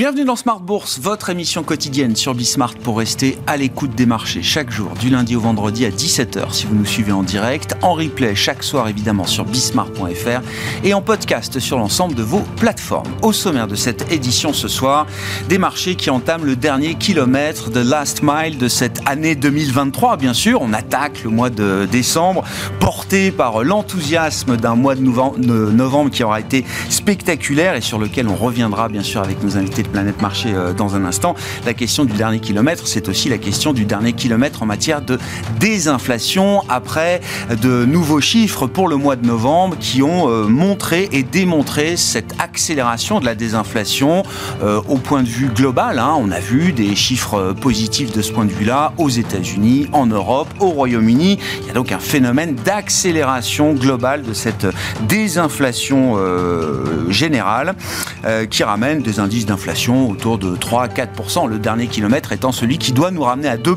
Bienvenue 0.00 0.24
dans 0.24 0.34
Smart 0.34 0.60
Bourse, 0.60 0.98
votre 0.98 1.28
émission 1.28 1.62
quotidienne 1.62 2.16
sur 2.16 2.34
Bismart 2.34 2.72
pour 2.76 2.96
rester 2.96 3.36
à 3.46 3.58
l'écoute 3.58 3.94
des 3.94 4.06
marchés 4.06 4.42
chaque 4.42 4.70
jour, 4.70 4.92
du 4.98 5.10
lundi 5.10 5.36
au 5.36 5.40
vendredi 5.40 5.84
à 5.84 5.90
17h 5.90 6.54
si 6.54 6.64
vous 6.64 6.74
nous 6.74 6.86
suivez 6.86 7.12
en 7.12 7.22
direct, 7.22 7.76
en 7.82 7.92
replay 7.92 8.34
chaque 8.34 8.62
soir 8.62 8.88
évidemment 8.88 9.26
sur 9.26 9.44
bismart.fr 9.44 10.40
et 10.84 10.94
en 10.94 11.02
podcast 11.02 11.58
sur 11.58 11.76
l'ensemble 11.76 12.14
de 12.14 12.22
vos 12.22 12.40
plateformes. 12.56 13.10
Au 13.20 13.34
sommaire 13.34 13.68
de 13.68 13.74
cette 13.74 14.10
édition 14.10 14.54
ce 14.54 14.68
soir, 14.68 15.06
des 15.50 15.58
marchés 15.58 15.96
qui 15.96 16.08
entament 16.08 16.46
le 16.46 16.56
dernier 16.56 16.94
kilomètre 16.94 17.68
de 17.68 17.80
Last 17.80 18.22
Mile 18.22 18.56
de 18.56 18.68
cette 18.68 19.02
année 19.04 19.34
2023. 19.34 20.16
Bien 20.16 20.32
sûr, 20.32 20.62
on 20.62 20.72
attaque 20.72 21.24
le 21.24 21.28
mois 21.28 21.50
de 21.50 21.86
décembre, 21.92 22.42
porté 22.78 23.32
par 23.32 23.62
l'enthousiasme 23.64 24.56
d'un 24.56 24.76
mois 24.76 24.94
de 24.94 25.02
novembre 25.02 26.10
qui 26.10 26.24
aura 26.24 26.40
été 26.40 26.64
spectaculaire 26.88 27.74
et 27.74 27.82
sur 27.82 27.98
lequel 27.98 28.28
on 28.28 28.36
reviendra 28.36 28.88
bien 28.88 29.02
sûr 29.02 29.20
avec 29.20 29.42
nos 29.44 29.58
invités 29.58 29.82
Planète 29.90 30.22
Marché 30.22 30.52
euh, 30.54 30.72
dans 30.72 30.94
un 30.94 31.04
instant. 31.04 31.34
La 31.66 31.74
question 31.74 32.04
du 32.04 32.12
dernier 32.12 32.40
kilomètre, 32.40 32.86
c'est 32.86 33.08
aussi 33.08 33.28
la 33.28 33.38
question 33.38 33.72
du 33.72 33.84
dernier 33.84 34.12
kilomètre 34.12 34.62
en 34.62 34.66
matière 34.66 35.02
de 35.02 35.18
désinflation 35.58 36.62
après 36.68 37.20
de 37.62 37.84
nouveaux 37.84 38.20
chiffres 38.20 38.66
pour 38.66 38.88
le 38.88 38.96
mois 38.96 39.16
de 39.16 39.26
novembre 39.26 39.76
qui 39.78 40.02
ont 40.02 40.30
euh, 40.30 40.46
montré 40.46 41.08
et 41.12 41.22
démontré 41.22 41.96
cette 41.96 42.34
accélération 42.38 43.20
de 43.20 43.26
la 43.26 43.34
désinflation 43.34 44.22
euh, 44.62 44.80
au 44.88 44.96
point 44.96 45.22
de 45.22 45.28
vue 45.28 45.48
global. 45.48 45.98
Hein. 45.98 46.16
On 46.18 46.30
a 46.30 46.40
vu 46.40 46.72
des 46.72 46.94
chiffres 46.94 47.54
positifs 47.60 48.12
de 48.12 48.22
ce 48.22 48.32
point 48.32 48.44
de 48.44 48.52
vue-là 48.52 48.92
aux 48.98 49.08
États-Unis, 49.08 49.88
en 49.92 50.06
Europe, 50.06 50.48
au 50.60 50.68
Royaume-Uni. 50.68 51.38
Il 51.60 51.66
y 51.66 51.70
a 51.70 51.74
donc 51.74 51.92
un 51.92 51.98
phénomène 51.98 52.54
d'accélération 52.54 53.74
globale 53.74 54.22
de 54.22 54.32
cette 54.32 54.66
désinflation 55.02 56.16
générale 57.08 57.74
qui 58.50 58.62
ramène 58.62 59.02
des 59.02 59.18
indices 59.18 59.46
d'inflation 59.46 59.79
autour 59.88 60.36
de 60.38 60.56
3 60.56 60.82
à 60.82 60.88
4 60.88 61.46
le 61.48 61.58
dernier 61.58 61.86
kilomètre 61.86 62.32
étant 62.32 62.52
celui 62.52 62.76
qui 62.76 62.92
doit 62.92 63.10
nous 63.10 63.22
ramener 63.22 63.48
à 63.48 63.56
2 63.56 63.74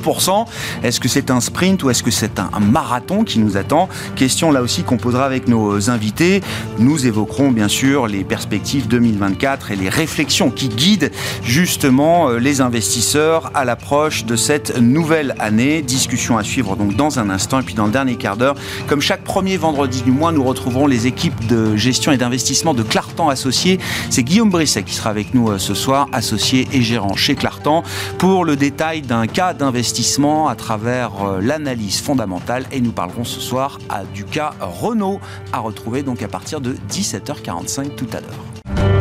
Est-ce 0.84 1.00
que 1.00 1.08
c'est 1.08 1.32
un 1.32 1.40
sprint 1.40 1.84
ou 1.84 1.90
est-ce 1.90 2.04
que 2.04 2.12
c'est 2.12 2.40
un, 2.40 2.50
marathon 2.60 3.24
qui 3.24 3.40
nous 3.40 3.56
attend? 3.56 3.88
Question 4.16 4.52
là 4.52 4.62
aussi 4.62 4.84
qu'on 4.84 4.98
posera 4.98 5.26
avec 5.26 5.48
nos 5.48 5.90
invités. 5.90 6.42
Nous 6.78 7.08
évoquerons 7.08 7.52
bien 7.52 7.68
sûr 7.68 8.08
les 8.08 8.24
perspectives 8.24 8.88
2024 8.88 9.72
et 9.72 9.76
les 9.76 9.88
réflexions 9.88 10.52
qui 10.52 10.68
guident 10.68 11.12
justement 11.44 12.30
euh, 12.30 12.38
les 12.38 12.60
investisseurs 12.60 13.52
à 13.54 13.64
l'approche 13.64 14.26
de 14.26 14.36
cette 14.36 14.78
nouvelle 14.80 15.36
année. 15.40 15.82
Discussion 15.82 16.38
à 16.38 16.44
suivre 16.44 16.76
donc 16.76 16.96
dans 16.96 17.20
un 17.20 17.30
instant 17.30 17.62
et 17.62 17.64
puis 17.64 17.76
dans 17.76 17.86
le 17.86 17.92
dernier 17.92 18.16
quart 18.16 18.36
d'heure. 18.36 18.56
Comme 18.88 19.02
chaque 19.02 19.24
premier 19.24 19.56
vendredi 19.56 20.02
du 20.02 20.12
mois, 20.12 20.32
nous 20.32 20.44
retrouverons 20.44 20.88
les 20.88 21.08
équipes 21.08 21.48
de 21.48 21.78
gestion 21.78 22.12
et 22.12 22.18
d'investissement 22.18 22.74
de 22.74 22.84
Clartan 22.84 23.30
Associés. 23.30 23.80
C'est 24.10 24.24
Guillaume 24.24 24.50
Brisset 24.50 24.84
qui 24.84 24.94
sera 24.94 25.10
avec 25.10 25.34
nous 25.34 25.50
euh, 25.50 25.58
ce 25.58 25.74
soir 25.74 25.93
associé 26.12 26.68
et 26.74 26.82
gérant 26.82 27.16
chez 27.16 27.36
Clartan, 27.36 27.84
pour 28.18 28.46
le 28.46 28.56
détail 28.56 29.02
d'un 29.02 29.28
cas 29.28 29.54
d'investissement 29.54 30.48
à 30.48 30.56
travers 30.56 31.12
euh, 31.24 31.42
l'analyse 31.42 32.02
fondamentale. 32.02 32.66
Et 32.72 32.82
nous 32.82 32.92
parlerons 32.92 33.24
ce 33.24 33.40
soir 33.40 33.80
à, 33.90 34.04
du 34.04 34.26
cas 34.26 34.54
Renault, 34.60 35.20
à 35.52 35.60
retrouver 35.60 36.04
donc 36.04 36.22
à 36.22 36.28
partir 36.28 36.62
de 36.62 36.76
17h45 36.90 37.96
tout 37.96 38.08
à 38.14 38.22
l'heure. 38.22 38.94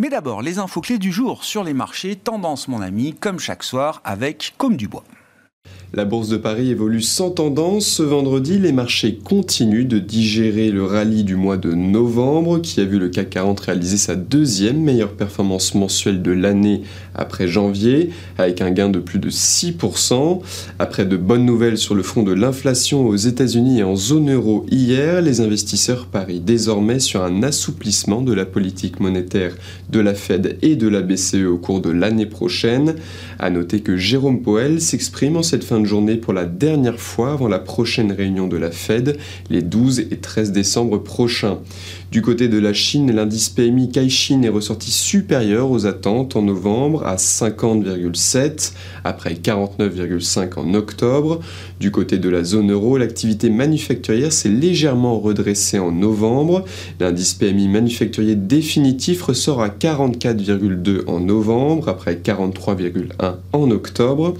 Mais 0.00 0.08
d'abord, 0.08 0.40
les 0.40 0.58
infos 0.58 0.80
clés 0.80 0.98
du 0.98 1.12
jour 1.12 1.44
sur 1.44 1.62
les 1.62 1.74
marchés, 1.74 2.16
tendance 2.16 2.68
mon 2.68 2.80
ami, 2.80 3.12
comme 3.12 3.38
chaque 3.38 3.62
soir, 3.62 4.00
avec 4.02 4.54
Comme 4.56 4.76
du 4.76 4.88
Bois. 4.88 5.04
La 5.92 6.04
bourse 6.04 6.28
de 6.28 6.36
Paris 6.36 6.70
évolue 6.70 7.02
sans 7.02 7.32
tendance. 7.32 7.84
Ce 7.84 8.04
vendredi, 8.04 8.60
les 8.60 8.70
marchés 8.70 9.18
continuent 9.24 9.88
de 9.88 9.98
digérer 9.98 10.70
le 10.70 10.84
rallye 10.84 11.24
du 11.24 11.34
mois 11.34 11.56
de 11.56 11.72
novembre 11.72 12.60
qui 12.60 12.80
a 12.80 12.84
vu 12.84 13.00
le 13.00 13.08
CAC 13.08 13.30
40 13.30 13.58
réaliser 13.58 13.96
sa 13.96 14.14
deuxième 14.14 14.80
meilleure 14.80 15.14
performance 15.14 15.74
mensuelle 15.74 16.22
de 16.22 16.30
l'année 16.30 16.82
après 17.16 17.48
janvier 17.48 18.10
avec 18.38 18.60
un 18.60 18.70
gain 18.70 18.88
de 18.88 19.00
plus 19.00 19.18
de 19.18 19.30
6%. 19.30 20.40
Après 20.78 21.04
de 21.06 21.16
bonnes 21.16 21.44
nouvelles 21.44 21.76
sur 21.76 21.96
le 21.96 22.04
front 22.04 22.22
de 22.22 22.34
l'inflation 22.34 23.08
aux 23.08 23.16
États-Unis 23.16 23.80
et 23.80 23.82
en 23.82 23.96
zone 23.96 24.32
euro 24.32 24.64
hier, 24.70 25.20
les 25.20 25.40
investisseurs 25.40 26.06
parient 26.06 26.38
désormais 26.38 27.00
sur 27.00 27.24
un 27.24 27.42
assouplissement 27.42 28.22
de 28.22 28.32
la 28.32 28.46
politique 28.46 29.00
monétaire 29.00 29.56
de 29.90 29.98
la 29.98 30.14
Fed 30.14 30.56
et 30.62 30.76
de 30.76 30.86
la 30.86 31.02
BCE 31.02 31.46
au 31.50 31.58
cours 31.58 31.80
de 31.80 31.90
l'année 31.90 32.26
prochaine. 32.26 32.94
À 33.40 33.50
noter 33.50 33.80
que 33.80 33.96
Jérôme 33.96 34.40
Powell 34.40 34.80
s'exprime 34.80 35.36
en 35.36 35.42
cette 35.42 35.64
fin 35.64 35.79
journée 35.86 36.16
pour 36.16 36.32
la 36.32 36.44
dernière 36.44 37.00
fois 37.00 37.32
avant 37.32 37.48
la 37.48 37.58
prochaine 37.58 38.12
réunion 38.12 38.46
de 38.46 38.56
la 38.56 38.70
Fed, 38.70 39.18
les 39.48 39.62
12 39.62 40.00
et 40.00 40.18
13 40.18 40.52
décembre 40.52 40.98
prochains. 40.98 41.58
Du 42.10 42.22
côté 42.22 42.48
de 42.48 42.58
la 42.58 42.72
Chine, 42.72 43.14
l'indice 43.14 43.50
PMI 43.50 43.88
Caixin 43.92 44.42
est 44.42 44.48
ressorti 44.48 44.90
supérieur 44.90 45.70
aux 45.70 45.86
attentes 45.86 46.34
en 46.34 46.42
novembre 46.42 47.06
à 47.06 47.14
50,7 47.14 48.72
après 49.04 49.34
49,5 49.34 50.58
en 50.58 50.74
octobre. 50.74 51.38
Du 51.78 51.92
côté 51.92 52.18
de 52.18 52.28
la 52.28 52.42
zone 52.42 52.72
euro, 52.72 52.98
l'activité 52.98 53.48
manufacturière 53.48 54.32
s'est 54.32 54.48
légèrement 54.48 55.20
redressée 55.20 55.78
en 55.78 55.92
novembre. 55.92 56.64
L'indice 56.98 57.34
PMI 57.34 57.68
manufacturier 57.68 58.34
définitif 58.34 59.22
ressort 59.22 59.62
à 59.62 59.68
44,2 59.68 61.04
en 61.06 61.20
novembre 61.20 61.88
après 61.88 62.16
43,1 62.16 63.34
en 63.52 63.70
octobre. 63.70 64.34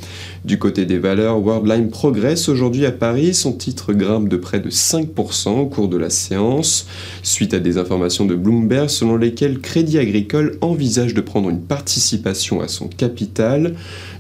Du 0.44 0.59
côté 0.59 0.86
des 0.86 0.98
valeurs, 0.98 1.38
Worldline 1.38 1.91
progresse 1.91 2.48
aujourd'hui 2.48 2.84
à 2.84 2.91
Paris. 2.91 3.32
Son 3.32 3.53
titre 3.53 3.92
grimpe 3.92 4.28
de 4.28 4.36
près 4.36 4.59
de 4.59 4.70
5% 4.70 5.50
au 5.50 5.66
cours 5.66 5.86
de 5.86 5.97
la 5.97 6.10
séance, 6.10 6.88
suite 7.22 7.54
à 7.54 7.59
des 7.60 7.78
informations 7.78 8.26
de 8.26 8.34
Bloomberg 8.34 8.88
selon 8.88 9.16
lesquelles 9.16 9.60
Crédit 9.60 9.98
Agricole 9.98 10.59
envisage 10.60 11.15
de 11.15 11.21
prendre 11.21 11.50
une 11.50 11.60
participation 11.60 12.60
à 12.60 12.69
son 12.69 12.88
capital. 12.88 13.75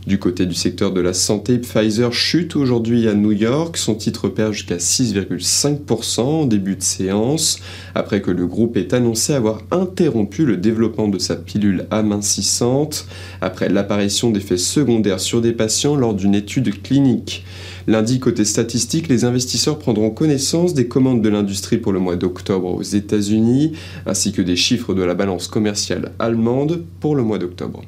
Du 0.06 0.18
côté 0.18 0.46
du 0.46 0.54
secteur 0.54 0.92
de 0.92 1.00
la 1.00 1.12
santé, 1.12 1.58
Pfizer 1.58 2.12
chute 2.12 2.56
aujourd'hui 2.56 3.06
à 3.08 3.14
New 3.14 3.32
York. 3.32 3.76
Son 3.76 3.94
titre 3.94 4.28
perd 4.28 4.52
jusqu'à 4.52 4.76
6,5% 4.76 6.20
en 6.20 6.46
début 6.46 6.76
de 6.76 6.82
séance, 6.82 7.60
après 7.94 8.22
que 8.22 8.30
le 8.30 8.46
groupe 8.46 8.76
ait 8.76 8.94
annoncé 8.94 9.34
avoir 9.34 9.60
interrompu 9.70 10.46
le 10.46 10.56
développement 10.56 11.08
de 11.08 11.18
sa 11.18 11.36
pilule 11.36 11.86
amincissante, 11.90 13.06
après 13.40 13.68
l'apparition 13.68 14.30
d'effets 14.30 14.56
secondaires 14.56 15.20
sur 15.20 15.40
des 15.40 15.52
patients 15.52 15.96
lors 15.96 16.14
d'une 16.14 16.34
étude 16.34 16.82
clinique. 16.82 17.44
Lundi, 17.90 18.20
côté 18.20 18.44
statistique, 18.44 19.08
les 19.08 19.24
investisseurs 19.24 19.76
prendront 19.76 20.10
connaissance 20.10 20.74
des 20.74 20.86
commandes 20.86 21.22
de 21.22 21.28
l'industrie 21.28 21.76
pour 21.76 21.92
le 21.92 21.98
mois 21.98 22.14
d'octobre 22.14 22.72
aux 22.72 22.82
États-Unis, 22.82 23.72
ainsi 24.06 24.30
que 24.30 24.42
des 24.42 24.54
chiffres 24.54 24.94
de 24.94 25.02
la 25.02 25.14
balance 25.14 25.48
commerciale 25.48 26.12
allemande 26.20 26.84
pour 27.00 27.16
le 27.16 27.24
mois 27.24 27.38
d'octobre. 27.38 27.82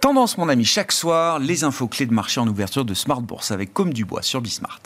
Tendance, 0.00 0.38
mon 0.38 0.48
ami, 0.48 0.64
chaque 0.64 0.92
soir, 0.92 1.38
les 1.38 1.64
infos 1.64 1.86
clés 1.86 2.06
de 2.06 2.14
marché 2.14 2.40
en 2.40 2.48
ouverture 2.48 2.86
de 2.86 2.94
Smart 2.94 3.20
Bourse 3.20 3.50
avec 3.50 3.74
Comme 3.74 3.92
du 3.92 4.06
Bois 4.06 4.22
sur 4.22 4.40
Bismart. 4.40 4.80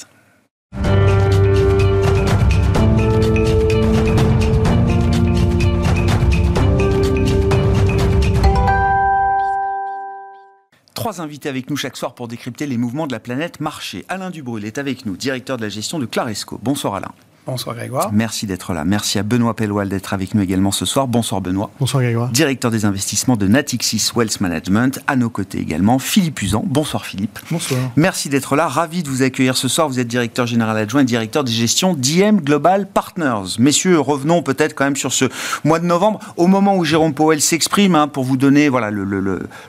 Trois 11.05 11.21
invités 11.21 11.51
avec 11.51 11.69
nous 11.69 11.77
chaque 11.77 11.99
soir 11.99 12.15
pour 12.15 12.29
décrypter 12.29 12.65
les 12.65 12.79
mouvements 12.79 13.07
de 13.07 13.13
la 13.13 13.21
planète 13.21 13.61
marché. 13.61 14.07
Alain 14.09 14.31
Dubrul 14.31 14.65
est 14.65 14.79
avec 14.79 15.05
nous, 15.05 15.19
directeur 15.19 15.59
de 15.59 15.63
la 15.63 15.69
gestion 15.69 15.99
de 15.99 16.07
Claresco. 16.07 16.59
Bonsoir 16.63 16.95
Alain. 16.95 17.13
Bonsoir 17.47 17.77
Grégoire. 17.77 18.09
Merci 18.11 18.47
d'être 18.47 18.73
là. 18.73 18.87
Merci 18.87 19.19
à 19.19 19.23
Benoît 19.23 19.55
Pelloual 19.55 19.91
d'être 19.91 20.15
avec 20.15 20.35
nous 20.35 20.41
également 20.41 20.71
ce 20.71 20.87
soir. 20.87 21.07
Bonsoir 21.07 21.43
Benoît. 21.43 21.71
Bonsoir 21.79 22.03
Grégoire. 22.03 22.31
Directeur 22.31 22.71
des 22.71 22.87
investissements 22.87 23.37
de 23.37 23.47
Natixis 23.47 24.13
Wealth 24.17 24.41
Management. 24.41 25.01
À 25.07 25.15
nos 25.17 25.29
côtés 25.29 25.59
également 25.59 25.99
Philippe 25.99 26.41
Usan. 26.41 26.65
Bonsoir 26.67 27.05
Philippe. 27.05 27.39
Bonsoir. 27.51 27.79
Merci 27.97 28.31
d'être 28.31 28.57
là. 28.57 28.67
Ravi 28.67 29.03
de 29.03 29.11
vous 29.11 29.23
accueillir 29.23 29.59
ce 29.59 29.69
soir. 29.69 29.89
Vous 29.89 30.01
êtes 30.01 30.09
directeur 30.09 30.47
général 30.47 30.79
adjoint 30.79 31.03
et 31.03 31.05
directeur 31.05 31.45
de 31.45 31.51
gestion 31.51 31.93
d'IM 31.93 32.41
Global 32.41 32.89
Partners. 32.89 33.57
Messieurs, 33.59 34.01
revenons 34.01 34.43
peut-être 34.43 34.75
quand 34.75 34.85
même 34.85 34.97
sur 34.97 35.13
ce 35.13 35.27
mois 35.65 35.81
de 35.81 35.85
novembre. 35.85 36.21
Au 36.39 36.47
moment 36.47 36.77
où 36.77 36.85
Jérôme 36.85 37.13
Powell 37.13 37.43
s'exprime, 37.43 37.95
hein, 37.95 38.09
pour 38.09 38.25
vous 38.25 38.39
donner 38.39 38.71
voilà, 38.71 38.91
le, 38.91 39.05
le, 39.05 39.21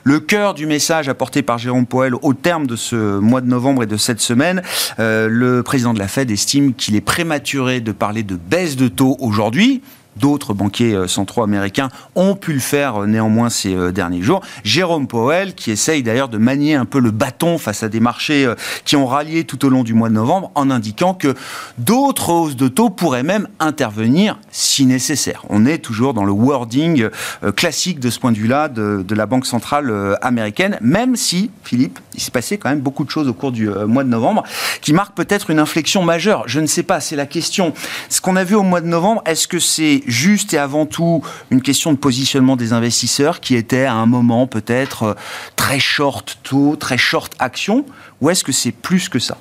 le, 0.02 0.20
cœur 0.20 0.54
du 0.54 0.64
message 0.64 1.10
apporté 1.10 1.42
par 1.42 1.58
Jérôme 1.58 1.84
Powell 1.84 2.14
au 2.22 2.32
terme 2.32 2.66
de 2.66 2.74
ce 2.74 3.18
mois 3.18 3.42
de 3.42 3.48
novembre 3.48 3.82
et 3.82 3.86
de 3.86 3.98
cette 3.98 4.22
semaine, 4.22 4.62
euh, 4.98 5.28
le 5.28 5.62
président 5.62 5.92
de 5.92 5.98
la 5.98 6.08
Fed 6.08 6.30
estime 6.30 6.72
qu'il 6.72 6.96
est 6.96 7.02
prématuré 7.02 7.65
de 7.66 7.92
parler 7.92 8.22
de 8.22 8.36
baisse 8.36 8.76
de 8.76 8.88
taux 8.88 9.16
aujourd'hui 9.20 9.82
D'autres 10.16 10.54
banquiers 10.54 10.96
centraux 11.08 11.42
américains 11.42 11.88
ont 12.14 12.34
pu 12.34 12.52
le 12.52 12.60
faire 12.60 13.06
néanmoins 13.06 13.50
ces 13.50 13.92
derniers 13.92 14.22
jours. 14.22 14.40
Jérôme 14.64 15.06
Powell, 15.06 15.54
qui 15.54 15.70
essaye 15.70 16.02
d'ailleurs 16.02 16.28
de 16.28 16.38
manier 16.38 16.74
un 16.74 16.84
peu 16.84 16.98
le 16.98 17.10
bâton 17.10 17.58
face 17.58 17.82
à 17.82 17.88
des 17.88 18.00
marchés 18.00 18.52
qui 18.84 18.96
ont 18.96 19.06
rallié 19.06 19.44
tout 19.44 19.64
au 19.64 19.68
long 19.68 19.82
du 19.82 19.94
mois 19.94 20.08
de 20.08 20.14
novembre, 20.14 20.50
en 20.54 20.70
indiquant 20.70 21.14
que 21.14 21.34
d'autres 21.78 22.30
hausses 22.30 22.56
de 22.56 22.68
taux 22.68 22.90
pourraient 22.90 23.22
même 23.22 23.48
intervenir 23.60 24.38
si 24.50 24.86
nécessaire. 24.86 25.44
On 25.48 25.66
est 25.66 25.78
toujours 25.78 26.14
dans 26.14 26.24
le 26.24 26.32
wording 26.32 27.08
classique 27.54 28.00
de 28.00 28.10
ce 28.10 28.18
point 28.18 28.32
de 28.32 28.38
vue-là 28.38 28.68
de, 28.68 29.04
de 29.06 29.14
la 29.14 29.26
Banque 29.26 29.46
centrale 29.46 30.16
américaine, 30.22 30.78
même 30.80 31.16
si, 31.16 31.50
Philippe, 31.62 31.98
il 32.14 32.20
s'est 32.20 32.30
passé 32.30 32.58
quand 32.58 32.70
même 32.70 32.80
beaucoup 32.80 33.04
de 33.04 33.10
choses 33.10 33.28
au 33.28 33.34
cours 33.34 33.52
du 33.52 33.68
mois 33.68 34.04
de 34.04 34.08
novembre 34.08 34.44
qui 34.80 34.92
marquent 34.92 35.14
peut-être 35.14 35.50
une 35.50 35.58
inflexion 35.58 36.02
majeure. 36.02 36.44
Je 36.46 36.60
ne 36.60 36.66
sais 36.66 36.82
pas, 36.82 37.00
c'est 37.00 37.16
la 37.16 37.26
question. 37.26 37.74
Ce 38.08 38.20
qu'on 38.20 38.36
a 38.36 38.44
vu 38.44 38.54
au 38.54 38.62
mois 38.62 38.80
de 38.80 38.86
novembre, 38.86 39.22
est-ce 39.26 39.48
que 39.48 39.58
c'est 39.58 40.02
juste 40.06 40.54
et 40.54 40.58
avant 40.58 40.86
tout 40.86 41.22
une 41.50 41.62
question 41.62 41.92
de 41.92 41.98
positionnement 41.98 42.56
des 42.56 42.72
investisseurs 42.72 43.40
qui 43.40 43.56
étaient 43.56 43.84
à 43.84 43.94
un 43.94 44.06
moment 44.06 44.46
peut-être 44.46 45.02
euh, 45.02 45.14
très 45.56 45.78
short 45.78 46.38
taux, 46.42 46.76
très 46.76 46.98
short 46.98 47.32
action, 47.38 47.84
ou 48.20 48.30
est-ce 48.30 48.44
que 48.44 48.52
c'est 48.52 48.72
plus 48.72 49.08
que 49.08 49.18
ça? 49.18 49.38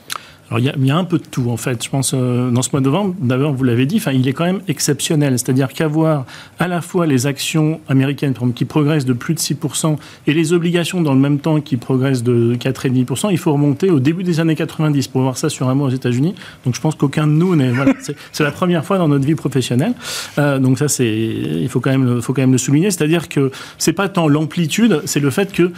Alors 0.49 0.59
il 0.59 0.85
y, 0.85 0.91
a, 0.91 0.97
un 0.97 1.03
peu 1.05 1.17
de 1.17 1.23
tout 1.23 1.49
en 1.49 1.57
fait. 1.57 1.83
Je 1.83 1.89
pense 1.89 2.13
euh, 2.13 2.51
dans 2.51 2.61
ce 2.61 2.69
mois 2.71 2.79
de 2.79 2.85
novembre, 2.85 3.15
d'abord 3.19 3.53
vous 3.53 3.63
l'avez 3.63 3.87
dit, 3.87 4.01
il 4.13 4.27
est 4.27 4.33
quand 4.33 4.45
même 4.45 4.61
exceptionnel. 4.67 5.39
C'est-à-dire 5.39 5.73
qu'avoir 5.73 6.25
à 6.59 6.67
la 6.67 6.81
fois 6.81 7.07
les 7.07 7.25
actions 7.25 7.79
américaines 7.89 8.35
qui 8.53 8.65
progressent 8.65 9.05
de 9.05 9.13
plus 9.13 9.33
de 9.33 9.39
6% 9.39 9.97
et 10.27 10.33
les 10.33 10.53
obligations 10.53 11.01
dans 11.01 11.13
le 11.13 11.19
même 11.19 11.39
temps 11.39 11.61
qui 11.61 11.77
progressent 11.77 12.21
de 12.21 12.55
4,5%, 12.55 13.29
il 13.31 13.39
faut 13.39 13.53
remonter 13.53 13.89
au 13.89 13.99
début 13.99 14.23
des 14.23 14.39
années 14.39 14.55
90 14.55 15.07
pour 15.07 15.21
voir 15.21 15.37
ça 15.37 15.49
sur 15.49 15.67
un 15.67 15.73
mois 15.73 15.87
aux 15.87 15.91
États-Unis. 15.93 16.35
Donc 16.63 16.75
je 16.75 16.81
pense 16.81 16.93
qu'aucun 16.93 17.25
de 17.25 17.31
nous 17.31 17.55
n'est. 17.55 17.71
Voilà, 17.71 17.93
c'est 18.31 18.43
la 18.43 18.51
première 18.51 18.85
fois 18.85 18.99
dans 18.99 19.07
notre 19.07 19.25
vie 19.25 19.35
professionnelle. 19.35 19.93
Euh, 20.37 20.59
donc 20.59 20.77
ça 20.77 20.87
c'est 20.87 21.11
il 21.11 21.69
faut 21.69 21.79
quand 21.79 21.91
même 21.91 22.21
faut 22.21 22.33
quand 22.33 22.43
même 22.43 22.51
le 22.51 22.59
souligner. 22.59 22.91
C'est-à-dire 22.91 23.29
que 23.29 23.49
c'est 23.79 23.93
pas 23.93 24.09
tant 24.09 24.27
l'amplitude, 24.27 25.01
c'est 25.05 25.19
le 25.19 25.31
fait 25.31 25.51
que 25.51 25.71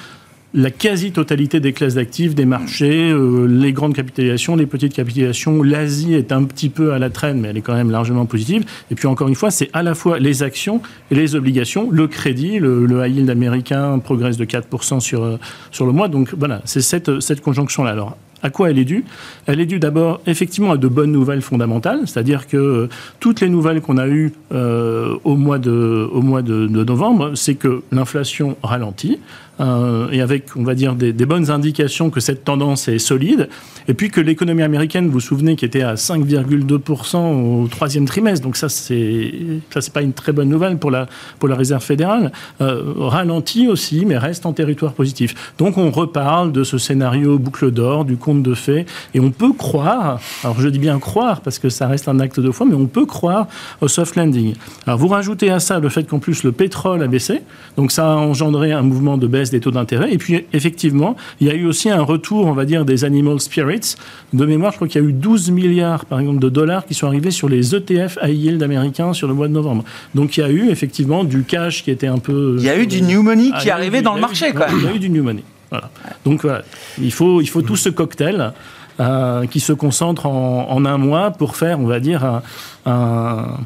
la 0.53 0.71
quasi-totalité 0.71 1.59
des 1.59 1.73
classes 1.73 1.95
d'actifs, 1.95 2.33
des 2.33 2.45
marchés, 2.45 3.11
euh, 3.11 3.45
les 3.47 3.73
grandes 3.73 3.93
capitalisations, 3.93 4.55
les 4.55 4.65
petites 4.65 4.93
capitalisations. 4.93 5.61
L'Asie 5.61 6.13
est 6.13 6.31
un 6.31 6.43
petit 6.45 6.69
peu 6.69 6.93
à 6.93 6.99
la 6.99 7.09
traîne, 7.09 7.41
mais 7.41 7.49
elle 7.49 7.57
est 7.57 7.61
quand 7.61 7.75
même 7.75 7.91
largement 7.91 8.25
positive. 8.25 8.63
Et 8.89 8.95
puis 8.95 9.07
encore 9.07 9.27
une 9.27 9.35
fois, 9.35 9.51
c'est 9.51 9.69
à 9.73 9.83
la 9.83 9.93
fois 9.93 10.19
les 10.19 10.43
actions 10.43 10.81
et 11.11 11.15
les 11.15 11.35
obligations. 11.35 11.89
Le 11.91 12.07
crédit, 12.07 12.59
le, 12.59 12.87
high 13.05 13.17
yield 13.17 13.29
américain 13.29 13.99
progresse 13.99 14.37
de 14.37 14.45
4% 14.45 15.01
sur, 15.01 15.23
euh, 15.23 15.37
sur 15.71 15.85
le 15.85 15.91
mois. 15.91 16.07
Donc 16.07 16.33
voilà, 16.37 16.61
c'est 16.63 16.81
cette, 16.81 17.19
cette 17.19 17.41
conjonction-là. 17.41 17.91
Alors 17.91 18.17
à 18.43 18.51
quoi 18.51 18.69
elle 18.69 18.77
est 18.77 18.85
due? 18.85 19.03
Elle 19.47 19.59
est 19.59 19.65
due 19.65 19.79
d'abord 19.79 20.21
effectivement 20.27 20.71
à 20.71 20.77
de 20.77 20.87
bonnes 20.87 21.11
nouvelles 21.11 21.41
fondamentales, 21.41 22.01
c'est-à-dire 22.05 22.47
que 22.47 22.55
euh, 22.55 22.89
toutes 23.19 23.41
les 23.41 23.49
nouvelles 23.49 23.81
qu'on 23.81 23.97
a 23.97 24.07
eues 24.07 24.31
au 24.51 25.35
mois 25.35 25.57
de, 25.57 26.07
au 26.11 26.21
mois 26.21 26.43
de 26.43 26.67
novembre, 26.67 27.33
c'est 27.35 27.55
que 27.55 27.81
l'inflation 27.91 28.55
ralentit, 28.61 29.19
euh, 29.59 30.09
et 30.11 30.21
avec, 30.21 30.55
on 30.55 30.63
va 30.63 30.75
dire, 30.75 30.95
des, 30.95 31.13
bonnes 31.13 31.49
indications 31.49 32.09
que 32.09 32.19
cette 32.19 32.43
tendance 32.43 32.87
est 32.87 32.99
solide, 32.99 33.49
et 33.87 33.93
puis 33.93 34.09
que 34.09 34.21
l'économie 34.21 34.63
américaine, 34.63 35.07
vous 35.07 35.13
vous 35.13 35.19
souvenez, 35.19 35.55
qui 35.55 35.65
était 35.65 35.81
à 35.81 35.95
5,2% 35.95 37.63
au 37.63 37.67
troisième 37.67 38.05
trimestre, 38.05 38.43
donc 38.43 38.55
ça, 38.55 38.69
c'est 38.69 39.33
ça, 39.71 39.81
c'est 39.81 39.93
pas 39.93 40.01
une 40.01 40.13
très 40.13 40.31
bonne 40.31 40.49
nouvelle 40.49 40.77
pour 40.77 40.91
la 40.91 41.07
pour 41.39 41.49
la 41.49 41.55
Réserve 41.55 41.83
fédérale, 41.83 42.31
euh, 42.61 42.93
ralentit 42.97 43.67
aussi, 43.67 44.05
mais 44.05 44.17
reste 44.17 44.45
en 44.45 44.53
territoire 44.53 44.93
positif. 44.93 45.53
Donc 45.57 45.77
on 45.77 45.91
reparle 45.91 46.51
de 46.51 46.63
ce 46.63 46.77
scénario 46.77 47.37
boucle 47.37 47.71
d'or, 47.71 48.05
du 48.05 48.17
conte 48.17 48.43
de 48.43 48.53
fées, 48.53 48.85
et 49.13 49.19
on 49.19 49.31
peut 49.31 49.53
croire, 49.53 50.19
alors 50.43 50.59
je 50.61 50.69
dis 50.69 50.79
bien 50.79 50.99
croire 50.99 51.41
parce 51.41 51.59
que 51.59 51.69
ça 51.69 51.87
reste 51.87 52.07
un 52.07 52.19
acte 52.19 52.39
de 52.39 52.51
foi, 52.51 52.65
mais 52.65 52.75
on 52.75 52.87
peut 52.87 53.05
croire 53.05 53.47
au 53.81 53.87
soft 53.87 54.15
landing. 54.15 54.53
Alors 54.85 54.99
vous 54.99 55.07
rajoutez 55.07 55.49
à 55.49 55.59
ça 55.59 55.79
le 55.79 55.89
fait 55.89 56.03
qu'en 56.03 56.19
plus 56.19 56.43
le 56.43 56.51
pétrole 56.51 57.03
a 57.03 57.07
baissé, 57.07 57.41
donc 57.75 57.91
ça 57.91 58.13
a 58.13 58.15
engendré 58.15 58.71
un 58.71 58.81
mouvement 58.81 59.17
de 59.17 59.27
baisse 59.27 59.46
des 59.51 59.59
taux 59.59 59.71
d'intérêt. 59.71 60.11
Et 60.11 60.17
puis, 60.17 60.45
effectivement, 60.53 61.15
il 61.39 61.47
y 61.47 61.49
a 61.49 61.53
eu 61.53 61.65
aussi 61.65 61.89
un 61.89 62.01
retour, 62.01 62.45
on 62.45 62.53
va 62.53 62.65
dire, 62.65 62.85
des 62.85 63.03
animal 63.05 63.39
spirits. 63.39 63.95
De 64.33 64.45
mémoire, 64.45 64.71
je 64.71 64.77
crois 64.77 64.87
qu'il 64.87 65.01
y 65.01 65.05
a 65.05 65.07
eu 65.07 65.13
12 65.13 65.51
milliards, 65.51 66.05
par 66.05 66.19
exemple, 66.19 66.39
de 66.39 66.49
dollars 66.49 66.85
qui 66.85 66.93
sont 66.93 67.07
arrivés 67.07 67.31
sur 67.31 67.49
les 67.49 67.75
ETF 67.75 68.17
high 68.23 68.37
yield 68.37 68.63
américains 68.63 69.13
sur 69.13 69.27
le 69.27 69.33
mois 69.33 69.47
de 69.47 69.53
novembre. 69.53 69.83
Donc, 70.15 70.37
il 70.37 70.41
y 70.41 70.43
a 70.43 70.49
eu 70.49 70.69
effectivement 70.69 71.23
du 71.23 71.43
cash 71.43 71.83
qui 71.83 71.91
était 71.91 72.07
un 72.07 72.19
peu. 72.19 72.55
Il 72.59 72.65
y 72.65 72.69
a 72.69 72.77
eu 72.77 72.87
du 72.87 73.01
new 73.01 73.21
money 73.21 73.51
qui 73.59 73.69
est 73.69 73.71
arrivé 73.71 74.01
dans 74.01 74.15
le 74.15 74.21
marché, 74.21 74.51
quand 74.53 74.67
même. 74.67 74.77
Il 74.79 74.85
y 74.85 74.87
a 74.87 74.95
eu 74.95 74.99
du 74.99 75.09
new 75.09 75.23
money. 75.23 75.43
Voilà. 75.69 75.89
Donc, 76.25 76.41
voilà. 76.41 76.63
Il 77.01 77.11
faut, 77.11 77.41
il 77.41 77.47
faut 77.47 77.61
tout 77.61 77.75
ce 77.77 77.89
cocktail. 77.89 78.53
Euh, 78.99 79.45
qui 79.45 79.59
se 79.59 79.73
concentre 79.73 80.25
en, 80.25 80.83
un 80.83 80.97
mois 80.97 81.29
pour 81.29 81.55
faire, 81.55 81.79
on 81.79 81.85
va 81.85 81.99
dire, 81.99 82.25
un 82.25 82.41
un 82.87 83.59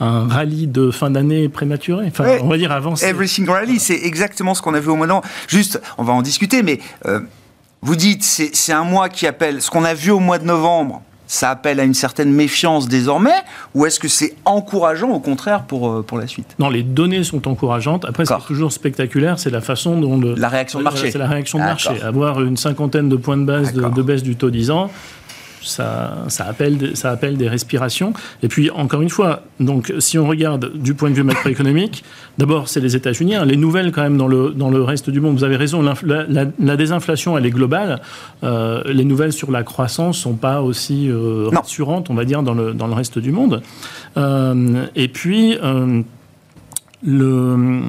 rallye 0.00 0.66
de 0.66 0.90
fin 0.90 1.10
d'année 1.10 1.48
prématuré. 1.48 2.06
Enfin, 2.08 2.38
on 2.42 2.48
va 2.48 2.56
dire 2.56 2.72
avancé. 2.72 3.06
Everything 3.06 3.48
Rally, 3.48 3.78
c'est 3.78 4.00
exactement 4.02 4.54
ce 4.54 4.62
qu'on 4.62 4.74
a 4.74 4.80
vu 4.80 4.90
au 4.90 4.96
moment. 4.96 5.22
Juste, 5.48 5.80
on 5.98 6.04
va 6.04 6.12
en 6.12 6.22
discuter, 6.22 6.62
mais 6.62 6.80
euh, 7.06 7.20
vous 7.82 7.96
dites, 7.96 8.22
c'est 8.24 8.72
un 8.72 8.84
mois 8.84 9.08
qui 9.08 9.26
appelle 9.26 9.60
ce 9.60 9.70
qu'on 9.70 9.84
a 9.84 9.94
vu 9.94 10.10
au 10.10 10.20
mois 10.20 10.38
de 10.38 10.44
novembre. 10.44 11.02
Ça 11.26 11.50
appelle 11.50 11.80
à 11.80 11.84
une 11.84 11.94
certaine 11.94 12.30
méfiance 12.32 12.86
désormais, 12.86 13.34
ou 13.74 13.86
est-ce 13.86 13.98
que 13.98 14.08
c'est 14.08 14.34
encourageant 14.44 15.08
au 15.10 15.20
contraire 15.20 15.64
pour, 15.64 15.90
euh, 15.90 16.02
pour 16.02 16.18
la 16.18 16.26
suite? 16.26 16.54
Non, 16.58 16.68
les 16.68 16.82
données 16.82 17.24
sont 17.24 17.48
encourageantes. 17.48 18.04
Après, 18.04 18.26
c'est 18.26 18.46
toujours 18.46 18.72
spectaculaire, 18.72 19.38
c'est 19.38 19.50
la 19.50 19.62
façon 19.62 19.98
dont 19.98 20.18
le, 20.18 20.34
la 20.34 20.48
réaction 20.48 20.80
de 20.80 20.84
marché. 20.84 21.10
C'est 21.10 21.18
la 21.18 21.26
réaction 21.26 21.58
de 21.58 21.64
marché. 21.64 22.02
Avoir 22.02 22.42
une 22.42 22.56
cinquantaine 22.58 23.08
de 23.08 23.16
points 23.16 23.38
de 23.38 23.44
base 23.44 23.72
de, 23.72 23.88
de, 23.88 24.02
baisse 24.02 24.22
du 24.22 24.36
taux 24.36 24.50
10 24.50 24.70
ans, 24.70 24.90
ça, 25.66 26.26
appelle, 26.46 26.96
ça 26.96 27.10
appelle 27.10 27.36
des 27.36 27.48
respirations. 27.48 28.12
Et 28.42 28.48
puis, 28.48 28.70
encore 28.70 29.02
une 29.02 29.10
fois, 29.10 29.42
donc, 29.60 29.92
si 29.98 30.18
on 30.18 30.26
regarde 30.26 30.72
du 30.74 30.94
point 30.94 31.10
de 31.10 31.14
vue 31.14 31.22
macroéconomique, 31.22 32.04
d'abord, 32.38 32.68
c'est 32.68 32.80
les 32.80 32.96
États-Unis. 32.96 33.34
Hein. 33.34 33.44
les 33.44 33.56
nouvelles, 33.56 33.92
quand 33.92 34.02
même, 34.02 34.16
dans 34.16 34.28
le, 34.28 34.50
dans 34.50 34.70
le 34.70 34.82
reste 34.82 35.10
du 35.10 35.20
monde, 35.20 35.36
vous 35.36 35.44
avez 35.44 35.56
raison, 35.56 35.82
la, 35.82 36.76
désinflation, 36.76 37.38
elle 37.38 37.46
est 37.46 37.50
globale. 37.50 38.00
Euh, 38.42 38.82
les 38.86 39.04
nouvelles 39.04 39.32
sur 39.32 39.50
la 39.50 39.62
croissance 39.62 40.18
sont 40.18 40.34
pas 40.34 40.62
aussi 40.62 41.08
euh, 41.08 41.48
rassurantes, 41.52 42.10
on 42.10 42.14
va 42.14 42.24
dire, 42.24 42.42
dans 42.42 42.54
le, 42.54 42.74
dans 42.74 42.86
le 42.86 42.94
reste 42.94 43.18
du 43.18 43.32
monde. 43.32 43.62
Euh, 44.16 44.86
et 44.94 45.08
puis, 45.08 45.56
le, 47.06 47.82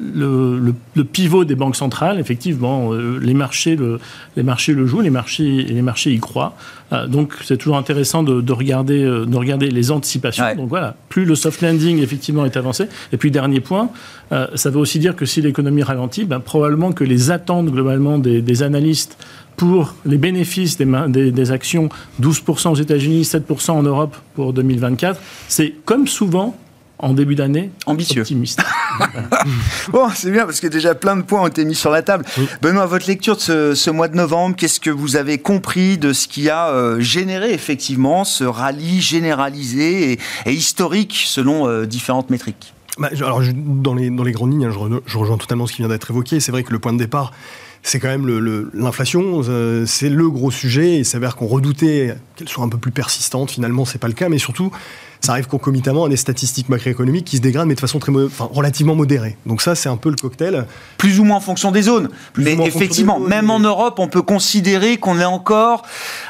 le, 0.00 0.74
le, 0.94 1.04
pivot 1.04 1.44
des 1.44 1.54
banques 1.54 1.76
centrales, 1.76 2.18
effectivement, 2.18 2.92
euh, 2.92 3.18
les, 3.22 3.34
marchés 3.34 3.76
le, 3.76 4.00
les 4.36 4.42
marchés 4.42 4.72
le 4.72 4.84
jouent, 4.86 5.00
les 5.00 5.10
marchés, 5.10 5.62
les 5.62 5.82
marchés 5.82 6.12
y 6.12 6.18
croient. 6.18 6.56
Euh, 6.92 7.06
donc 7.06 7.34
c'est 7.44 7.56
toujours 7.56 7.76
intéressant 7.76 8.24
de, 8.24 8.40
de, 8.40 8.52
regarder, 8.52 9.02
euh, 9.02 9.26
de 9.26 9.36
regarder 9.36 9.70
les 9.70 9.90
anticipations. 9.92 10.44
Donc 10.56 10.68
voilà, 10.68 10.96
plus 11.08 11.24
le 11.24 11.36
soft 11.36 11.62
landing 11.62 12.00
effectivement 12.02 12.44
est 12.44 12.56
avancé. 12.56 12.88
Et 13.12 13.16
puis 13.16 13.30
dernier 13.30 13.60
point, 13.60 13.90
ça 14.30 14.70
veut 14.70 14.78
aussi 14.78 14.98
dire 14.98 15.14
que 15.14 15.24
si 15.24 15.40
l'économie 15.40 15.84
ralentit, 15.84 16.24
ben, 16.24 16.40
probablement 16.40 16.90
que 16.92 17.04
les 17.04 17.30
attentes 17.30 17.66
globalement 17.66 18.18
des, 18.18 18.42
des 18.42 18.62
analystes 18.64 19.16
pour 19.56 19.94
les 20.04 20.18
bénéfices 20.18 20.76
des, 20.76 20.86
des, 21.08 21.30
des 21.30 21.52
actions, 21.52 21.88
12% 22.20 22.70
aux 22.70 22.74
États-Unis, 22.74 23.22
7% 23.22 23.70
en 23.70 23.82
Europe 23.82 24.16
pour 24.34 24.52
2024, 24.52 25.20
c'est 25.48 25.74
comme 25.84 26.08
souvent 26.08 26.56
en 26.98 27.12
début 27.12 27.34
d'année 27.34 27.70
ambitieux. 27.86 28.22
Optimiste. 28.22 28.62
bon, 29.88 30.08
c'est 30.14 30.30
bien 30.30 30.46
parce 30.46 30.60
que 30.60 30.66
déjà 30.66 30.94
plein 30.94 31.16
de 31.16 31.22
points 31.22 31.42
ont 31.42 31.46
été 31.46 31.64
mis 31.64 31.74
sur 31.74 31.90
la 31.90 32.02
table. 32.02 32.24
Benoît, 32.62 32.86
votre 32.86 33.06
lecture 33.06 33.36
de 33.36 33.74
ce, 33.74 33.90
mois 33.90 34.08
de 34.08 34.16
novembre, 34.16 34.56
qu'est-ce 34.56 34.80
que 34.80 34.90
vous 34.90 35.16
avez 35.16 35.38
compris 35.38 35.98
de 35.98 36.12
ce 36.12 36.26
qui 36.28 36.48
a 36.48 36.70
euh, 36.70 37.00
généré 37.00 37.52
effectivement 37.52 38.24
ce 38.24 38.44
rallye 38.44 39.00
généralisé 39.00 40.18
et, 40.46 40.52
historique 40.52 41.24
selon 41.26 41.68
euh, 41.68 41.86
différentes 41.86 42.30
métriques? 42.30 42.72
Bah, 42.98 43.10
alors, 43.12 43.42
dans, 43.54 43.94
les, 43.94 44.08
dans 44.08 44.24
les 44.24 44.32
grandes 44.32 44.52
lignes, 44.52 44.64
hein, 44.64 45.00
je, 45.06 45.18
rejoins 45.18 45.36
totalement 45.36 45.66
ce 45.66 45.72
qui 45.72 45.82
vient 45.82 45.88
d'être 45.88 46.10
évoqué. 46.10 46.40
C'est 46.40 46.50
vrai 46.50 46.62
que 46.62 46.72
le 46.72 46.78
point 46.78 46.94
de 46.94 46.98
départ, 46.98 47.32
c'est 47.82 48.00
quand 48.00 48.08
même 48.08 48.26
l'inflation, 48.72 49.42
euh, 49.48 49.84
c'est 49.84 50.08
le 50.08 50.30
gros 50.30 50.50
sujet. 50.50 50.98
Il 50.98 51.04
s'avère 51.04 51.36
qu'on 51.36 51.46
redoutait 51.46 52.16
qu'elle 52.36 52.48
soit 52.48 52.64
un 52.64 52.70
peu 52.70 52.78
plus 52.78 52.90
persistante. 52.90 53.50
Finalement, 53.50 53.84
c'est 53.84 53.98
pas 53.98 54.08
le 54.08 54.14
cas, 54.14 54.30
mais 54.30 54.38
surtout, 54.38 54.72
ça 55.20 55.32
arrive 55.32 55.46
concomitamment 55.46 56.04
à 56.04 56.08
des 56.08 56.16
statistiques 56.16 56.68
macroéconomiques 56.68 57.24
qui 57.24 57.36
se 57.36 57.42
dégradent, 57.42 57.68
mais 57.68 57.74
de 57.74 57.80
façon 57.80 57.98
très 57.98 58.12
relativement 58.38 58.94
modérée. 58.94 59.36
Donc 59.46 59.62
ça, 59.62 59.74
c'est 59.74 59.88
un 59.88 59.96
peu 59.96 60.10
le 60.10 60.16
cocktail. 60.16 60.66
Plus 60.98 61.20
ou 61.20 61.24
moins 61.24 61.36
en 61.36 61.40
fonction 61.40 61.70
des 61.72 61.82
zones. 61.82 62.08
mais 62.36 62.56
effectivement, 62.64 63.18
même 63.18 63.50
en 63.50 63.60
Europe, 63.60 63.98
on 63.98 64.08
peut 64.08 64.22
considérer 64.22 64.96
qu'on 64.96 65.18
est 65.20 65.24
encore, 65.24 65.82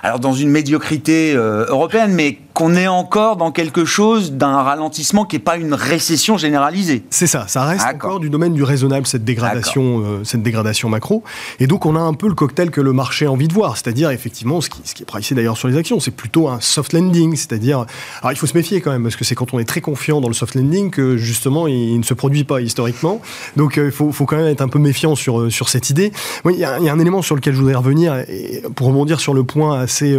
alors 0.02 0.20
dans 0.20 0.32
une 0.32 0.50
médiocrité 0.50 1.34
euh, 1.34 1.66
européenne, 1.68 2.12
mais 2.12 2.38
qu'on 2.56 2.74
est 2.74 2.88
encore 2.88 3.36
dans 3.36 3.52
quelque 3.52 3.84
chose 3.84 4.32
d'un 4.32 4.62
ralentissement 4.62 5.26
qui 5.26 5.36
n'est 5.36 5.42
pas 5.42 5.58
une 5.58 5.74
récession 5.74 6.38
généralisée. 6.38 7.04
C'est 7.10 7.26
ça, 7.26 7.46
ça 7.48 7.66
reste 7.66 7.84
encore 7.84 8.18
du 8.18 8.30
domaine 8.30 8.54
du 8.54 8.62
raisonnable, 8.62 9.06
cette 9.06 9.24
dégradation, 9.24 10.00
euh, 10.00 10.24
cette 10.24 10.42
dégradation 10.42 10.88
macro. 10.88 11.22
Et 11.60 11.66
donc 11.66 11.84
on 11.84 11.96
a 11.96 12.00
un 12.00 12.14
peu 12.14 12.28
le 12.28 12.34
cocktail 12.34 12.70
que 12.70 12.80
le 12.80 12.94
marché 12.94 13.26
a 13.26 13.30
envie 13.30 13.46
de 13.46 13.52
voir, 13.52 13.76
c'est-à-dire 13.76 14.10
effectivement, 14.10 14.62
ce 14.62 14.70
qui, 14.70 14.80
ce 14.84 14.94
qui 14.94 15.02
est 15.02 15.06
pricé 15.06 15.34
d'ailleurs 15.34 15.58
sur 15.58 15.68
les 15.68 15.76
actions, 15.76 16.00
c'est 16.00 16.12
plutôt 16.12 16.48
un 16.48 16.58
soft 16.62 16.94
landing, 16.94 17.36
c'est-à-dire, 17.36 17.84
alors 18.22 18.32
il 18.32 18.36
faut 18.36 18.46
se 18.46 18.56
méfier 18.56 18.80
quand 18.80 18.90
même, 18.90 19.02
parce 19.02 19.16
que 19.16 19.24
c'est 19.26 19.34
quand 19.34 19.52
on 19.52 19.58
est 19.58 19.66
très 19.66 19.82
confiant 19.82 20.22
dans 20.22 20.28
le 20.28 20.34
soft 20.34 20.54
landing 20.54 20.90
que 20.90 21.18
justement 21.18 21.66
il, 21.66 21.98
ne 21.98 22.04
se 22.04 22.14
produit 22.14 22.44
pas 22.44 22.62
historiquement. 22.62 23.20
Donc 23.56 23.76
euh, 23.76 23.84
il 23.84 23.92
faut, 23.92 24.12
faut, 24.12 24.24
quand 24.24 24.36
même 24.36 24.46
être 24.46 24.62
un 24.62 24.68
peu 24.68 24.78
méfiant 24.78 25.14
sur, 25.14 25.40
euh, 25.40 25.50
sur 25.50 25.68
cette 25.68 25.90
idée. 25.90 26.10
Il 26.46 26.52
y, 26.52 26.60
y, 26.60 26.64
a 26.64 26.72
un 26.74 26.98
élément 26.98 27.20
sur 27.20 27.36
lequel 27.36 27.52
je 27.52 27.58
voudrais 27.58 27.74
revenir, 27.74 28.16
et 28.16 28.62
pour 28.74 28.86
rebondir 28.86 29.20
sur 29.20 29.34
le 29.34 29.44
point 29.44 29.78
assez 29.78 30.18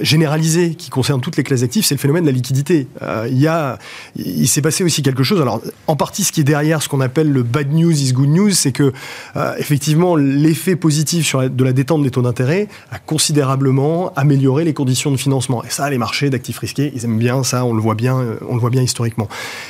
généralisé 0.00 0.76
qui 0.76 0.88
concerne 0.88 1.20
toutes 1.20 1.36
les 1.36 1.41
les 1.42 1.44
classes 1.44 1.60
d'actifs, 1.60 1.86
c'est 1.86 1.94
le 1.94 2.00
phénomène 2.00 2.24
de 2.24 2.28
la 2.28 2.34
liquidité. 2.34 2.86
Euh, 3.02 3.26
il 3.30 3.38
y 3.38 3.46
a, 3.46 3.78
il 4.16 4.48
s'est 4.48 4.62
passé 4.62 4.84
aussi 4.84 5.02
quelque 5.02 5.22
chose. 5.22 5.40
Alors, 5.40 5.60
en 5.86 5.96
partie, 5.96 6.24
ce 6.24 6.32
qui 6.32 6.40
est 6.40 6.44
derrière 6.44 6.82
ce 6.82 6.88
qu'on 6.88 7.00
appelle 7.00 7.30
le 7.30 7.42
bad 7.42 7.72
news 7.72 7.92
is 7.92 8.12
good 8.12 8.28
news, 8.28 8.50
c'est 8.50 8.72
que 8.72 8.92
euh, 9.36 9.54
effectivement, 9.58 10.16
l'effet 10.16 10.76
positif 10.76 11.34
de 11.36 11.64
la 11.64 11.72
détente 11.72 12.02
des 12.02 12.10
taux 12.10 12.22
d'intérêt 12.22 12.68
a 12.90 12.98
considérablement 12.98 14.12
amélioré 14.14 14.64
les 14.64 14.74
conditions 14.74 15.10
de 15.10 15.16
financement. 15.16 15.64
Et 15.64 15.70
ça, 15.70 15.90
les 15.90 15.98
marchés 15.98 16.30
d'actifs 16.30 16.58
risqués, 16.58 16.92
ils 16.94 17.04
aiment 17.04 17.18
bien 17.18 17.42
ça. 17.42 17.64
On 17.64 17.74
le 17.74 17.80
voit 17.80 17.94
bien, 17.94 18.18
euh, 18.18 18.36
on 18.48 18.54
le 18.54 18.60
voit 18.60 18.70
bien 18.70 18.82
historiquement. 18.82 19.28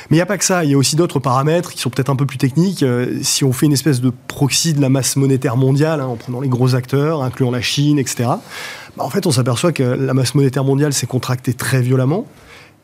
Mais 0.09 0.17
il 0.17 0.19
n'y 0.19 0.21
a 0.21 0.27
pas 0.27 0.37
que 0.37 0.45
ça. 0.45 0.63
Il 0.63 0.71
y 0.71 0.73
a 0.73 0.77
aussi 0.77 0.95
d'autres 0.95 1.19
paramètres 1.19 1.71
qui 1.71 1.79
sont 1.79 1.89
peut-être 1.89 2.09
un 2.09 2.15
peu 2.15 2.25
plus 2.25 2.37
techniques. 2.37 2.85
si 3.21 3.43
on 3.43 3.53
fait 3.53 3.65
une 3.65 3.73
espèce 3.73 4.01
de 4.01 4.11
proxy 4.27 4.73
de 4.73 4.81
la 4.81 4.89
masse 4.89 5.15
monétaire 5.15 5.57
mondiale, 5.57 6.01
hein, 6.01 6.05
en 6.05 6.15
prenant 6.15 6.41
les 6.41 6.49
gros 6.49 6.75
acteurs, 6.75 7.23
incluant 7.23 7.51
la 7.51 7.61
Chine, 7.61 7.99
etc. 7.99 8.29
Bah, 8.97 9.03
en 9.03 9.09
fait, 9.09 9.25
on 9.25 9.31
s'aperçoit 9.31 9.71
que 9.71 9.83
la 9.83 10.13
masse 10.13 10.35
monétaire 10.35 10.63
mondiale 10.63 10.93
s'est 10.93 11.07
contractée 11.07 11.53
très 11.53 11.81
violemment, 11.81 12.25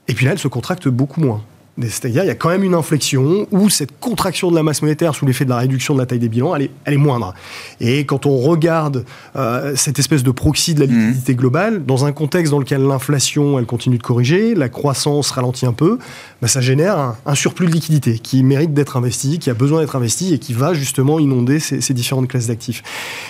et 0.08 0.14
puis 0.14 0.26
là, 0.26 0.32
elle 0.32 0.40
se 0.40 0.48
contracte 0.48 0.88
beaucoup 0.88 1.22
moins. 1.22 1.44
C'est-à-dire, 1.82 2.24
il 2.24 2.28
y 2.28 2.32
a 2.32 2.36
quand 2.36 2.50
même 2.50 2.64
une 2.64 2.74
inflexion 2.74 3.48
où 3.52 3.70
cette 3.70 4.00
contraction 4.00 4.50
de 4.52 4.56
la 4.56 4.64
masse 4.64 4.82
monétaire 4.82 5.16
sous 5.16 5.26
l'effet 5.26 5.46
de 5.46 5.50
la 5.50 5.58
réduction 5.58 5.94
de 5.94 6.00
la 6.00 6.06
taille 6.06 6.20
des 6.20 6.30
bilans, 6.30 6.56
elle 6.56 6.64
est, 6.64 6.72
elle 6.86 6.94
est 6.96 6.98
moindre. 6.98 7.34
Et 7.80 8.06
quand 8.06 8.26
on 8.26 8.38
regarde 8.38 9.06
euh, 9.36 9.74
cette 9.76 10.00
espèce 10.00 10.24
de 10.24 10.32
proxy 10.32 10.74
de 10.74 10.82
la 10.82 10.88
mmh. 10.88 10.90
liquidité 10.90 11.36
globale, 11.36 11.86
dans 11.86 12.06
un 12.06 12.12
contexte 12.12 12.52
dans 12.52 12.60
lequel 12.60 12.82
l'inflation, 12.82 13.60
elle 13.60 13.66
continue 13.66 13.98
de 13.98 14.04
corriger, 14.04 14.56
la 14.56 14.70
croissance 14.70 15.32
ralentit 15.32 15.66
un 15.66 15.74
peu, 15.74 16.00
bah, 16.42 16.48
ça 16.48 16.62
génère 16.62 17.16
un, 17.26 17.36
surplus 17.36 17.68
de 17.68 17.72
liquidité 17.72 18.20
qui 18.20 18.44
mérite 18.44 18.74
d'être 18.74 18.98
investi, 18.98 19.40
qui 19.40 19.50
a 19.50 19.54
besoin 19.54 19.82
d'être 19.82 19.96
investi 19.96 20.34
et 20.34 20.40
qui 20.40 20.54
va 20.54 20.74
justement 20.74 21.20
inonder 21.20 21.60
ces, 21.60 21.82
ces 21.82 21.94
différentes 21.94 22.28
classes 22.28 22.48
d'actifs. 22.48 22.84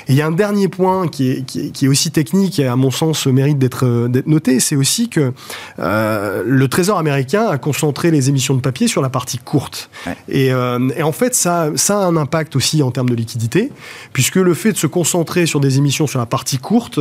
Et 0.08 0.13
il 0.13 0.15
y 0.15 0.22
a 0.22 0.27
un 0.27 0.32
dernier 0.32 0.68
point 0.68 1.08
qui 1.08 1.29
est, 1.29 1.46
qui 1.46 1.60
est, 1.60 1.70
qui 1.70 1.86
est, 1.86 1.88
aussi 1.88 2.12
technique 2.12 2.60
et 2.60 2.68
à 2.68 2.75
mon 2.75 2.91
sens 2.91 3.27
mérite 3.27 3.60
d'être 3.60 3.86
noté, 4.25 4.60
c'est 4.60 4.75
aussi 4.75 5.10
que 5.10 5.34
euh, 5.79 6.44
le 6.46 6.68
Trésor 6.68 6.98
américain 6.98 7.48
a 7.48 7.58
concentré 7.58 8.12
les 8.12 8.29
émissions 8.29 8.38
de 8.55 8.62
papier 8.62 8.88
sur 8.88 9.01
la 9.01 9.10
partie 9.10 9.38
courte. 9.38 9.89
Euh, 10.34 10.89
et, 10.96 11.03
en 11.03 11.12
fait, 11.12 11.36
ça, 11.36 11.69
ça 11.75 12.00
a 12.00 12.05
un 12.05 12.17
impact 12.17 12.55
aussi 12.55 12.81
en 12.84 12.91
termes 12.91 13.10
de 13.10 13.15
liquidité, 13.15 13.72
puisque 14.13 14.36
le 14.36 14.53
fait 14.53 14.72
de 14.72 14.77
se 14.77 14.88
concentrer 14.88 15.46
sur 15.46 15.60
des 15.60 15.77
émissions 15.77 16.08
sur 16.08 16.19
la 16.19 16.25
partie 16.25 16.58
courte 16.58 17.00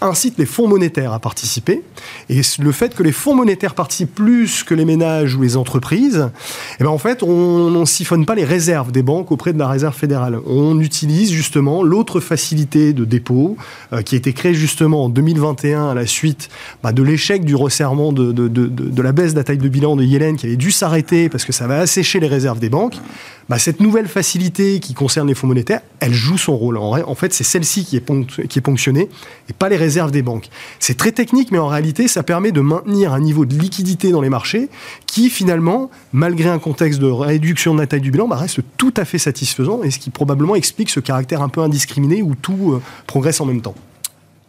incite 0.00 0.38
les 0.38 0.46
fonds 0.46 0.68
monétaires 0.68 1.12
à 1.12 1.18
participer. 1.18 1.82
Et 2.28 2.40
le 2.58 2.72
fait 2.72 2.94
que 2.94 3.02
les 3.02 3.12
fonds 3.12 3.34
monétaires 3.34 3.74
participent 3.74 4.14
plus 4.14 4.64
que 4.64 4.74
les 4.74 4.84
ménages 4.84 5.34
ou 5.34 5.42
les 5.42 5.56
entreprises, 5.56 6.30
eh 6.78 6.84
ben 6.84 6.90
en 6.90 6.98
fait, 6.98 7.22
on 7.22 7.70
ne 7.70 7.84
siphonne 7.84 8.26
pas 8.26 8.34
les 8.34 8.44
réserves 8.44 8.92
des 8.92 9.02
banques 9.02 9.30
auprès 9.30 9.52
de 9.52 9.58
la 9.58 9.68
réserve 9.68 9.94
fédérale. 9.94 10.38
On 10.46 10.80
utilise 10.80 11.30
justement 11.30 11.82
l'autre 11.82 12.20
facilité 12.20 12.92
de 12.92 13.04
dépôt 13.04 13.56
euh, 13.92 14.02
qui 14.02 14.14
a 14.14 14.18
été 14.18 14.32
créée 14.32 14.54
justement 14.54 15.04
en 15.04 15.08
2021 15.08 15.88
à 15.88 15.94
la 15.94 16.06
suite 16.06 16.48
bah, 16.82 16.92
de 16.92 17.02
l'échec 17.02 17.44
du 17.44 17.54
resserrement 17.54 18.12
de, 18.12 18.32
de, 18.32 18.48
de, 18.48 19.02
la 19.02 19.12
baisse 19.12 19.32
de 19.32 19.38
la 19.38 19.44
taille 19.44 19.58
de 19.58 19.68
bilan 19.68 19.96
de 19.96 20.04
Yellen 20.04 20.36
qui 20.36 20.46
avait 20.46 20.56
dû 20.56 20.70
s'arrêter 20.70 21.28
parce 21.28 21.44
que 21.44 21.52
ça 21.52 21.66
va 21.66 21.78
assécher 21.78 22.20
les 22.20 22.28
réserves 22.28 22.58
des 22.58 22.70
banques. 22.70 22.96
Bah, 23.48 23.58
cette 23.58 23.80
nouvelle 23.80 24.06
facilité 24.06 24.78
qui 24.78 24.94
concerne 24.94 25.26
les 25.26 25.34
fonds 25.34 25.48
monétaires, 25.48 25.80
elle 25.98 26.12
joue 26.12 26.38
son 26.38 26.56
rôle. 26.56 26.76
En, 26.76 26.96
en 26.96 27.14
fait, 27.16 27.34
c'est 27.34 27.42
celle-ci 27.42 27.84
qui 27.84 27.96
est, 27.96 28.46
qui 28.46 28.58
est 28.58 28.62
ponctionnée 28.62 29.08
et 29.48 29.52
pas 29.52 29.68
les 29.68 29.76
réserves 29.76 29.89
des 30.10 30.22
banques. 30.22 30.48
C'est 30.78 30.96
très 30.96 31.12
technique, 31.12 31.50
mais 31.50 31.58
en 31.58 31.68
réalité, 31.68 32.08
ça 32.08 32.22
permet 32.22 32.52
de 32.52 32.60
maintenir 32.60 33.12
un 33.12 33.20
niveau 33.20 33.44
de 33.44 33.54
liquidité 33.54 34.10
dans 34.10 34.20
les 34.20 34.30
marchés 34.30 34.68
qui, 35.06 35.30
finalement, 35.30 35.90
malgré 36.12 36.48
un 36.48 36.58
contexte 36.58 37.00
de 37.00 37.10
réduction 37.10 37.74
de 37.74 37.80
la 37.80 37.86
taille 37.86 38.00
du 38.00 38.10
bilan, 38.10 38.28
bah, 38.28 38.36
reste 38.36 38.60
tout 38.76 38.94
à 38.96 39.04
fait 39.04 39.18
satisfaisant 39.18 39.82
et 39.82 39.90
ce 39.90 39.98
qui 39.98 40.10
probablement 40.10 40.54
explique 40.54 40.90
ce 40.90 41.00
caractère 41.00 41.42
un 41.42 41.48
peu 41.48 41.60
indiscriminé 41.60 42.22
où 42.22 42.34
tout 42.34 42.72
euh, 42.74 42.82
progresse 43.06 43.40
en 43.40 43.46
même 43.46 43.60
temps. 43.60 43.74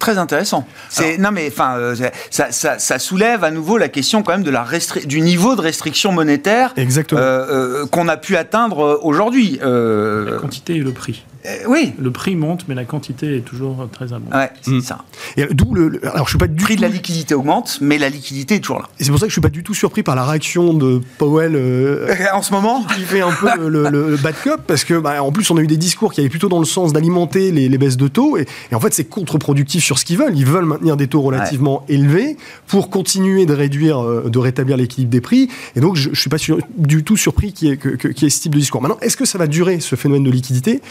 Très 0.02 0.18
intéressant. 0.18 0.66
C'est 0.90 1.20
non 1.20 1.30
mais 1.32 1.48
enfin 1.48 1.78
euh, 1.78 1.96
ça, 2.32 2.52
ça, 2.52 2.80
ça, 2.80 2.98
soulève 2.98 3.44
à 3.44 3.52
nouveau 3.52 3.78
la 3.78 3.88
question 3.88 4.24
quand 4.24 4.32
même 4.32 4.42
de 4.42 4.50
la 4.50 4.66
du 5.06 5.22
niveau 5.22 5.56
de 5.56 5.62
restriction 5.62 6.12
monétaire 6.12 6.74
euh, 6.76 6.96
euh, 7.14 7.86
qu'on 7.86 8.08
a 8.08 8.18
pu 8.18 8.36
atteindre 8.36 9.00
aujourd'hui. 9.04 9.60
La 9.62 10.38
quantité 10.40 10.78
et 10.78 10.80
le 10.80 10.92
prix. 10.92 11.24
Euh, 11.46 11.58
oui. 11.68 11.94
Le 12.00 12.12
prix 12.12 12.36
monte, 12.36 12.66
mais 12.68 12.76
la 12.76 12.86
quantité 12.86 13.38
est 13.38 13.42
toujours 13.42 13.88
très 13.92 14.14
abondante. 14.14 14.34
Ouais, 14.34 14.52
c'est 14.62 14.72
mm. 14.72 14.82
ça. 14.82 15.06
Et 15.38 15.46
d'où 15.52 15.74
le, 15.74 16.00
alors 16.08 16.26
je 16.26 16.32
suis 16.32 16.38
pas 16.38 16.48
du 16.48 16.62
le 16.62 16.64
prix 16.64 16.76
de 16.76 16.82
la 16.82 16.90
liquidité 16.90 17.34
augmente, 17.34 17.80
mais 17.82 17.98
la 17.98 18.10
liquidité 18.10 18.56
est 18.56 18.60
toujours 18.60 18.80
là. 18.80 18.90
Et 19.00 19.04
c'est 19.04 19.10
pour 19.10 19.20
ça 19.20 19.26
que 19.26 19.30
je 19.30 19.34
suis 19.34 19.42
pas 19.42 19.50
du 19.50 19.64
tout 19.64 19.74
surpris 19.74 20.04
par 20.04 20.16
la 20.16 20.24
réaction 20.24 20.74
de 20.74 21.02
Powell 21.18 21.56
euh, 21.56 22.14
en 22.34 22.42
ce 22.42 22.54
moment, 22.54 22.84
qui 22.84 23.02
fait 23.02 23.22
un 23.22 23.32
peu 23.32 23.68
le, 23.68 24.18
bad 24.18 24.36
cop, 24.44 24.62
parce 24.68 24.84
que 24.84 24.94
bah, 24.94 25.24
en 25.24 25.32
plus 25.32 25.50
on 25.50 25.58
a 25.58 25.62
eu 25.62 25.68
des 25.68 25.78
discours 25.78 26.14
qui 26.14 26.20
allaient 26.20 26.30
plutôt 26.30 26.50
dans 26.50 26.60
le 26.60 26.66
sens 26.66 26.94
d'alimenter 26.94 27.52
les, 27.52 27.78
baisses 27.78 27.98
de 27.98 28.08
taux, 28.08 28.38
et, 28.38 28.46
en 28.72 28.80
fait 28.80 28.94
c'est 28.94 29.06
contre-productif 29.06 29.84
sur 29.84 29.98
ce 29.98 30.06
qu'ils 30.06 30.18
veulent. 30.18 30.38
Ils 30.38 30.46
veulent 30.46 30.66
maintenir 30.66 30.98
des 30.98 31.08
taux 31.08 31.22
relativement 31.22 31.84
élevés 31.90 32.38
pour 32.68 32.90
continuer 32.90 33.46
de 33.46 33.54
réduire, 33.54 34.00
euh, 34.00 34.30
de 34.30 34.40
rétablir 34.40 34.78
l'équilibre 34.78 35.12
des 35.12 35.22
prix. 35.22 35.50
Et 35.76 35.80
donc 35.80 35.96
je, 35.96 36.10
je 36.14 36.20
suis 36.20 36.30
pas 36.30 36.38
du 36.78 37.04
tout 37.04 37.18
surpris 37.18 37.54
qu'il 37.54 37.70
y, 37.70 37.72
ait, 37.72 38.30
ce 38.30 38.42
type 38.42 38.54
de 38.54 38.60
discours. 38.60 38.82
Maintenant, 38.82 39.00
est-ce 39.02 39.18
que 39.18 39.26
ça 39.26 39.38
va 39.38 39.48
durer 39.48 39.80
ce 39.80 39.96
phénomène 39.96 40.24
de 40.24 40.32
liquidité? 40.32 40.82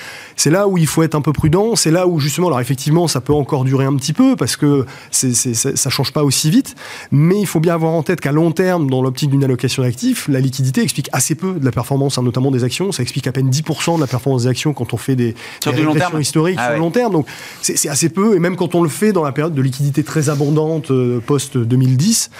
C'est 0.40 0.48
là 0.48 0.66
où 0.66 0.78
il 0.78 0.86
faut 0.86 1.02
être 1.02 1.14
un 1.14 1.20
peu 1.20 1.34
prudent. 1.34 1.76
C'est 1.76 1.90
là 1.90 2.06
où 2.06 2.18
justement, 2.18 2.46
alors 2.46 2.60
effectivement, 2.60 3.08
ça 3.08 3.20
peut 3.20 3.34
encore 3.34 3.64
durer 3.64 3.84
un 3.84 3.94
petit 3.96 4.14
peu 4.14 4.36
parce 4.36 4.56
que 4.56 4.86
c'est, 5.10 5.34
c'est, 5.34 5.52
ça 5.54 5.90
change 5.90 6.14
pas 6.14 6.24
aussi 6.24 6.50
vite. 6.50 6.76
Mais 7.10 7.38
il 7.38 7.46
faut 7.46 7.60
bien 7.60 7.74
avoir 7.74 7.92
en 7.92 8.02
tête 8.02 8.22
qu'à 8.22 8.32
long 8.32 8.50
terme, 8.50 8.88
dans 8.88 9.02
l'optique 9.02 9.28
d'une 9.28 9.44
allocation 9.44 9.82
d'actifs, 9.82 10.28
la 10.28 10.40
liquidité 10.40 10.80
explique 10.80 11.10
assez 11.12 11.34
peu 11.34 11.60
de 11.60 11.64
la 11.66 11.72
performance, 11.72 12.16
hein, 12.16 12.22
notamment 12.22 12.50
des 12.50 12.64
actions. 12.64 12.90
Ça 12.90 13.02
explique 13.02 13.26
à 13.26 13.32
peine 13.32 13.50
10% 13.50 13.96
de 13.96 14.00
la 14.00 14.06
performance 14.06 14.44
des 14.44 14.48
actions 14.48 14.72
quand 14.72 14.94
on 14.94 14.96
fait 14.96 15.14
des, 15.14 15.34
sur 15.62 15.74
des 15.74 15.82
historiques 16.18 16.56
ah 16.58 16.68
sur 16.68 16.72
le 16.72 16.78
long 16.78 16.90
terme. 16.90 17.12
Donc 17.12 17.26
c'est, 17.60 17.90
assez 17.90 18.08
peu. 18.08 18.34
Et 18.34 18.38
même 18.38 18.56
quand 18.56 18.74
on 18.74 18.82
le 18.82 18.88
fait 18.88 19.12
dans 19.12 19.24
la 19.24 19.32
période 19.32 19.52
de 19.52 19.60
liquidité 19.60 20.04
très 20.04 20.30
abondante 20.30 20.90
euh, 20.90 21.20
post 21.20 21.58
2010. 21.58 22.30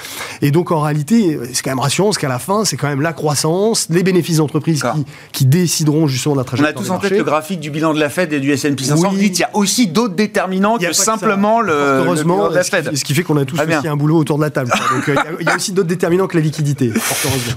Et 0.41 0.53
donc 0.53 0.71
en 0.71 0.81
réalité, 0.81 1.39
c'est 1.53 1.63
quand 1.63 1.73
même 1.73 1.81
rassurant 1.81 2.09
parce 2.09 2.19
qu'à 2.19 2.29
la 2.29 2.39
fin, 2.39 2.65
c'est 2.65 2.79
quand 2.79 2.89
même 2.89 3.03
la 3.03 3.13
croissance, 3.13 3.89
les 3.91 4.03
bénéfices 4.03 4.39
d'entreprise 4.39 4.83
qui, 4.83 5.05
qui, 5.33 5.45
décideront 5.45 6.07
justement 6.07 6.35
de 6.35 6.41
la 6.41 6.45
trajectoire. 6.45 6.73
On 6.75 6.81
a 6.81 6.83
tous 6.83 6.91
en 6.91 6.99
tête 6.99 7.13
le 7.13 7.25
graphique 7.25 7.61
du 7.61 7.69
bilan 7.69 7.90
de 7.95 8.01
la 8.01 8.09
Fed 8.09 8.33
et 8.33 8.41
du 8.41 8.53
S&P 8.53 8.85
500. 8.85 9.13
il 9.15 9.39
y 9.39 9.43
a 9.43 9.51
aussi 9.55 9.87
d'autres 9.87 10.15
déterminants 10.15 10.79
que 10.79 10.93
simplement 10.93 11.61
le, 11.61 11.73
heureusement, 11.73 12.49
le 12.49 12.63
Fed. 12.63 12.97
Ce 12.97 13.05
qui 13.05 13.15
fait 13.15 13.23
qu'on 13.23 13.37
a 13.37 13.45
tous 13.45 13.59
aussi 13.61 13.89
un 13.89 13.97
boulot 13.97 14.19
autour 14.19 14.39
de 14.39 14.43
la 14.43 14.51
table. 14.51 14.71
Donc, 14.95 15.09
euh, 15.09 15.17
il 15.41 15.47
y, 15.47 15.51
a 15.51 15.57
aussi 15.57 15.73
d'autres 15.73 15.89
déterminants 15.89 16.27
que 16.27 16.37
la 16.37 16.43
liquidité. 16.43 16.93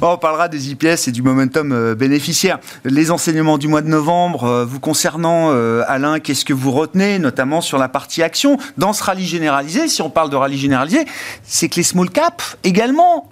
on 0.02 0.18
parlera 0.18 0.48
des 0.48 0.72
IPS 0.72 1.08
et 1.08 1.12
du 1.12 1.22
momentum 1.22 1.72
euh, 1.72 1.96
bénéficiaire. 1.96 2.60
Les 2.86 3.12
enseignements 3.12 3.58
du 3.58 3.68
mois 3.68 3.82
de 3.82 3.88
novembre, 3.88 4.44
euh, 4.44 4.66
vous 4.66 4.80
concernant, 4.80 5.52
Alain, 5.88 6.20
qu'est-ce 6.20 6.46
que 6.46 6.54
vous 6.54 6.72
retenez, 6.72 7.20
notamment 7.20 7.62
sur 7.62 7.78
la 7.78 7.88
partie 7.88 8.24
action 8.24 8.58
Dans 8.78 8.94
ce 8.94 9.04
rallye 9.04 9.26
généralisé, 9.26 9.88
si 9.88 10.02
on 10.02 10.10
parle 10.10 10.30
de 10.30 10.36
rallye 10.36 10.58
généralisé, 10.58 11.06
c'est 11.44 11.70
que 11.70 11.76
les 11.76 11.84
small 11.84 12.10
caps 12.10 12.58
également 12.64 13.30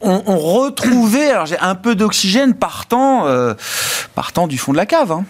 ont, 0.00 0.38
retrouvé 0.38 1.30
alors 1.30 1.46
j'ai 1.46 1.58
un 1.58 1.74
peu 1.74 1.94
d'oxygène 1.94 2.54
partant, 2.54 3.26
partant 4.14 4.46
du 4.46 4.58
fond 4.58 4.72
de 4.72 4.76
la 4.76 4.86
cave. 4.86 5.12
Hein. 5.12 5.24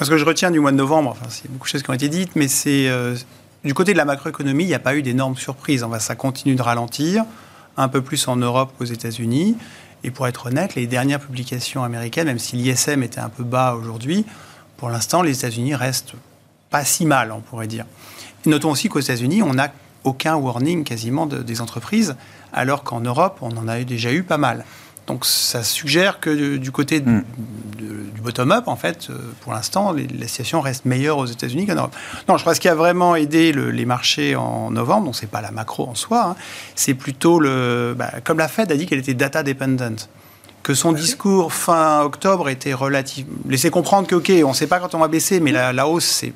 Ce 0.00 0.08
que 0.08 0.18
je 0.18 0.24
retiens 0.24 0.50
du 0.50 0.60
mois 0.60 0.70
de 0.70 0.76
novembre, 0.76 1.10
enfin, 1.10 1.26
c'est 1.28 1.50
beaucoup 1.50 1.66
de 1.66 1.70
choses 1.70 1.82
qui 1.82 1.90
ont 1.90 1.94
été 1.94 2.08
dites, 2.08 2.36
mais 2.36 2.48
c'est 2.48 2.88
euh, 2.88 3.16
du 3.64 3.74
côté 3.74 3.92
de 3.92 3.98
la 3.98 4.04
macroéconomie, 4.04 4.64
il 4.64 4.68
n'y 4.68 4.74
a 4.74 4.78
pas 4.78 4.94
eu 4.94 5.02
d'énormes 5.02 5.36
surprises. 5.36 5.84
ça 5.98 6.14
continue 6.14 6.54
de 6.54 6.62
ralentir, 6.62 7.24
un 7.76 7.88
peu 7.88 8.02
plus 8.02 8.28
en 8.28 8.36
Europe 8.36 8.72
qu'aux 8.78 8.84
États-Unis. 8.84 9.56
Et 10.04 10.10
pour 10.10 10.28
être 10.28 10.46
honnête, 10.46 10.74
les 10.74 10.86
dernières 10.86 11.20
publications 11.20 11.82
américaines, 11.82 12.26
même 12.26 12.38
si 12.38 12.56
l'ISM 12.56 13.02
était 13.02 13.20
un 13.20 13.28
peu 13.28 13.42
bas 13.42 13.74
aujourd'hui, 13.74 14.24
pour 14.76 14.90
l'instant, 14.90 15.22
les 15.22 15.38
États-Unis 15.38 15.74
restent 15.74 16.12
pas 16.70 16.84
si 16.84 17.04
mal, 17.04 17.32
on 17.32 17.40
pourrait 17.40 17.66
dire. 17.66 17.84
Notons 18.46 18.70
aussi 18.70 18.88
qu'aux 18.88 19.00
États-Unis, 19.00 19.42
on 19.42 19.54
n'a 19.54 19.72
aucun 20.04 20.36
warning 20.36 20.84
quasiment 20.84 21.26
des 21.26 21.60
entreprises, 21.60 22.14
alors 22.52 22.84
qu'en 22.84 23.00
Europe, 23.00 23.38
on 23.42 23.56
en 23.56 23.66
a 23.66 23.82
déjà 23.82 24.12
eu 24.12 24.22
pas 24.22 24.38
mal. 24.38 24.64
Donc 25.08 25.24
ça 25.24 25.64
suggère 25.64 26.20
que 26.20 26.56
du 26.58 26.70
côté 26.70 27.00
hmm. 27.00 27.24
du 27.78 28.20
bottom-up, 28.20 28.68
en 28.68 28.76
fait, 28.76 29.08
euh, 29.08 29.14
pour 29.40 29.52
l'instant, 29.52 29.92
la 29.92 30.28
situation 30.28 30.60
reste 30.60 30.84
meilleure 30.84 31.16
aux 31.16 31.26
États-Unis 31.26 31.66
qu'en 31.66 31.74
Europe. 31.74 31.96
Non, 32.28 32.36
je 32.36 32.42
crois 32.42 32.52
que 32.52 32.56
ce 32.56 32.60
qui 32.60 32.68
a 32.68 32.74
vraiment 32.74 33.16
aidé 33.16 33.52
les 33.52 33.84
marchés 33.86 34.36
en 34.36 34.70
novembre, 34.70 35.06
donc 35.06 35.16
c'est 35.16 35.30
pas 35.30 35.40
la 35.40 35.50
macro 35.50 35.88
en 35.88 35.94
soi, 35.94 36.24
hein, 36.30 36.36
c'est 36.74 36.94
plutôt 36.94 37.40
le, 37.40 37.94
bah, 37.96 38.12
comme 38.22 38.38
la 38.38 38.48
Fed 38.48 38.70
a 38.70 38.76
dit 38.76 38.86
qu'elle 38.86 38.98
était 38.98 39.14
data 39.14 39.42
dependent 39.42 39.96
que 40.62 40.74
son 40.74 40.92
discours 40.92 41.54
fin 41.54 42.02
octobre 42.02 42.50
était 42.50 42.74
relatif, 42.74 43.24
laissait 43.48 43.70
comprendre 43.70 44.06
que 44.06 44.16
ok, 44.16 44.30
on 44.44 44.50
ne 44.50 44.54
sait 44.54 44.66
pas 44.66 44.80
quand 44.80 44.94
on 44.94 44.98
va 44.98 45.08
baisser, 45.08 45.40
mais 45.40 45.50
la, 45.50 45.88
hausse, 45.88 46.04
c'est 46.04 46.34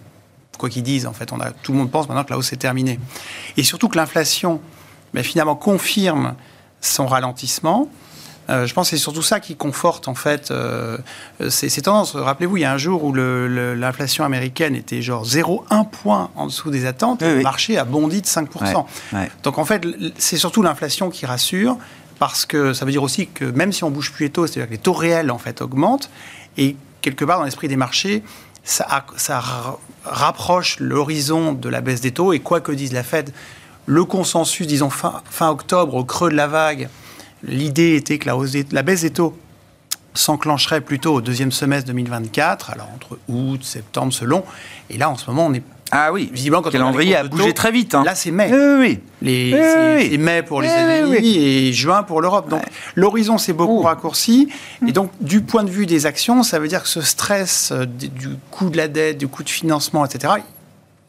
quoi 0.57 0.71
qu'ils 0.71 0.83
disent 0.83 1.05
en 1.05 1.13
fait, 1.13 1.33
on 1.33 1.41
a, 1.41 1.51
tout 1.51 1.73
le 1.73 1.79
monde 1.79 1.91
pense 1.91 2.09
maintenant 2.09 2.25
que 2.25 2.31
la 2.31 2.39
hausse 2.39 2.51
est 2.55 2.57
terminée, 2.57 2.99
et 3.59 3.63
surtout 3.63 3.89
que 3.89 3.99
l'inflation, 3.99 4.63
bah, 5.13 5.23
finalement 5.23 5.57
confirme 5.57 6.37
son 6.81 7.07
ralentissement. 7.07 7.91
Euh, 8.51 8.67
je 8.67 8.75
pense 8.75 8.91
que 8.91 8.97
c'est 8.97 9.03
surtout 9.03 9.23
ça 9.23 9.41
qui 9.41 9.57
conforte 9.57 10.09
en 10.09 10.15
fait 10.15 10.51
euh, 10.51 10.99
ces, 11.49 11.71
tendances. 11.83 12.17
Rappelez-vous, 12.17 12.57
il 12.57 12.61
y 12.61 12.65
a 12.65 12.73
un 12.73 12.79
jour 12.79 13.05
où 13.05 13.15
l'inflation 13.15 14.25
américaine 14.25 14.75
était 14.75 15.03
genre 15.03 15.25
0,1 15.25 15.89
point 15.89 16.31
en 16.35 16.47
dessous 16.47 16.71
des 16.71 16.87
attentes, 16.87 17.23
et 17.23 17.37
le 17.37 17.43
marché 17.43 17.79
a 17.79 17.85
bondi 17.85 18.21
de 18.21 18.27
5%. 18.27 18.85
Donc 19.43 19.59
en 19.59 19.65
fait, 19.65 19.87
c'est 20.19 20.37
surtout 20.37 20.63
l'inflation 20.63 21.11
qui 21.11 21.27
rassure, 21.27 21.77
parce 22.19 22.47
que 22.47 22.73
ça 22.73 22.85
veut 22.85 22.93
dire 22.93 23.03
aussi 23.03 23.29
que 23.29 23.45
même 23.45 23.73
si 23.73 23.85
on 23.85 23.91
bouge 23.91 24.13
plus 24.13 24.25
les 24.25 24.31
taux, 24.31 24.47
c'est-à-dire 24.47 24.69
que 24.69 24.73
les 24.73 24.79
taux 24.79 24.93
réels 24.93 25.31
en 25.31 25.39
fait 25.39 25.63
augmentent, 25.63 26.11
et 26.57 26.77
quelque 27.01 27.25
part 27.25 27.39
dans 27.39 27.45
l'esprit 27.45 27.69
des 27.69 27.77
marchés, 27.77 28.23
ça, 28.65 29.07
ça 29.17 29.43
rapproche 30.05 30.79
l'horizon 30.79 31.53
de 31.53 31.69
la 31.69 31.81
baisse 31.81 32.01
des 32.01 32.13
taux, 32.13 32.33
et 32.33 32.41
quoi 32.41 32.61
que 32.61 32.73
dise 32.73 32.93
la 32.93 33.03
Fed, 33.03 33.33
Le 33.87 34.05
consensus, 34.05 34.67
disons 34.67 34.91
fin, 34.91 35.23
fin 35.29 35.49
octobre, 35.49 35.95
au 35.95 36.05
creux 36.05 36.31
de 36.31 36.37
la 36.37 36.47
vague, 36.47 36.89
l'idée 37.45 37.97
était 37.97 38.19
que 38.19 38.27
la, 38.27 38.37
hausse 38.37 38.57
la 38.71 38.83
baisse 38.83 39.03
des 39.03 39.11
taux 39.11 39.37
s'enclencherait 40.15 40.81
plutôt 40.81 41.15
au 41.15 41.21
deuxième 41.21 41.53
semestre 41.53 41.87
2024, 41.89 42.71
alors 42.71 42.89
entre 42.95 43.19
août, 43.29 43.65
septembre, 43.65 44.13
selon. 44.13 44.45
Et 44.91 44.99
là, 44.99 45.09
en 45.11 45.17
ce 45.17 45.29
moment, 45.31 45.47
on 45.47 45.55
est 45.55 45.63
ah 45.95 46.11
oui, 46.11 46.31
visiblement, 46.33 46.63
quand 46.63 46.71
le 46.71 46.79
calendrier 46.79 47.17
a 47.17 47.25
bougé 47.25 47.53
très 47.53 47.71
vite. 47.71 47.95
Hein. 47.95 48.03
Là, 48.03 48.15
c'est 48.15 48.31
mai. 48.31 48.49
Oui, 48.51 48.99
oui. 49.21 49.55
C'est 50.11 50.17
mai 50.17 50.43
pour 50.43 50.63
les 50.63 50.69
États-Unis 50.69 51.37
et 51.37 51.73
juin 51.75 52.03
pour 52.03 52.23
l'Europe. 52.23 52.49
Donc, 52.49 52.63
l'horizon 52.95 53.37
s'est 53.37 53.53
beaucoup 53.53 53.83
raccourci. 53.83 54.49
Et 54.89 54.93
donc, 54.93 55.11
du 55.21 55.43
point 55.43 55.65
de 55.65 55.71
vue 55.71 55.85
des 55.85 56.07
actions, 56.07 56.43
ça 56.45 56.59
veut 56.59 56.69
dire 56.69 56.83
que 56.83 56.89
ce 56.89 57.03
stress 57.03 57.73
euh, 57.73 57.85
du 57.85 58.11
coût 58.51 58.71
de 58.71 58.79
la 58.79 58.89
dette, 58.89 59.19
du 59.19 59.29
coût 59.29 59.43
de 59.43 59.51
financement, 59.51 60.07
etc., 60.07 60.33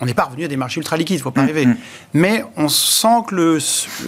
on 0.01 0.05
n'est 0.05 0.13
pas 0.13 0.25
revenu 0.25 0.43
à 0.43 0.47
des 0.49 0.57
marchés 0.57 0.79
ultra 0.79 0.97
liquides, 0.97 1.15
il 1.15 1.19
ne 1.19 1.23
faut 1.23 1.31
pas 1.31 1.43
mm, 1.43 1.47
rêver. 1.47 1.65
Mm. 1.65 1.77
Mais 2.15 2.43
on 2.57 2.67
sent 2.67 3.23
que 3.27 3.35
le, 3.35 3.57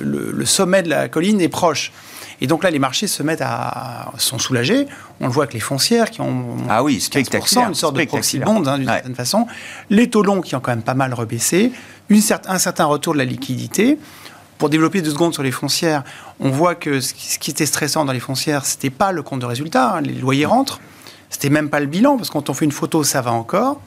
le, 0.03 0.45
sommet 0.45 0.83
de 0.83 0.89
la 0.89 1.07
colline 1.07 1.39
est 1.39 1.47
proche. 1.47 1.93
Et 2.41 2.47
donc 2.47 2.63
là, 2.63 2.71
les 2.71 2.79
marchés 2.79 3.07
se 3.07 3.23
mettent 3.23 3.41
à 3.41 4.11
sont 4.17 4.39
soulagés. 4.39 4.87
On 5.19 5.27
le 5.27 5.31
voit 5.31 5.43
avec 5.43 5.53
les 5.53 5.59
foncières 5.59 6.09
qui 6.09 6.21
ont 6.21 6.57
ah 6.69 6.83
oui, 6.83 6.97
15%, 6.97 7.67
une 7.67 7.75
sorte 7.75 7.95
de 7.95 8.05
proxy 8.05 8.39
bond 8.39 8.65
hein, 8.65 8.77
d'une 8.77 8.87
certaine 8.87 9.15
façon. 9.15 9.47
Les 9.89 10.09
taux 10.09 10.23
longs 10.23 10.41
qui 10.41 10.55
ont 10.55 10.59
quand 10.59 10.71
même 10.71 10.83
pas 10.83 10.93
mal 10.93 11.13
rebaissé. 11.13 11.71
Une 12.09 12.21
un 12.47 12.59
certain 12.59 12.85
retour 12.85 13.13
de 13.13 13.19
la 13.19 13.25
liquidité. 13.25 13.97
Pour 14.57 14.69
développer 14.69 15.01
deux 15.01 15.11
secondes 15.11 15.33
sur 15.33 15.43
les 15.43 15.51
foncières, 15.51 16.03
on 16.39 16.49
voit 16.49 16.75
que 16.75 17.01
ce 17.01 17.13
qui 17.13 17.51
était 17.51 17.65
stressant 17.65 18.05
dans 18.05 18.13
les 18.13 18.21
foncières, 18.21 18.65
c'était 18.65 18.89
pas 18.89 19.11
le 19.11 19.21
compte 19.21 19.41
de 19.41 19.45
résultat. 19.45 19.95
Hein, 19.95 20.01
les 20.01 20.13
loyers 20.13 20.45
rentrent. 20.45 20.79
C'était 21.29 21.49
même 21.49 21.69
pas 21.69 21.81
le 21.81 21.87
bilan 21.87 22.15
parce 22.15 22.29
que 22.29 22.33
quand 22.33 22.49
on 22.49 22.53
fait 22.53 22.65
une 22.65 22.71
photo, 22.71 23.03
ça 23.03 23.21
va 23.21 23.33
encore. 23.33 23.81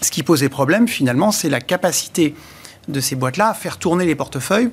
Ce 0.00 0.12
qui 0.12 0.22
posait 0.22 0.48
problème, 0.48 0.86
finalement, 0.86 1.32
c'est 1.32 1.48
la 1.48 1.60
capacité 1.60 2.36
de 2.86 3.00
ces 3.00 3.16
boîtes-là 3.16 3.48
à 3.48 3.54
faire 3.54 3.78
tourner 3.78 4.06
les 4.06 4.14
portefeuilles 4.14 4.70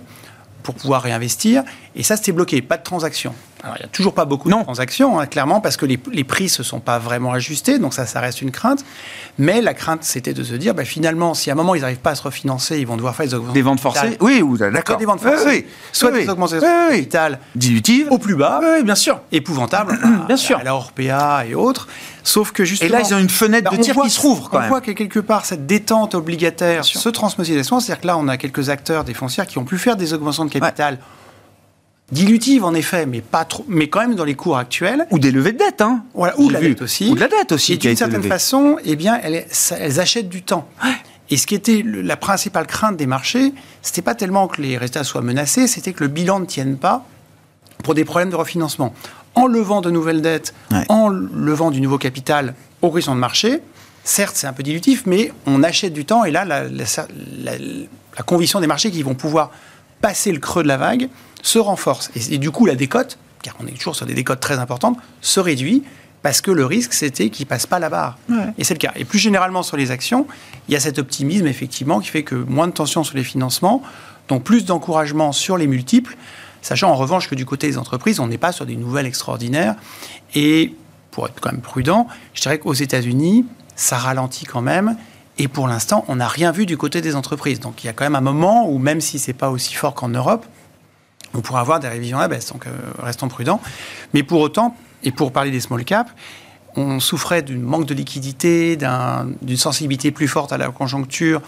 pour 0.65 0.75
pouvoir 0.75 1.03
réinvestir. 1.03 1.63
Et 1.95 2.03
ça, 2.03 2.17
c'était 2.17 2.33
bloqué, 2.33 2.61
pas 2.61 2.77
de 2.77 2.83
transactions. 2.83 3.33
Alors, 3.65 3.77
il 3.77 3.81
n'y 3.81 3.85
a 3.85 3.89
toujours 3.89 4.13
pas 4.13 4.25
beaucoup 4.25 4.47
de 4.47 4.53
transactions, 4.61 5.19
hein, 5.19 5.25
clairement, 5.25 5.59
parce 5.59 5.75
que 5.75 5.87
les, 5.87 5.97
prix 5.97 6.43
ne 6.43 6.49
se 6.49 6.61
sont 6.61 6.79
pas 6.79 6.99
vraiment 6.99 7.33
ajustés, 7.33 7.79
donc 7.79 7.95
ça, 7.95 8.05
ça 8.05 8.19
reste 8.19 8.43
une 8.43 8.51
crainte. 8.51 8.85
Mais 9.39 9.59
la 9.59 9.73
crainte, 9.73 10.03
c'était 10.03 10.35
de 10.35 10.43
se 10.43 10.53
dire, 10.53 10.75
bah, 10.75 10.85
finalement, 10.85 11.33
si 11.33 11.49
à 11.49 11.53
un 11.53 11.55
moment, 11.55 11.73
ils 11.73 11.81
n'arrivent 11.81 11.97
pas 11.97 12.11
à 12.11 12.15
se 12.15 12.21
refinancer, 12.21 12.77
ils 12.77 12.85
vont 12.85 12.95
devoir 12.95 13.15
faire 13.15 13.25
des 13.25 13.33
augmentations. 13.33 13.53
Des 13.55 13.61
ventes 13.63 13.79
forcées 13.79 14.17
Oui, 14.21 14.43
ou 14.43 14.55
d'accord. 14.55 14.97
Des 14.97 15.05
ventes 15.05 15.21
forcées, 15.21 15.47
oui, 15.47 15.65
soit 15.91 16.11
des 16.11 16.29
augmentations 16.29 16.59
de 16.59 16.91
capital 16.91 17.39
dilutives, 17.55 18.07
au 18.11 18.19
plus 18.19 18.35
bas, 18.35 18.61
oui, 18.61 18.83
bien 18.83 18.93
sûr. 18.93 19.19
épouvantables, 19.31 19.97
bien 20.27 20.37
sûr. 20.37 20.59
à 20.59 20.63
la 20.63 20.75
Orpea 20.75 21.47
et 21.47 21.55
autres. 21.55 21.87
Sauf 22.23 22.51
que 22.51 22.65
justement. 22.65 22.87
Et 22.87 22.91
là, 22.91 23.01
ils 23.01 23.15
ont 23.15 23.19
une 23.19 23.29
fenêtre 23.29 23.71
de 23.71 23.77
bah, 23.77 23.81
tir 23.81 23.95
qui 23.95 24.09
se 24.11 24.21
rouvre 24.21 24.49
quand 24.51 24.61
on 24.63 24.67
voit 24.67 24.81
que 24.81 24.91
quelque 24.91 25.19
part, 25.19 25.45
cette 25.45 25.65
détente 25.65 26.13
obligataire 26.13 26.85
se 26.85 27.09
transmet 27.09 27.45
C'est-à-dire 27.45 27.99
que 27.99 28.07
là, 28.07 28.17
on 28.17 28.27
a 28.27 28.37
quelques 28.37 28.69
acteurs 28.69 29.03
des 29.03 29.15
foncières 29.15 29.47
qui 29.47 29.57
ont 29.57 29.65
pu 29.65 29.79
faire 29.79 29.95
des 29.95 30.13
augmentations 30.13 30.45
de 30.45 30.51
capital. 30.51 30.99
Dilutives 32.11 32.63
en 32.63 32.73
effet, 32.73 33.05
mais 33.05 33.21
pas 33.21 33.45
trop, 33.45 33.65
mais 33.67 33.87
quand 33.87 34.01
même 34.01 34.15
dans 34.15 34.25
les 34.25 34.35
cours 34.35 34.57
actuels. 34.57 35.07
Ou 35.11 35.19
des 35.19 35.31
levées 35.31 35.53
de 35.53 35.57
dette, 35.57 35.81
hein. 35.81 36.03
Voilà, 36.13 36.39
ou 36.39 36.49
de 36.49 36.53
la 36.53 36.61
dette 36.61 36.81
aussi. 36.81 37.09
Ou 37.09 37.15
de 37.15 37.19
la 37.19 37.27
dette 37.27 37.51
aussi. 37.51 37.73
Et 37.73 37.77
d'une 37.77 37.95
certaine 37.95 38.23
façon, 38.23 38.77
eh 38.85 38.95
bien, 38.95 39.19
elles, 39.23 39.45
elles, 39.71 39.99
achètent 39.99 40.29
du 40.29 40.43
temps. 40.43 40.67
Et 41.31 41.37
ce 41.37 41.47
qui 41.47 41.55
était 41.55 41.83
la 41.83 42.15
principale 42.15 42.67
crainte 42.67 42.97
des 42.97 43.07
marchés, 43.07 43.53
c'était 43.81 44.03
pas 44.03 44.13
tellement 44.13 44.47
que 44.47 44.61
les 44.61 44.77
résultats 44.77 45.03
soient 45.03 45.21
menacés, 45.21 45.67
c'était 45.67 45.93
que 45.93 46.03
le 46.03 46.09
bilan 46.09 46.39
ne 46.39 46.45
tienne 46.45 46.77
pas 46.77 47.05
pour 47.83 47.95
des 47.95 48.05
problèmes 48.05 48.29
de 48.29 48.35
refinancement 48.35 48.93
en 49.35 49.47
levant 49.47 49.81
de 49.81 49.91
nouvelles 49.91 50.21
dettes, 50.21 50.53
en 50.89 51.09
levant 51.09 51.69
du 51.69 51.81
nouveau 51.81 51.97
capital 51.97 52.55
au 52.81 52.87
horizon 52.87 53.13
de 53.15 53.19
marché, 53.19 53.59
certes, 54.03 54.35
c'est 54.35 54.47
un 54.47 54.53
peu 54.53 54.63
dilutif, 54.63 55.03
mais 55.05 55.31
on 55.45 55.61
achète 55.61 55.93
du 55.93 56.05
temps 56.05 56.23
et 56.23 56.31
là, 56.31 56.45
la, 56.45 56.65
conviction 58.25 58.61
des 58.61 58.67
marchés 58.67 58.91
qu'ils 58.91 59.03
vont 59.03 59.15
pouvoir 59.15 59.51
passer 60.01 60.31
le 60.31 60.39
creux 60.39 60.63
de 60.63 60.67
la 60.67 60.77
vague 60.77 61.09
se 61.45 61.59
renforce. 61.59 62.11
Et, 62.15 62.37
du 62.37 62.51
coup, 62.51 62.65
la 62.65 62.75
décote, 62.75 63.17
car 63.41 63.55
on 63.59 63.67
est 63.67 63.71
toujours 63.71 63.95
sur 63.95 64.05
des 64.05 64.13
décotes 64.13 64.39
très 64.39 64.59
importantes, 64.59 64.97
se 65.21 65.39
réduit 65.39 65.83
parce 66.23 66.41
que 66.41 66.49
le 66.49 66.65
risque, 66.65 66.93
c'était 66.93 67.29
qu'ils 67.29 67.45
ne 67.45 67.49
passent 67.49 67.67
pas 67.67 67.77
la 67.77 67.89
barre. 67.89 68.17
Et 68.57 68.63
c'est 68.63 68.73
le 68.73 68.79
cas. 68.79 68.91
Et 68.95 69.05
plus 69.05 69.19
généralement 69.19 69.61
sur 69.61 69.77
les 69.77 69.91
actions, 69.91 70.25
il 70.67 70.73
y 70.73 70.75
a 70.75 70.79
cet 70.79 70.97
optimisme, 70.97 71.45
effectivement, 71.45 71.99
qui 71.99 72.09
fait 72.09 72.23
que 72.23 72.33
moins 72.33 72.67
de 72.67 72.73
tension 72.73 73.03
sur 73.03 73.15
les 73.15 73.23
financements, 73.23 73.83
donc 74.27 74.43
plus 74.43 74.65
d'encouragement 74.65 75.31
sur 75.31 75.55
les 75.55 75.67
multiples, 75.67 76.17
Sachant 76.65 76.89
en 76.89 76.95
revanche 76.95 77.29
que 77.29 77.35
du 77.35 77.45
côté 77.45 77.67
des 77.67 77.77
entreprises, 77.77 78.19
on 78.19 78.25
n'est 78.25 78.39
pas 78.39 78.51
sur 78.51 78.65
des 78.65 78.75
nouvelles 78.75 79.05
extraordinaires. 79.05 79.75
Et 80.33 80.73
pour 81.11 81.27
être 81.27 81.39
quand 81.39 81.51
même 81.51 81.61
prudent, 81.61 82.07
je 82.33 82.41
dirais 82.41 82.57
qu'aux 82.57 82.73
États-Unis, 82.73 83.45
ça 83.75 83.99
ralentit 83.99 84.45
quand 84.45 84.63
même. 84.63 84.97
Et 85.37 85.47
pour 85.47 85.67
l'instant, 85.67 86.05
on 86.07 86.15
n'a 86.15 86.27
rien 86.27 86.51
vu 86.51 86.65
du 86.65 86.75
côté 86.75 87.01
des 87.01 87.15
entreprises. 87.15 87.59
Donc 87.59 87.83
il 87.83 87.85
y 87.85 87.89
a 87.91 87.93
quand 87.93 88.03
même 88.03 88.15
un 88.15 88.21
moment 88.21 88.67
où, 88.67 88.79
même 88.79 88.99
si 88.99 89.19
ce 89.19 89.27
n'est 89.27 89.35
pas 89.35 89.51
aussi 89.51 89.75
fort 89.75 89.93
qu'en 89.93 90.09
Europe, 90.09 90.43
on 91.35 91.41
pourra 91.41 91.59
avoir 91.59 91.79
des 91.79 91.87
révisions 91.87 92.17
à 92.17 92.21
la 92.21 92.27
baisse. 92.27 92.51
Donc 92.51 92.67
euh, 92.67 92.71
restons 92.99 93.27
prudents. 93.27 93.61
Mais 94.13 94.23
pour 94.23 94.39
autant, 94.39 94.75
et 95.03 95.11
pour 95.11 95.31
parler 95.31 95.51
des 95.51 95.59
small 95.59 95.83
caps, 95.83 96.11
on 96.75 96.99
souffrait 96.99 97.41
d'un 97.41 97.57
manque 97.57 97.85
de 97.85 97.93
liquidité, 97.93 98.77
d'une 98.77 99.57
sensibilité 99.57 100.11
plus 100.11 100.27
forte 100.27 100.51
à 100.51 100.57
la 100.57 100.69
conjoncture, 100.69 101.41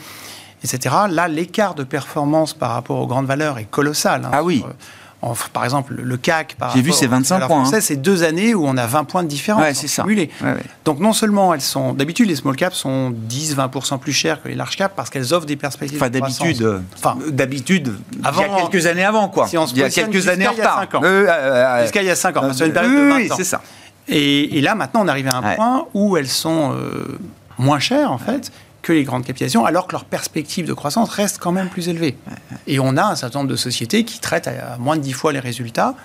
etc. 0.63 0.95
Là, 1.09 1.27
l'écart 1.27 1.75
de 1.75 1.83
performance 1.83 2.53
par 2.53 2.71
rapport 2.71 2.99
aux 2.99 3.07
grandes 3.07 3.25
valeurs 3.25 3.57
est 3.57 3.65
colossal. 3.65 4.25
Hein, 4.25 4.29
ah 4.31 4.43
oui 4.43 4.63
par 5.53 5.63
exemple, 5.63 5.95
le 5.95 6.17
CAC 6.17 6.55
par 6.55 6.75
J'ai 6.75 6.81
vu, 6.81 6.91
c'est 6.91 7.07
25 7.07 7.47
points. 7.47 7.63
Hein. 7.63 7.79
C'est 7.81 7.95
deux 7.95 8.23
années 8.23 8.53
où 8.53 8.65
on 8.67 8.77
a 8.77 8.85
20 8.85 9.03
points 9.05 9.23
de 9.23 9.27
différence. 9.27 9.61
Ouais, 9.61 9.73
c'est 9.73 9.87
ça. 9.87 10.05
Donc, 10.85 10.99
non 10.99 11.13
seulement 11.13 11.53
elles 11.53 11.61
sont. 11.61 11.93
D'habitude, 11.93 12.27
les 12.27 12.35
small 12.35 12.55
caps 12.55 12.75
sont 12.75 13.11
10-20% 13.29 13.99
plus 13.99 14.13
chères 14.13 14.41
que 14.41 14.47
les 14.47 14.55
large 14.55 14.75
caps 14.75 14.93
parce 14.95 15.09
qu'elles 15.09 15.33
offrent 15.33 15.45
des 15.45 15.55
perspectives. 15.55 15.97
Enfin, 15.97 16.09
d'habitude. 16.09 16.61
Euh, 16.61 16.79
enfin, 16.95 17.17
d'habitude. 17.29 17.95
Avant, 18.23 18.43
il 18.43 18.51
y 18.51 18.53
a 18.53 18.67
quelques 18.67 18.85
années 18.85 19.05
avant, 19.05 19.29
quoi. 19.29 19.47
Si 19.47 19.57
on 19.57 19.65
se 19.65 19.73
il 19.73 19.79
y 19.79 19.83
a 19.83 19.89
quelques 19.89 20.27
années 20.27 20.47
en 20.47 20.51
retard. 20.51 20.87
Euh, 20.95 21.27
euh, 21.27 21.81
jusqu'à 21.83 22.01
il 22.01 22.07
y 22.07 22.11
a 22.11 22.15
5 22.15 22.37
ans. 22.37 22.53
c'est 22.53 22.67
une 22.67 22.73
période 22.73 22.91
de 22.91 23.09
20 23.09 23.15
oui, 23.15 23.29
c'est 23.35 23.43
ça. 23.43 23.61
Et, 24.07 24.61
là, 24.61 24.75
maintenant, 24.75 25.01
on 25.03 25.07
arrive 25.07 25.27
à 25.27 25.37
un 25.37 25.55
point 25.55 25.85
où 25.93 26.15
elles 26.17 26.29
sont 26.29 26.75
moins 27.57 27.79
chères, 27.79 28.11
en 28.11 28.19
fait 28.19 28.51
que 28.81 28.93
les 28.93 29.03
grandes 29.03 29.25
capitalisations, 29.25 29.65
alors 29.65 29.87
que 29.87 29.93
leur 29.93 30.05
perspective 30.05 30.65
de 30.65 30.73
croissance 30.73 31.09
reste 31.09 31.39
quand 31.39 31.51
même 31.51 31.69
plus 31.69 31.89
élevée. 31.89 32.17
Et 32.67 32.79
on 32.79 32.95
a 32.97 33.03
un 33.03 33.15
certain 33.15 33.39
nombre 33.39 33.51
de 33.51 33.55
sociétés 33.55 34.03
qui 34.05 34.19
traitent 34.19 34.47
à 34.47 34.77
moins 34.77 34.95
de 34.95 35.01
10 35.01 35.13
fois 35.13 35.33
les 35.33 35.39
résultats, 35.39 35.95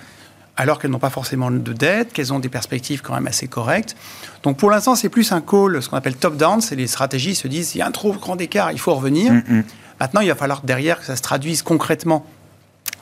alors 0.56 0.78
qu'elles 0.78 0.90
n'ont 0.90 0.98
pas 0.98 1.10
forcément 1.10 1.50
de 1.50 1.72
dette, 1.72 2.12
qu'elles 2.12 2.32
ont 2.32 2.38
des 2.38 2.48
perspectives 2.48 3.00
quand 3.00 3.14
même 3.14 3.26
assez 3.26 3.48
correctes. 3.48 3.96
Donc 4.42 4.56
pour 4.56 4.70
l'instant, 4.70 4.94
c'est 4.94 5.08
plus 5.08 5.32
un 5.32 5.40
call, 5.40 5.82
ce 5.82 5.88
qu'on 5.88 5.96
appelle 5.96 6.16
top-down, 6.16 6.60
c'est 6.60 6.76
les 6.76 6.86
stratégies 6.86 7.34
se 7.34 7.48
disent, 7.48 7.74
il 7.74 7.78
y 7.78 7.82
a 7.82 7.86
un 7.86 7.90
trop 7.92 8.12
grand 8.12 8.40
écart, 8.40 8.72
il 8.72 8.78
faut 8.78 8.94
revenir. 8.94 9.32
Mm, 9.32 9.42
mm. 9.48 9.64
Maintenant, 10.00 10.20
il 10.20 10.28
va 10.28 10.34
falloir 10.34 10.62
derrière 10.62 10.98
que 10.98 11.06
ça 11.06 11.16
se 11.16 11.22
traduise 11.22 11.62
concrètement 11.62 12.26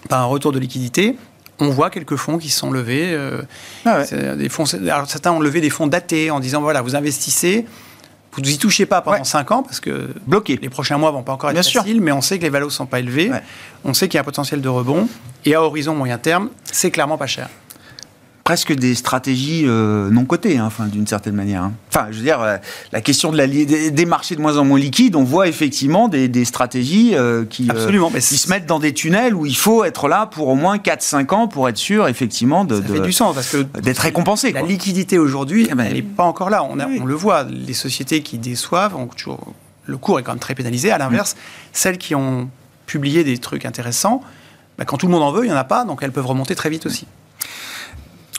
par 0.09 0.21
un 0.21 0.27
retour 0.27 0.53
de 0.53 0.59
liquidité 0.59 1.17
on 1.61 1.71
voit 1.71 1.91
quelques 1.91 2.17
fonds 2.17 2.39
qui 2.39 2.51
sont 2.51 2.71
levés. 2.71 3.13
Euh, 3.13 3.43
ah 3.85 4.05
des 4.37 4.49
fonds, 4.49 4.65
alors 4.83 5.09
certains 5.09 5.33
ont 5.33 5.41
levé 5.41 5.61
des 5.61 5.71
fonds 5.71 5.87
datés 5.87 6.31
en 6.31 6.41
disant 6.41 6.61
voilà, 6.61 6.83
vous 6.83 6.97
investissez, 6.97 7.67
vous 8.33 8.43
n'y 8.43 8.59
touchez 8.59 8.87
pas 8.87 9.01
pendant 9.01 9.25
5 9.25 9.51
ans 9.51 9.63
parce 9.63 9.81
que 9.81 10.15
bloqué. 10.27 10.59
Les 10.63 10.69
prochains 10.69 10.99
mois 10.99 11.11
vont 11.11 11.23
pas 11.23 11.33
encore 11.33 11.51
être 11.51 11.57
faciles, 11.57 12.01
mais 12.01 12.13
on 12.13 12.21
sait 12.21 12.39
que 12.39 12.45
les 12.45 12.51
valos 12.51 12.71
sont 12.71 12.87
pas 12.87 13.01
élevés. 13.01 13.31
On 13.85 13.95
sait 13.95 14.09
qu'il 14.09 14.15
y 14.15 14.19
a 14.19 14.21
un 14.23 14.25
potentiel 14.25 14.61
de 14.61 14.69
rebond. 14.69 15.09
Et 15.45 15.55
à 15.55 15.63
horizon 15.63 15.95
moyen 15.95 16.19
terme, 16.19 16.51
c'est 16.65 16.91
clairement 16.91 17.17
pas 17.17 17.27
cher 17.27 17.49
presque 18.51 18.73
des 18.73 18.97
stratégies 18.97 19.63
euh, 19.65 20.11
non 20.11 20.25
cotées, 20.25 20.59
hein, 20.59 20.65
enfin, 20.67 20.87
d'une 20.87 21.07
certaine 21.07 21.37
manière. 21.37 21.63
Hein. 21.63 21.73
Enfin, 21.89 22.09
je 22.11 22.17
veux 22.17 22.25
dire, 22.25 22.41
euh, 22.41 22.57
la 22.91 23.01
question 23.01 23.31
de 23.31 23.37
la, 23.37 23.47
des, 23.47 24.07
marchés 24.07 24.35
de 24.35 24.41
moins 24.41 24.59
en 24.59 24.65
moins 24.65 24.77
liquides, 24.77 25.15
on 25.15 25.23
voit 25.23 25.47
effectivement 25.47 26.09
des, 26.09 26.45
stratégies 26.45 27.15
euh, 27.15 27.45
qui, 27.45 27.71
Absolument, 27.71 28.11
qui 28.11 28.21
se 28.21 28.49
mettent 28.49 28.67
dans 28.67 28.81
des 28.81 28.93
tunnels 28.93 29.37
où 29.37 29.47
il 29.47 29.57
faut 29.57 29.85
être 29.85 30.09
là 30.09 30.27
pour 30.27 30.49
au 30.49 30.57
moins 30.57 30.79
4-5 30.79 31.33
ans 31.33 31.47
pour 31.47 31.69
être 31.69 31.77
sûr, 31.77 32.09
effectivement, 32.09 32.65
de, 32.65 32.83
Ça 32.83 32.89
fait 32.89 32.99
du 32.99 33.13
sens, 33.13 33.37
parce 33.37 33.53
que 33.53 33.59
d'être 33.79 34.01
récompensé. 34.01 34.51
La 34.51 34.63
liquidité 34.63 35.17
aujourd'hui, 35.17 35.69
eh 35.71 35.75
ben, 35.77 35.85
elle 35.85 35.95
n'est 35.95 36.03
pas 36.03 36.25
encore 36.25 36.51
là. 36.51 36.65
On, 36.65 36.77
on, 36.81 37.05
le 37.05 37.15
voit, 37.15 37.45
les 37.45 37.73
sociétés 37.73 38.21
qui 38.21 38.39
déçoivent, 38.39 38.97
ont 38.97 39.07
toujours, 39.07 39.55
le 39.87 39.97
cours 39.97 40.19
est 40.19 40.25
quand 40.25 40.33
même 40.33 40.41
très 40.41 40.57
pénalisé. 40.57 40.91
À 40.91 40.99
l'inverse, 40.99 41.37
celles 41.73 41.99
qui 41.99 42.17
ont 42.17 42.51
publié 42.87 43.23
des 43.23 43.39
trucs 43.39 43.65
intéressants, 43.65 44.25
bah, 44.77 44.85
quand 44.85 44.97
tout 44.97 45.07
le 45.07 45.13
monde 45.13 45.23
en 45.23 45.31
veut, 45.31 45.45
il 45.45 45.49
n'y 45.51 45.55
en 45.55 45.57
a 45.57 45.63
pas, 45.63 45.85
donc 45.85 46.03
elles 46.03 46.11
peuvent 46.11 46.27
remonter 46.27 46.57
très 46.57 46.69
vite 46.69 46.85
aussi. 46.85 47.07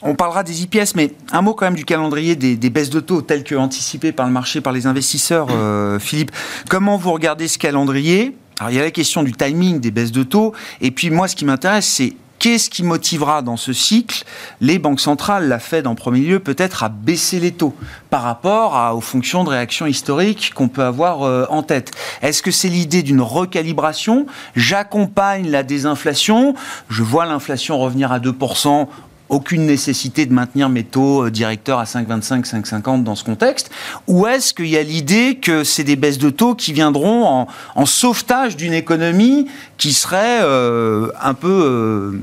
On 0.04 0.16
parlera 0.16 0.44
des 0.44 0.64
IPS, 0.64 0.96
mais 0.96 1.14
un 1.32 1.42
mot 1.42 1.54
quand 1.54 1.66
même 1.66 1.76
du 1.76 1.86
calendrier 1.86 2.36
des, 2.36 2.70
baisses 2.70 2.90
de 2.90 3.00
taux 3.00 3.22
telles 3.22 3.44
que 3.44 3.56
anticipées 3.56 4.12
par 4.12 4.26
le 4.26 4.32
marché, 4.32 4.62
par 4.62 4.74
les 4.74 4.88
investisseurs. 4.88 5.48
Euh, 5.52 6.00
Philippe, 6.00 6.32
comment 6.70 6.98
vous 6.98 7.12
regardez 7.12 7.48
ce 7.48 7.58
calendrier? 7.58 8.36
Alors 8.60 8.72
il 8.72 8.78
y 8.78 8.80
a 8.80 8.84
la 8.84 8.92
question 8.92 9.24
du 9.24 9.34
timing 9.34 9.80
des 9.80 9.92
baisses 9.92 10.12
de 10.12 10.24
taux, 10.24 10.54
et 10.82 10.92
puis 10.92 11.10
moi 11.10 11.28
ce 11.28 11.36
qui 11.36 11.46
m'intéresse 11.46 11.88
c'est 11.88 12.16
Qu'est-ce 12.42 12.72
qui 12.72 12.82
motivera 12.82 13.44
dans 13.44 13.56
ce 13.56 13.72
cycle 13.72 14.24
les 14.62 14.80
banques 14.80 15.00
centrales, 15.00 15.48
la 15.48 15.60
Fed 15.60 15.86
en 15.86 15.94
premier 15.94 16.22
lieu, 16.22 16.40
peut-être 16.40 16.84
à 16.84 16.90
baisser 16.90 17.40
les 17.40 17.52
taux 17.52 17.76
par 18.10 18.24
rapport 18.24 18.96
aux 18.96 19.00
fonctions 19.00 19.44
de 19.44 19.50
réaction 19.50 19.86
historique 19.86 20.52
qu'on 20.56 20.68
peut 20.68 20.82
avoir 20.82 21.22
euh, 21.22 21.46
en 21.52 21.62
tête? 21.62 21.92
Est-ce 22.24 22.42
que 22.42 22.50
c'est 22.50 22.68
l'idée 22.68 23.04
d'une 23.04 23.22
recalibration? 23.22 24.26
J'accompagne 24.56 25.52
la 25.52 25.62
désinflation, 25.62 26.56
je 26.90 27.04
vois 27.04 27.28
l'inflation 27.28 27.78
revenir 27.78 28.12
à 28.12 28.20
2%, 28.20 28.88
aucune 29.32 29.66
nécessité 29.66 30.26
de 30.26 30.34
maintenir 30.34 30.70
mes 30.70 30.84
taux 30.84 31.26
euh, 31.26 31.32
directeurs 31.32 31.80
à 31.80 31.86
5,25, 31.86 32.46
5,50 32.46 33.04
dans 33.04 33.16
ce 33.16 33.24
contexte. 33.24 33.72
Ou 34.08 34.28
est-ce 34.28 34.54
qu'il 34.54 34.68
y 34.68 34.78
a 34.78 34.84
l'idée 34.84 35.40
que 35.42 35.64
c'est 35.64 35.86
des 35.86 35.96
baisses 35.96 36.18
de 36.18 36.30
taux 36.30 36.54
qui 36.54 36.74
viendront 36.74 37.26
en, 37.26 37.48
en 37.76 37.86
sauvetage 37.86 38.58
d'une 38.58 38.74
économie 38.74 39.48
qui 39.78 39.94
serait 39.94 40.42
euh, 40.42 41.08
un 41.24 41.34
peu, 41.34 41.48
euh, 41.48 42.20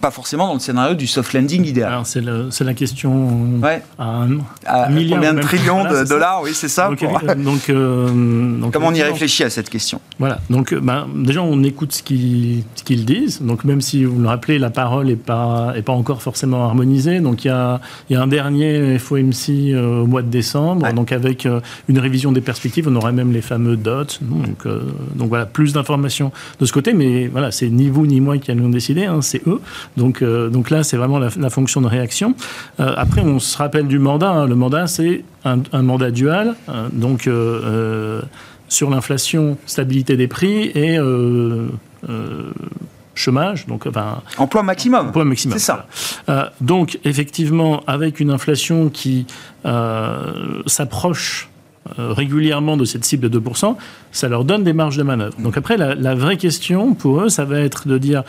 pas 0.00 0.10
forcément 0.10 0.48
dans 0.48 0.54
le 0.54 0.60
scénario 0.60 0.94
du 0.94 1.06
soft 1.06 1.32
landing 1.32 1.64
idéal? 1.64 2.02
C'est 2.04 2.64
la 2.64 2.74
question 2.74 3.58
ouais. 3.62 3.80
à, 3.98 4.24
un, 4.24 4.88
milliard 4.90 5.20
combien 5.20 5.34
de 5.34 5.40
trillions 5.40 5.84
de 5.84 6.04
dollars, 6.08 6.42
oui, 6.42 6.50
c'est 6.52 6.68
ça. 6.68 6.88
Donc, 6.88 7.00
donc, 7.38 7.70
donc, 7.70 8.72
comment 8.72 8.88
on 8.88 8.94
y 8.94 9.02
réfléchit 9.02 9.44
à 9.44 9.50
cette 9.50 9.70
question? 9.70 10.00
Voilà, 10.18 10.40
donc 10.50 10.74
ben, 10.74 11.06
déjà 11.14 11.40
on 11.40 11.62
écoute 11.62 11.92
ce 11.92 12.02
qu'ils 12.02 13.04
disent, 13.04 13.40
donc 13.40 13.62
même 13.62 13.80
si 13.80 14.04
vous 14.04 14.20
le 14.20 14.26
rappelez, 14.26 14.58
la 14.58 14.70
parole 14.70 15.06
n'est 15.06 15.16
pas, 15.16 15.72
est 15.76 15.82
pas 15.82 15.92
encore 15.92 16.20
forcément 16.20 16.47
harmonisée, 16.52 17.20
donc 17.20 17.44
il 17.44 17.48
y 17.48 17.50
a, 17.50 17.80
y 18.10 18.14
a 18.14 18.22
un 18.22 18.26
dernier 18.26 18.98
FOMC 18.98 19.74
au 19.74 20.06
mois 20.06 20.22
de 20.22 20.28
décembre, 20.28 20.92
donc 20.92 21.12
avec 21.12 21.46
une 21.88 21.98
révision 21.98 22.32
des 22.32 22.40
perspectives, 22.40 22.88
on 22.88 22.96
aurait 22.96 23.12
même 23.12 23.32
les 23.32 23.42
fameux 23.42 23.76
dots, 23.76 24.04
donc, 24.22 24.66
donc 25.14 25.28
voilà, 25.28 25.46
plus 25.46 25.72
d'informations 25.72 26.32
de 26.60 26.66
ce 26.66 26.72
côté, 26.72 26.92
mais 26.92 27.26
voilà, 27.28 27.50
c'est 27.50 27.68
ni 27.68 27.88
vous 27.88 28.06
ni 28.06 28.20
moi 28.20 28.38
qui 28.38 28.50
allons 28.50 28.68
décider, 28.68 29.04
hein, 29.04 29.20
c'est 29.22 29.46
eux. 29.46 29.60
Donc, 29.96 30.22
euh, 30.22 30.48
donc 30.48 30.70
là, 30.70 30.82
c'est 30.82 30.96
vraiment 30.96 31.18
la, 31.18 31.50
fonction 31.50 31.80
de 31.80 31.86
réaction. 31.86 32.34
Euh, 32.80 32.92
après, 32.96 33.20
on 33.22 33.38
se 33.38 33.56
rappelle 33.56 33.86
du 33.86 33.98
mandat. 33.98 34.30
Hein. 34.30 34.46
Le 34.46 34.54
mandat, 34.54 34.86
c'est 34.86 35.24
un, 35.44 35.82
mandat 35.82 36.10
dual. 36.10 36.54
Hein. 36.68 36.88
donc, 36.92 37.26
euh, 37.26 38.22
sur 38.68 38.90
l'inflation, 38.90 39.56
stabilité 39.66 40.16
des 40.16 40.28
prix 40.28 40.70
et 40.74 40.98
chômage, 43.18 43.66
donc 43.66 43.86
enfin 43.86 44.22
emploi 44.38 44.62
maximum. 44.62 45.08
Emploi 45.08 45.24
maximum. 45.24 45.58
C'est 45.58 45.64
ça. 45.64 45.86
donc 46.60 46.98
effectivement, 47.04 47.82
avec 47.86 48.20
une 48.20 48.30
inflation 48.30 48.88
qui 48.88 49.26
s'approche 50.66 51.48
euh, 51.50 51.57
régulièrement 51.96 52.76
de 52.76 52.84
cette 52.84 53.04
cible 53.04 53.28
de 53.28 53.40
2%, 53.40 53.76
ça 54.12 54.28
leur 54.28 54.44
donne 54.44 54.64
des 54.64 54.72
marges 54.72 54.96
de 54.96 55.02
manœuvre. 55.02 55.34
Donc 55.38 55.56
après, 55.56 55.76
la, 55.76 55.94
la 55.94 56.14
vraie 56.14 56.36
question 56.36 56.94
pour 56.94 57.22
eux, 57.22 57.28
ça 57.28 57.44
va 57.44 57.60
être 57.60 57.88
de 57.88 57.98
dire 57.98 58.24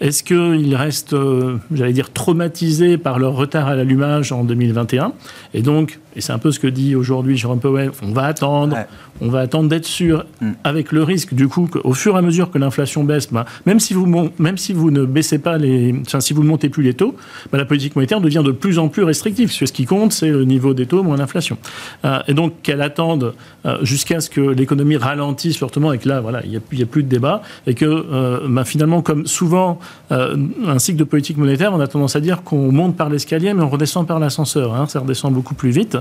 est-ce 0.00 0.24
qu'ils 0.24 0.74
restent, 0.74 1.12
euh, 1.12 1.56
j'allais 1.72 1.92
dire, 1.92 2.12
traumatisés 2.12 2.98
par 2.98 3.18
leur 3.18 3.34
retard 3.34 3.68
à 3.68 3.76
l'allumage 3.76 4.32
en 4.32 4.42
2021 4.42 5.12
Et 5.54 5.62
donc, 5.62 6.00
et 6.16 6.20
c'est 6.20 6.32
un 6.32 6.38
peu 6.38 6.50
ce 6.50 6.58
que 6.58 6.66
dit 6.66 6.96
aujourd'hui 6.96 7.36
Jérôme 7.36 7.60
Powell, 7.60 7.90
on 8.02 8.12
va 8.12 8.24
attendre, 8.24 8.76
on 9.20 9.28
va 9.28 9.40
attendre 9.40 9.68
d'être 9.68 9.86
sûr, 9.86 10.26
mm. 10.40 10.52
avec 10.64 10.90
le 10.90 11.02
risque 11.02 11.34
du 11.34 11.48
coup 11.48 11.68
qu'au 11.68 11.92
fur 11.92 12.16
et 12.16 12.18
à 12.18 12.22
mesure 12.22 12.50
que 12.50 12.58
l'inflation 12.58 13.04
baisse, 13.04 13.28
même, 13.66 13.80
si 13.80 13.94
vous, 13.94 14.30
même 14.38 14.58
si 14.58 14.72
vous 14.72 14.90
ne 14.90 15.04
baissez 15.04 15.38
pas 15.38 15.58
les, 15.58 15.94
enfin, 16.06 16.20
si 16.20 16.34
vous 16.34 16.42
ne 16.42 16.48
montez 16.48 16.68
plus 16.68 16.82
les 16.82 16.94
taux, 16.94 17.16
ben, 17.52 17.58
la 17.58 17.64
politique 17.64 17.94
monétaire 17.94 18.20
devient 18.20 18.42
de 18.44 18.52
plus 18.52 18.78
en 18.78 18.88
plus 18.88 19.04
restrictive. 19.04 19.48
Parce 19.48 19.58
que 19.58 19.66
ce 19.66 19.72
qui 19.72 19.86
compte, 19.86 20.12
c'est 20.12 20.30
le 20.30 20.44
niveau 20.44 20.74
des 20.74 20.86
taux 20.86 21.02
moins 21.02 21.16
l'inflation. 21.16 21.56
Euh, 22.04 22.18
et 22.26 22.34
donc 22.34 22.62
qu'elle 22.62 22.82
attende 22.82 23.03
euh, 23.12 23.78
jusqu'à 23.82 24.20
ce 24.20 24.30
que 24.30 24.40
l'économie 24.40 24.96
ralentisse 24.96 25.56
fortement 25.56 25.92
et 25.92 25.98
que 25.98 26.08
là, 26.08 26.20
voilà, 26.20 26.42
il 26.44 26.50
n'y 26.50 26.56
a, 26.82 26.86
plus 26.86 27.02
de 27.02 27.08
débat 27.08 27.42
et 27.66 27.74
que 27.74 28.46
ben, 28.46 28.64
finalement, 28.64 29.02
comme 29.02 29.26
souvent 29.26 29.78
euh, 30.12 30.36
un 30.66 30.78
cycle 30.78 30.98
de 30.98 31.04
politique 31.04 31.36
monétaire, 31.36 31.72
on 31.72 31.80
a 31.80 31.86
tendance 31.86 32.16
à 32.16 32.20
dire 32.20 32.42
qu'on 32.42 32.72
monte 32.72 32.96
par 32.96 33.08
l'escalier, 33.08 33.54
mais 33.54 33.62
on 33.62 33.68
redescend 33.68 34.06
par 34.06 34.18
l'ascenseur. 34.18 34.74
Hein, 34.74 34.86
ça 34.86 35.00
redescend 35.00 35.32
beaucoup 35.32 35.54
plus 35.54 35.70
vite. 35.70 35.96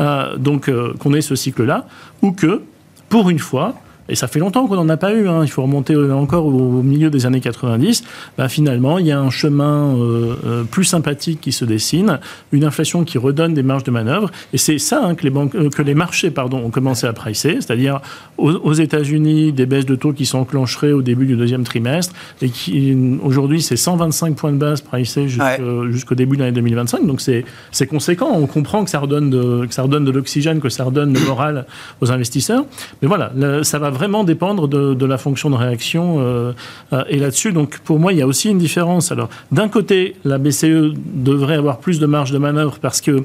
Euh, 0.00 0.36
donc, 0.36 0.68
euh, 0.68 0.94
qu'on 0.98 1.14
ait 1.14 1.20
ce 1.20 1.34
cycle-là, 1.34 1.86
ou 2.22 2.32
que, 2.32 2.62
pour 3.08 3.30
une 3.30 3.38
fois, 3.38 3.74
et 4.08 4.14
ça 4.14 4.28
fait 4.28 4.38
longtemps 4.38 4.66
qu'on 4.66 4.76
n'en 4.76 4.88
a 4.88 4.96
pas 4.96 5.12
eu, 5.12 5.28
hein. 5.28 5.42
il 5.42 5.50
faut 5.50 5.62
remonter 5.62 5.96
encore 5.96 6.46
au 6.46 6.82
milieu 6.82 7.10
des 7.10 7.26
années 7.26 7.40
90, 7.40 8.04
bah, 8.38 8.48
finalement, 8.48 8.98
il 8.98 9.06
y 9.06 9.12
a 9.12 9.18
un 9.18 9.30
chemin 9.30 9.96
euh, 9.96 10.36
euh, 10.46 10.64
plus 10.64 10.84
sympathique 10.84 11.40
qui 11.40 11.52
se 11.52 11.64
dessine, 11.64 12.20
une 12.52 12.64
inflation 12.64 13.04
qui 13.04 13.18
redonne 13.18 13.54
des 13.54 13.62
marges 13.62 13.84
de 13.84 13.90
manœuvre, 13.90 14.30
et 14.52 14.58
c'est 14.58 14.78
ça 14.78 15.02
hein, 15.04 15.14
que, 15.14 15.24
les 15.24 15.30
banques, 15.30 15.54
euh, 15.54 15.70
que 15.70 15.82
les 15.82 15.94
marchés 15.94 16.30
pardon, 16.30 16.58
ont 16.58 16.70
commencé 16.70 17.06
à 17.06 17.12
pricer, 17.12 17.56
c'est-à-dire 17.60 18.00
aux, 18.38 18.72
États-Unis, 18.72 19.52
des 19.52 19.66
baisses 19.66 19.86
de 19.86 19.96
taux 19.96 20.12
qui 20.12 20.26
s'enclencheraient 20.26 20.92
au 20.92 21.02
début 21.02 21.26
du 21.26 21.36
deuxième 21.36 21.64
trimestre, 21.64 22.14
et 22.42 22.50
qui 22.50 22.96
aujourd'hui, 23.22 23.62
c'est 23.62 23.76
125 23.76 24.36
points 24.36 24.52
de 24.52 24.58
base 24.58 24.80
pricés 24.80 25.26
jusqu'au 25.28 26.14
début 26.14 26.36
de 26.36 26.42
l'année 26.42 26.54
2025, 26.54 27.06
donc 27.06 27.20
c'est 27.20 27.86
conséquent, 27.86 28.30
on 28.34 28.46
comprend 28.46 28.84
que 28.84 28.90
ça 28.90 28.98
redonne 28.98 29.30
de, 29.30 29.66
que 29.66 29.74
ça 29.74 29.82
redonne 29.82 30.04
de 30.04 30.10
l'oxygène, 30.10 30.60
que 30.60 30.68
ça 30.68 30.84
redonne 30.84 31.12
le 31.12 31.20
moral 31.20 31.66
aux 32.00 32.12
investisseurs, 32.12 32.64
mais 33.02 33.08
voilà, 33.08 33.32
ça 33.62 33.78
va 33.78 33.90
vraiment 33.96 34.24
dépendre 34.24 34.68
de, 34.68 35.06
la 35.06 35.18
fonction 35.18 35.50
de 35.50 35.56
réaction. 35.56 36.16
Euh, 36.18 36.52
euh, 36.92 37.04
et 37.08 37.18
là-dessus, 37.18 37.52
donc 37.52 37.78
pour 37.78 37.98
moi, 37.98 38.12
il 38.12 38.18
y 38.18 38.22
a 38.22 38.26
aussi 38.26 38.50
une 38.50 38.58
différence. 38.58 39.10
Alors, 39.10 39.28
d'un 39.50 39.68
côté, 39.68 40.16
la 40.24 40.38
BCE 40.38 40.94
devrait 40.96 41.56
avoir 41.56 41.78
plus 41.78 41.98
de 41.98 42.06
marge 42.06 42.30
de 42.30 42.38
manœuvre 42.38 42.78
parce 42.80 43.00
que 43.00 43.24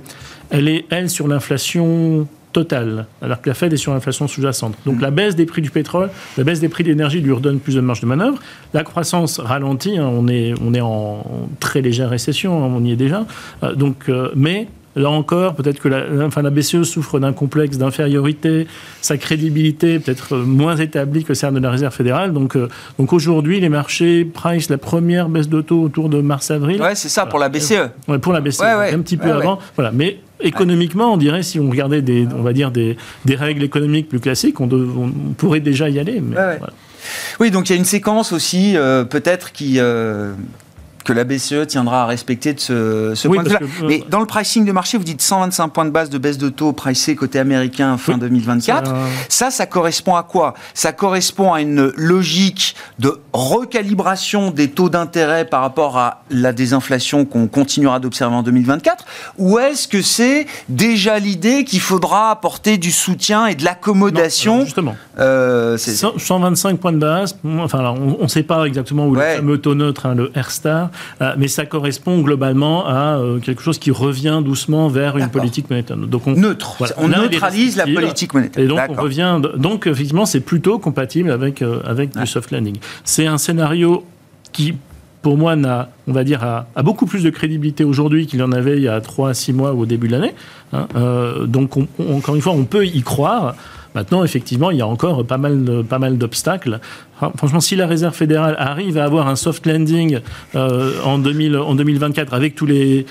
elle 0.50 0.68
est 0.68 0.86
elle 0.90 1.10
sur 1.10 1.28
l'inflation 1.28 2.28
totale, 2.54 3.06
alors 3.22 3.42
que 3.42 3.50
la 3.50 3.54
Fed 3.54 3.72
est 3.72 3.78
sur 3.78 3.94
l'inflation 3.94 4.28
sous-jacente. 4.28 4.76
Donc 4.86 5.00
la 5.00 5.10
baisse 5.10 5.38
des 5.38 5.46
prix 5.46 5.62
du 5.62 5.72
pétrole, 5.72 6.10
la 6.38 6.44
baisse 6.44 6.60
des 6.60 6.68
prix 6.68 6.84
de 6.84 6.90
l'énergie 6.90 7.22
lui 7.22 7.32
redonne 7.32 7.60
plus 7.60 7.76
de 7.76 7.82
marge 7.82 8.02
de 8.02 8.06
manœuvre. 8.06 8.40
La 8.74 8.84
croissance 8.84 9.40
ralentit, 9.40 9.98
hein, 9.98 10.10
on, 10.12 10.28
est, 10.28 10.54
on 10.62 10.74
est 10.74 10.82
en 10.82 11.24
très 11.62 11.82
légère 11.82 12.10
récession, 12.10 12.64
hein, 12.64 12.72
on 12.76 12.84
y 12.84 12.92
est 12.92 12.98
déjà. 12.98 13.26
Euh, 13.64 13.74
donc, 13.74 14.12
mais 14.36 14.68
Là 14.96 15.10
encore, 15.10 15.56
peut-être 15.56 15.80
que 15.80 15.88
la, 15.88 16.04
enfin, 16.26 16.42
la 16.42 16.50
BCE 16.50 16.84
souffre 16.84 17.20
d'un 17.20 17.34
complexe 17.34 17.78
d'infériorité, 17.78 18.68
sa 19.02 19.18
crédibilité 19.18 20.00
peut-être 20.00 20.38
moins 20.38 20.76
établie 20.76 21.24
que 21.24 21.34
celle 21.34 21.54
de 21.54 21.60
la 21.60 21.72
Réserve 21.72 21.94
fédérale. 21.94 22.34
Donc, 22.34 22.56
euh, 22.56 22.68
donc 23.00 23.14
aujourd'hui, 23.14 23.60
les 23.60 23.70
marchés 23.70 24.26
price 24.26 24.70
la 24.70 24.78
première 24.78 25.30
baisse 25.30 25.50
de 25.50 25.62
taux 25.62 25.82
autour 25.82 26.10
de 26.10 26.22
mars-avril. 26.22 26.82
Ouais, 26.82 26.96
c'est 26.96 27.10
ça, 27.10 27.26
pour 27.26 27.40
la 27.40 27.50
BCE. 27.50 27.90
Ouais, 28.08 28.20
pour 28.20 28.34
la 28.34 28.42
BCE, 28.42 28.62
un 28.62 29.00
petit 29.00 29.18
peu 29.18 29.32
avant. 29.32 29.60
Voilà. 29.76 29.92
Mais 29.92 30.20
économiquement, 30.42 31.14
on 31.14 31.18
dirait, 31.18 31.44
si 31.44 31.60
on 31.60 31.70
regardait 31.70 32.02
des, 32.02 32.28
on 32.36 32.42
va 32.42 32.54
dire 32.54 32.72
des, 32.72 32.98
des 33.26 33.36
règles 33.36 33.64
économiques 33.64 34.10
plus 34.10 34.20
classiques, 34.20 34.60
on, 34.60 34.70
on 34.72 35.34
pourrait 35.38 35.60
déjà 35.60 35.90
y 35.90 36.00
aller. 36.00 36.22
Mais, 36.22 36.36
Oui, 37.40 37.52
donc 37.52 37.70
il 37.70 37.74
y 37.74 37.76
a 37.76 37.80
une 37.80 37.86
séquence 37.86 38.32
aussi, 38.32 38.76
euh, 38.76 39.04
peut-être, 39.04 39.52
qui, 39.52 39.76
euh, 39.78 40.34
que 41.04 41.14
la 41.14 41.24
BCE 41.24 41.68
tiendra 41.68 42.04
à 42.04 42.06
respecter 42.06 42.54
de 42.54 42.60
ce, 42.60 43.28
point 43.28 43.44
de 43.44 43.50
vue-là. 43.50 43.60
Mais 43.88 44.04
dans 44.10 44.20
le 44.20 44.26
pricing 44.26 44.66
de 44.66 44.72
marché, 44.72 44.98
vous 44.98 45.04
dites 45.04 45.22
125 45.22 45.70
points 45.70 45.86
de 45.86 45.90
base 45.90 46.10
de 46.10 46.18
baisse 46.18 46.38
de 46.38 46.50
taux 46.50 46.74
pricé 46.74 47.16
côté 47.16 47.40
américain 47.40 47.98
fin 47.98 48.18
2024. 48.18 48.94
Ça... 49.30 49.52
ça, 49.52 49.66
correspond 49.66 50.16
à 50.16 50.24
quoi? 50.24 50.54
Ça 50.74 50.92
correspond 50.92 51.54
à 51.54 51.62
une 51.62 51.92
logique 51.96 52.76
de 53.00 53.20
recalibration 53.34 54.52
des 54.52 54.70
taux 54.70 54.90
d'intérêt 54.90 55.46
par 55.46 55.62
rapport 55.62 55.98
à 55.98 56.24
la 56.30 56.54
désinflation 56.54 57.26
qu'on 57.26 57.48
continuera 57.48 58.00
d'observer 58.00 58.36
en 58.36 58.44
2024 58.44 59.06
Ou 59.38 59.60
est-ce 59.60 59.88
que 59.88 60.02
c'est 60.02 60.46
déjà 60.70 61.20
l'idée 61.20 61.64
qu'il 61.64 61.80
faudra 61.80 62.32
apporter 62.32 62.78
du 62.78 62.92
soutien 62.92 63.48
et 63.48 63.56
de 63.56 63.64
l'accommodation? 63.64 64.66
Justement. 64.66 64.96
Euh, 65.20 65.78
125 65.78 66.80
points 66.80 66.92
de 66.94 66.98
base, 66.98 67.38
enfin, 67.60 67.94
on 67.98 68.24
ne 68.24 68.28
sait 68.28 68.44
pas 68.44 68.66
exactement 68.66 69.08
où 69.08 69.16
le 69.16 69.22
fameux 69.22 69.58
taux 69.60 69.76
neutre, 69.76 70.06
hein, 70.06 70.16
le 70.16 70.32
R 70.36 70.52
star, 70.52 70.91
euh, 71.22 71.34
mais 71.38 71.48
ça 71.48 71.66
correspond 71.66 72.20
globalement 72.22 72.86
à 72.88 73.18
euh, 73.18 73.40
quelque 73.40 73.62
chose 73.62 73.80
qui 73.80 73.92
revient 73.92 74.42
doucement 74.44 74.88
vers 74.88 75.18
une 75.18 75.30
politique 75.30 75.70
monétaire. 75.70 75.98
Donc 75.98 76.28
on, 76.28 76.34
Neutre. 76.34 76.78
on, 76.98 77.08
neutralise 77.08 77.78
la 77.78 77.86
politique 77.86 78.34
monétaire. 78.34 78.64
Et 78.64 78.68
donc 78.68 78.80
on 78.90 78.94
revient. 78.94 79.40
Donc 79.56 79.88
effectivement, 79.88 80.26
c'est 80.26 80.40
plutôt 80.40 80.80
compatible 80.80 81.32
avec 81.32 81.62
euh, 81.62 81.82
avec 81.86 82.18
du 82.18 82.26
soft 82.28 82.52
landing. 82.52 82.78
C'est 83.04 83.28
un 83.28 83.38
scénario 83.38 84.06
qui 84.52 84.76
pour 85.22 85.38
moi, 85.38 85.54
a, 85.54 85.90
on 86.08 86.14
va 86.14 86.24
dire, 86.24 86.44
a, 86.44 86.82
beaucoup 86.82 87.06
plus 87.06 87.24
de 87.24 87.30
crédibilité 87.30 87.84
aujourd'hui 87.84 88.26
qu'il 88.26 88.42
en 88.42 88.52
avait 88.52 88.78
il 88.78 88.82
y 88.82 88.88
a 88.88 89.00
3 89.00 89.30
à 89.30 89.34
6 89.36 89.54
mois 89.54 89.74
au 89.74 89.86
début 89.86 90.08
de 90.08 90.14
l'année. 90.14 90.34
Hein. 90.74 90.88
donc, 91.46 91.78
encore 91.78 92.36
une 92.36 92.42
fois, 92.42 92.54
on 92.54 92.64
peut 92.64 92.88
y 92.88 93.04
croire. 93.04 93.54
Maintenant, 93.96 94.24
effectivement, 94.24 94.72
il 94.72 94.78
y 94.78 94.82
a 94.82 94.88
encore 94.88 95.26
pas 95.26 95.38
mal, 95.38 96.18
d'obstacles. 96.18 96.80
Franchement, 97.38 97.60
si 97.60 97.76
la 97.76 97.88
Réserve 97.88 98.14
fédérale 98.16 98.56
arrive 98.58 98.98
à 98.98 99.04
avoir 99.04 99.28
un 99.28 99.36
soft 99.36 99.66
landing 99.66 100.20
euh, 100.56 100.94
en, 101.04 101.18
2000, 101.18 101.58
en 101.58 101.76
2024 101.76 102.34
avec 102.34 102.56
tous 102.56 102.66
les, 102.66 103.06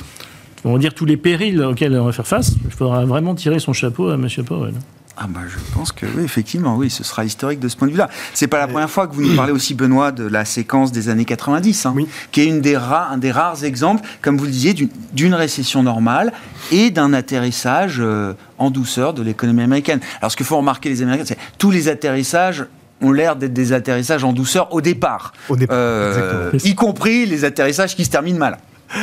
tous 0.95 1.05
les 1.05 1.17
périls 1.17 1.63
auxquels 1.63 1.97
on 1.99 2.07
va 2.07 2.13
faire 2.13 2.27
face, 2.27 2.57
il 2.65 2.71
faudra 2.71 3.05
vraiment 3.05 3.35
tirer 3.35 3.59
son 3.59 3.73
chapeau 3.73 4.09
à 4.09 4.15
M. 4.15 4.27
Powell. 4.47 4.75
Ah 5.23 5.27
bah 5.29 5.41
je 5.47 5.59
pense 5.75 5.93
que 5.93 6.07
oui, 6.07 6.25
effectivement, 6.25 6.77
oui, 6.77 6.89
ce 6.89 7.05
sera 7.05 7.27
historique 7.27 7.61
de 7.61 7.69
ce 7.69 7.77
point 7.77 7.87
de 7.87 7.93
vue-là. 7.93 8.09
C'est 8.33 8.47
pas 8.47 8.59
la 8.59 8.67
première 8.67 8.89
fois 8.89 9.07
que 9.07 9.15
vous 9.15 9.21
nous 9.21 9.37
parlez 9.37 9.53
aussi, 9.53 9.75
Benoît, 9.75 10.13
de 10.13 10.25
la 10.25 10.47
séquence 10.47 10.93
des 10.93 11.11
années 11.11 11.27
90, 11.27 11.85
hein, 11.85 11.95
qui 12.33 12.41
est 12.41 12.47
une 12.47 12.63
des 12.63 12.75
un 12.75 13.19
des 13.19 13.31
rares 13.31 13.63
exemples, 13.65 14.03
comme 14.23 14.39
vous 14.39 14.47
le 14.47 14.51
disiez, 14.51 14.75
d'une 15.13 15.35
récession 15.35 15.83
normale 15.83 16.33
et 16.73 16.91
d'un 16.91 17.13
atterrissage 17.13 17.99
euh, 18.01 18.33
en 18.57 18.71
douceur 18.71 19.13
de 19.13 19.23
l'économie 19.23 19.63
américaine. 19.63 20.01
Alors 20.23 20.33
ce 20.33 20.39
qu'il 20.39 20.47
faut 20.47 20.57
remarquer 20.57 20.89
les 20.89 21.03
Américains, 21.03 21.27
c'est 21.27 21.39
tous 21.59 21.71
les 21.71 21.89
atterrissages 21.89 22.65
ont 23.03 23.13
l'air 23.13 23.37
d'être 23.37 23.53
des 23.53 23.75
atterrissages 23.75 24.25
en 24.25 24.33
douceur 24.33 24.73
au 24.75 24.81
départ, 24.81 25.33
au 25.51 25.57
départ 25.57 25.77
euh, 25.77 26.51
y 26.65 26.75
compris 26.75 27.27
les 27.27 27.45
atterrissages 27.45 27.95
qui 27.95 28.07
se 28.07 28.11
terminent 28.11 28.39
mal. 28.39 28.59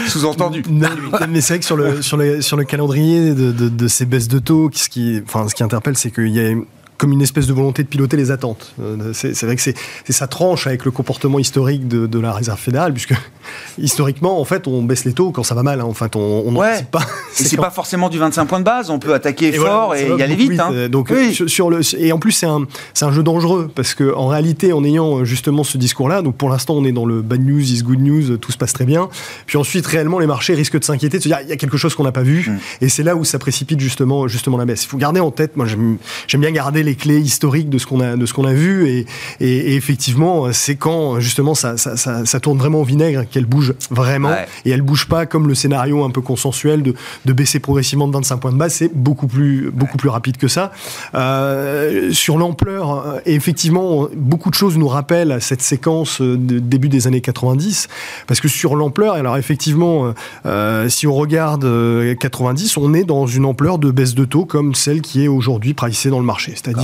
Sous-entendu. 0.07 0.63
mais 1.29 1.41
c'est 1.41 1.53
vrai 1.53 1.59
que 1.59 1.65
sur 1.65 1.77
le, 1.77 2.01
sur, 2.01 2.19
sur 2.41 2.57
le 2.57 2.63
calendrier 2.65 3.33
de, 3.33 3.51
de, 3.51 3.87
ces 3.87 4.05
baisses 4.05 4.27
de 4.27 4.39
taux, 4.39 4.69
ce 4.73 4.89
qui, 4.89 5.21
enfin, 5.25 5.47
ce 5.47 5.55
qui 5.55 5.63
interpelle, 5.63 5.95
c'est 5.95 6.11
qu'il 6.11 6.29
y 6.29 6.39
a 6.39 6.53
comme 6.97 7.11
une 7.11 7.21
espèce 7.21 7.47
de 7.47 7.53
volonté 7.53 7.83
de 7.83 7.87
piloter 7.87 8.17
les 8.17 8.31
attentes. 8.31 8.73
c'est 9.13 9.43
vrai 9.43 9.55
que 9.55 9.61
c'est 9.61 9.75
ça 10.09 10.27
tranche 10.27 10.67
avec 10.67 10.85
le 10.85 10.91
comportement 10.91 11.39
historique 11.39 11.87
de, 11.87 12.07
de, 12.07 12.19
la 12.19 12.33
Réserve 12.33 12.59
fédérale, 12.59 12.93
puisque 12.93 13.13
historiquement, 13.77 14.39
en 14.39 14.45
fait, 14.45 14.67
on 14.67 14.83
baisse 14.83 15.05
les 15.05 15.13
taux 15.13 15.31
quand 15.31 15.43
ça 15.43 15.55
va 15.55 15.63
mal. 15.63 15.79
Hein. 15.79 15.85
En 15.85 15.93
fait, 15.93 16.15
on, 16.15 16.43
on 16.45 16.55
ouais. 16.55 16.83
pas. 16.89 17.01
Et 17.39 17.43
c'est 17.43 17.57
pas 17.57 17.69
forcément 17.69 18.09
du 18.09 18.17
25 18.17 18.45
points 18.45 18.59
de 18.59 18.63
base. 18.63 18.89
On 18.89 18.99
peut 18.99 19.13
attaquer 19.13 19.51
fort 19.53 19.95
et 19.95 20.07
y 20.07 20.23
aller 20.23 20.35
vite. 20.35 20.59
Hein. 20.59 20.89
Donc, 20.89 21.13
sur, 21.47 21.69
le, 21.69 21.81
et 21.97 22.11
en 22.11 22.19
plus, 22.19 22.31
c'est 22.31 22.47
un, 22.47 22.65
un 23.01 23.11
jeu 23.11 23.23
dangereux 23.23 23.69
parce 23.73 23.93
que 23.93 24.13
en 24.13 24.27
réalité, 24.27 24.73
en 24.73 24.83
ayant 24.83 25.23
justement 25.23 25.63
ce 25.63 25.77
discours-là, 25.77 26.21
donc 26.21 26.35
pour 26.35 26.49
l'instant, 26.49 26.73
on 26.75 26.83
est 26.83 26.91
dans 26.91 27.05
le 27.05 27.21
bad 27.21 27.41
news 27.41 27.61
is 27.61 27.83
good 27.83 27.99
news, 27.99 28.37
tout 28.37 28.51
se 28.51 28.57
passe 28.57 28.73
très 28.73 28.85
bien. 28.85 29.09
Puis 29.45 29.57
ensuite, 29.57 29.85
réellement, 29.85 30.19
les 30.19 30.27
marchés 30.27 30.53
risquent 30.53 30.79
de 30.79 30.83
s'inquiéter, 30.83 31.17
de 31.17 31.23
se 31.23 31.27
dire 31.27 31.39
il 31.43 31.49
y 31.49 31.53
a 31.53 31.57
quelque 31.57 31.77
chose 31.77 31.95
qu'on 31.95 32.03
n'a 32.03 32.11
pas 32.11 32.23
vu. 32.23 32.49
Mm. 32.49 32.57
Et 32.81 32.89
c'est 32.89 33.03
là 33.03 33.15
où 33.15 33.23
ça 33.23 33.39
précipite 33.39 33.79
justement, 33.79 34.27
justement 34.27 34.57
la 34.57 34.65
baisse. 34.65 34.83
Il 34.83 34.87
faut 34.87 34.97
garder 34.97 35.19
en 35.19 35.31
tête. 35.31 35.55
Moi, 35.55 35.67
j'aime 35.67 36.41
bien 36.41 36.51
garder 36.51 36.83
les 36.87 36.95
clés 36.95 37.19
historiques 37.19 37.69
de 37.69 37.77
ce 37.77 37.85
qu'on 37.85 37.99
a, 37.99 38.15
de 38.15 38.25
ce 38.25 38.33
qu'on 38.33 38.45
a 38.45 38.53
vu. 38.53 38.87
Et, 38.87 39.05
et, 39.39 39.75
effectivement, 39.75 40.51
c'est 40.53 40.75
quand 40.75 41.19
justement 41.19 41.53
ça, 41.53 41.77
ça, 41.77 41.95
ça, 41.97 42.39
tourne 42.39 42.57
vraiment 42.57 42.81
au 42.81 42.83
vinaigre 42.83 43.23
qu'elle 43.29 43.45
bouge 43.45 43.73
vraiment. 43.91 44.33
Et 44.65 44.71
elle 44.71 44.81
bouge 44.81 45.07
pas 45.07 45.25
comme 45.25 45.47
le 45.47 45.55
scénario 45.55 46.03
un 46.03 46.09
peu 46.09 46.21
consensuel 46.21 46.81
de, 46.81 46.93
de 47.25 47.33
baisser 47.33 47.59
progressivement 47.59 48.07
de 48.07 48.13
25 48.13 48.37
points 48.37 48.51
de 48.51 48.57
base. 48.57 48.73
C'est 48.73 48.93
beaucoup 48.93 49.27
plus, 49.27 49.71
beaucoup 49.71 49.97
plus 49.97 50.09
rapide 50.09 50.37
que 50.37 50.47
ça. 50.47 50.71
Euh, 51.15 52.11
sur 52.11 52.37
l'ampleur, 52.37 53.21
et 53.25 53.35
effectivement, 53.35 54.07
beaucoup 54.15 54.49
de 54.49 54.55
choses 54.55 54.77
nous 54.77 54.87
rappellent 54.87 55.37
cette 55.41 55.61
séquence 55.61 56.21
de 56.21 56.59
début 56.59 56.89
des 56.89 57.07
années 57.07 57.21
90. 57.21 57.87
Parce 58.27 58.39
que 58.39 58.47
sur 58.47 58.75
l'ampleur, 58.75 59.13
alors 59.13 59.37
effectivement, 59.37 60.13
euh, 60.45 60.89
si 60.89 61.07
on 61.07 61.13
regarde 61.13 61.65
90, 62.19 62.77
euh, 62.77 62.81
on 62.81 62.93
est 62.93 63.03
dans 63.03 63.27
une 63.27 63.45
ampleur 63.45 63.77
de 63.77 63.91
baisse 63.91 64.15
de 64.15 64.25
taux 64.25 64.45
comme 64.45 64.75
celle 64.75 65.01
qui 65.01 65.23
est 65.23 65.27
aujourd'hui 65.27 65.73
pricée 65.73 66.09
dans 66.09 66.19
le 66.19 66.25
marché. 66.25 66.53
C'est-à-dire 66.55 66.76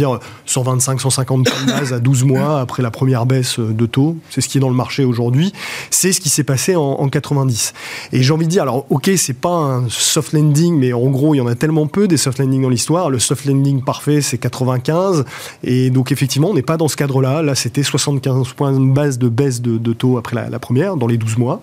125, 0.45 1.01
150 1.01 1.45
points 1.45 1.91
à 1.91 1.99
12 1.99 2.23
mois 2.23 2.59
après 2.59 2.83
la 2.83 2.91
première 2.91 3.25
baisse 3.25 3.59
de 3.59 3.85
taux. 3.85 4.17
C'est 4.29 4.41
ce 4.41 4.49
qui 4.49 4.57
est 4.57 4.61
dans 4.61 4.69
le 4.69 4.75
marché 4.75 5.05
aujourd'hui. 5.05 5.53
C'est 5.89 6.11
ce 6.11 6.21
qui 6.21 6.29
s'est 6.29 6.43
passé 6.43 6.75
en, 6.75 6.81
en 6.81 7.09
90. 7.09 7.73
Et 8.11 8.23
j'ai 8.23 8.33
envie 8.33 8.45
de 8.45 8.51
dire, 8.51 8.63
alors 8.63 8.85
ok, 8.89 9.11
c'est 9.17 9.37
pas 9.37 9.49
un 9.49 9.89
soft 9.89 10.33
landing, 10.33 10.77
mais 10.77 10.93
en 10.93 11.09
gros, 11.09 11.35
il 11.35 11.37
y 11.37 11.41
en 11.41 11.47
a 11.47 11.55
tellement 11.55 11.87
peu 11.87 12.07
des 12.07 12.17
soft 12.17 12.39
landing 12.39 12.61
dans 12.61 12.69
l'histoire. 12.69 13.09
Le 13.09 13.19
soft 13.19 13.45
landing 13.45 13.83
parfait, 13.83 14.21
c'est 14.21 14.37
95. 14.37 15.25
Et 15.63 15.89
donc 15.89 16.11
effectivement, 16.11 16.49
on 16.49 16.53
n'est 16.53 16.61
pas 16.61 16.77
dans 16.77 16.87
ce 16.87 16.95
cadre-là. 16.95 17.41
Là, 17.41 17.55
c'était 17.55 17.83
75 17.83 18.53
points 18.53 18.71
de 18.71 18.91
base 18.91 19.17
de 19.17 19.29
baisse 19.29 19.61
de, 19.61 19.93
taux 19.93 20.17
après 20.17 20.49
la 20.49 20.59
première, 20.59 20.97
dans 20.97 21.07
les 21.07 21.17
12 21.17 21.37
mois 21.37 21.61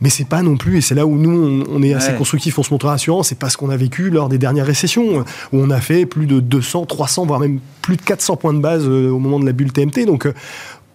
mais 0.00 0.08
c'est 0.08 0.26
pas 0.26 0.42
non 0.42 0.56
plus, 0.56 0.78
et 0.78 0.80
c'est 0.80 0.94
là 0.94 1.06
où 1.06 1.16
nous, 1.16 1.64
on, 1.68 1.82
est 1.82 1.94
assez 1.94 2.14
constructif, 2.14 2.58
on 2.58 2.62
se 2.62 2.72
montre 2.72 2.86
rassurant, 2.86 3.22
c'est 3.22 3.38
pas 3.38 3.50
ce 3.50 3.56
qu'on 3.56 3.70
a 3.70 3.76
vécu 3.76 4.10
lors 4.10 4.28
des 4.28 4.38
dernières 4.38 4.66
récessions, 4.66 5.20
où 5.20 5.24
on 5.52 5.70
a 5.70 5.80
fait 5.80 6.06
plus 6.06 6.26
de 6.26 6.40
200, 6.40 6.86
300, 6.86 7.26
voire 7.26 7.40
même 7.40 7.60
plus 7.82 7.96
de 7.96 8.02
400 8.02 8.36
points 8.36 8.54
de 8.54 8.60
base 8.60 8.86
euh, 8.86 9.10
au 9.10 9.18
moment 9.18 9.40
de 9.40 9.46
la 9.46 9.52
bulle 9.52 9.72
TMT. 9.72 10.06
Donc, 10.06 10.26
euh, 10.26 10.34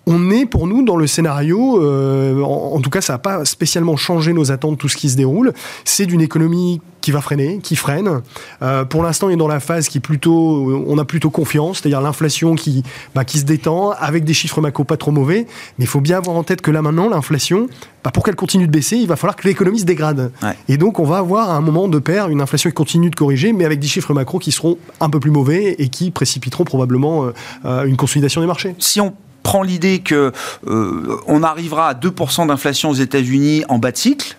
on 0.08 0.30
est 0.30 0.46
pour 0.46 0.68
nous 0.68 0.84
dans 0.84 0.98
le 0.98 1.08
scénario, 1.08 1.82
euh, 1.84 2.42
en, 2.42 2.80
tout 2.80 2.90
cas 2.90 3.02
ça 3.02 3.14
n'a 3.14 3.20
pas 3.20 3.46
spécialement 3.46 3.98
changé 3.98 4.34
nos 4.34 4.52
attentes, 4.52 4.78
tout 4.78 4.90
ce 4.90 4.98
qui 4.98 5.10
se 5.10 5.18
déroule. 5.18 5.54
C'est 5.84 6.06
d'une 6.06 6.22
économie 6.22 6.82
qui 7.02 7.12
va 7.12 7.22
freiner, 7.22 7.60
qui 7.62 7.76
freine. 7.76 8.22
Euh, 8.64 8.84
pour 8.84 9.04
l'instant, 9.04 9.28
on 9.28 9.30
est 9.30 9.36
dans 9.36 9.48
la 9.48 9.60
phase 9.60 9.88
qui 9.88 10.00
plutôt, 10.00 10.72
euh, 10.72 10.86
on 10.88 10.98
a 10.98 11.06
plutôt 11.06 11.30
confiance, 11.30 11.80
c'est-à-dire 11.80 12.02
l'inflation 12.02 12.56
qui, 12.56 12.84
bah, 13.14 13.24
qui 13.26 13.40
se 13.40 13.46
détend 13.46 13.92
avec 13.92 14.24
des 14.24 14.34
chiffres 14.34 14.60
macro 14.60 14.84
pas 14.84 14.98
trop 14.98 15.12
mauvais. 15.12 15.46
Mais 15.78 15.86
il 15.86 15.88
faut 15.88 16.02
bien 16.02 16.18
avoir 16.18 16.36
en 16.36 16.44
tête 16.44 16.62
que 16.62 16.72
là 16.72 16.82
maintenant, 16.82 17.10
l'inflation, 17.10 17.68
bah, 18.04 18.12
pour 18.12 18.24
qu'elle 18.24 18.36
continue 18.36 18.66
de 18.66 18.72
baisser, 18.72 18.98
il 18.98 19.08
va 19.08 19.16
falloir 19.16 19.36
que 19.36 19.48
l'économie 19.48 19.80
se 19.80 19.86
dégrade. 19.86 20.32
Et 20.68 20.78
donc, 20.78 21.00
on 21.00 21.06
va 21.06 21.18
avoir 21.18 21.50
à 21.50 21.56
un 21.56 21.62
moment 21.62 21.88
de 21.88 22.00
pair 22.00 22.30
une 22.30 22.42
inflation 22.42 22.70
qui 22.70 22.76
continue 22.76 23.10
de 23.12 23.16
corriger, 23.16 23.54
mais 23.54 23.66
avec 23.66 23.80
des 23.80 23.88
chiffres 23.88 24.14
macro 24.14 24.40
qui 24.40 24.52
seront 24.52 24.78
un 25.00 25.10
peu 25.10 25.20
plus 25.20 25.32
mauvais 25.32 25.76
et 25.78 25.90
qui 25.90 26.10
précipiteront 26.10 26.64
probablement 26.64 27.30
une 27.64 27.98
consolidation 27.98 28.42
des 28.42 28.48
marchés. 28.48 28.76
Si 28.80 29.00
on 29.00 29.14
prend 29.46 29.62
l'idée 29.62 30.00
que 30.00 30.34
euh, 30.66 31.22
on 31.28 31.44
arrivera 31.44 31.90
à 31.90 31.94
2% 31.94 32.48
d'inflation 32.48 32.90
aux 32.90 32.96
États-Unis 32.96 33.64
en 33.70 33.78
bas 33.78 33.92
de 33.92 33.98
cycle, 33.98 34.36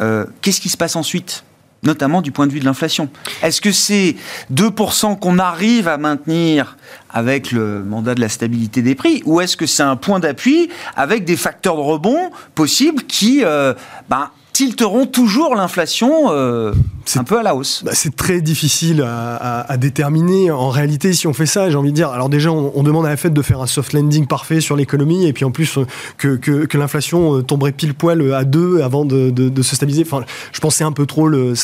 euh, 0.00 0.24
qu'est-ce 0.40 0.62
qui 0.62 0.70
se 0.70 0.78
passe 0.78 0.96
ensuite 0.96 1.44
notamment 1.82 2.22
du 2.22 2.32
point 2.32 2.46
de 2.46 2.52
vue 2.52 2.58
de 2.58 2.64
l'inflation? 2.64 3.10
Est-ce 3.42 3.60
que 3.60 3.70
c'est 3.70 4.16
2% 4.52 5.18
qu'on 5.18 5.38
arrive 5.38 5.88
à 5.88 5.98
maintenir 5.98 6.78
avec 7.10 7.52
le 7.52 7.84
mandat 7.84 8.14
de 8.14 8.20
la 8.20 8.30
stabilité 8.30 8.80
des 8.80 8.94
prix, 8.94 9.22
ou 9.26 9.42
est-ce 9.42 9.58
que 9.58 9.66
c'est 9.66 9.82
un 9.82 9.96
point 9.96 10.20
d'appui 10.20 10.70
avec 10.96 11.26
des 11.26 11.36
facteurs 11.36 11.76
de 11.76 11.82
rebond 11.82 12.30
possibles 12.54 13.02
qui 13.02 13.44
euh, 13.44 13.74
ben, 14.08 14.30
tilteront 14.58 15.06
toujours 15.06 15.54
l'inflation 15.54 16.32
euh, 16.32 16.72
un 17.14 17.22
peu 17.22 17.38
à 17.38 17.44
la 17.44 17.54
hausse 17.54 17.82
bah, 17.84 17.92
C'est 17.94 18.16
très 18.16 18.40
difficile 18.40 19.02
à, 19.02 19.76
déterminer. 19.76 20.50
En 20.50 20.68
réalité, 20.68 21.12
si 21.12 21.28
on 21.28 21.32
fait 21.32 21.46
ça, 21.46 21.70
j'ai 21.70 21.76
envie 21.76 21.90
de 21.90 21.94
dire, 21.94 22.08
alors 22.08 22.28
déjà, 22.28 22.50
on, 22.50 22.82
demande 22.82 23.06
à 23.06 23.10
la 23.10 23.16
Fed 23.16 23.32
de 23.32 23.42
faire 23.42 23.60
un 23.60 23.68
soft 23.68 23.92
landing 23.92 24.26
parfait 24.26 24.60
sur 24.60 24.74
l'économie, 24.74 25.26
et 25.26 25.32
puis 25.32 25.44
en 25.44 25.52
plus, 25.52 25.78
que, 26.16 26.34
que, 26.34 26.76
l'inflation 26.76 27.36
euh, 27.36 27.42
tomberait 27.42 27.70
pile 27.70 27.94
poil 27.94 28.34
à 28.34 28.42
2 28.42 28.82
avant 28.82 29.04
de, 29.04 29.30
de, 29.30 29.62
se 29.62 29.76
stabiliser. 29.76 30.02
Enfin, 30.04 30.24
je 30.50 30.58
pense 30.58 30.74
que 30.74 30.78
c'est 30.78 30.84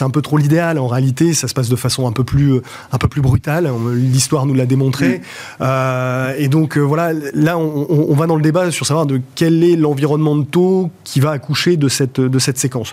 un 0.05 0.11
peu 0.11 0.23
trop 0.23 0.39
l'idéal. 0.39 0.79
En 0.79 0.87
réalité, 0.87 1.35
ça 1.35 1.49
se 1.49 1.55
passe 1.55 1.69
de 1.69 1.77
façon 1.77 2.07
un 2.07 2.13
peu 2.13 2.23
plus, 2.23 2.61
un 2.93 2.99
peu 2.99 3.09
plus 3.09 3.23
brutale. 3.23 3.69
L'histoire 3.93 4.47
nous 4.47 4.55
l'a 4.55 4.67
démontré. 4.67 5.21
Euh, 5.61 6.33
et 6.39 6.47
donc, 6.47 6.79
voilà, 6.79 7.13
là, 7.35 7.59
on, 7.59 7.87
on, 7.91 8.15
va 8.15 8.29
dans 8.29 8.37
le 8.37 8.43
débat 8.43 8.71
sur 8.71 8.87
savoir 8.87 9.07
de 9.07 9.21
quel 9.35 9.65
est 9.65 9.75
l'environnement 9.75 10.37
de 10.37 10.45
taux 10.45 10.91
qui 11.03 11.19
va 11.19 11.33
accoucher 11.33 11.77
de 11.77 11.89
cette, 11.89 12.21
de 12.21 12.39
cette 12.39 12.59
séquence. 12.59 12.84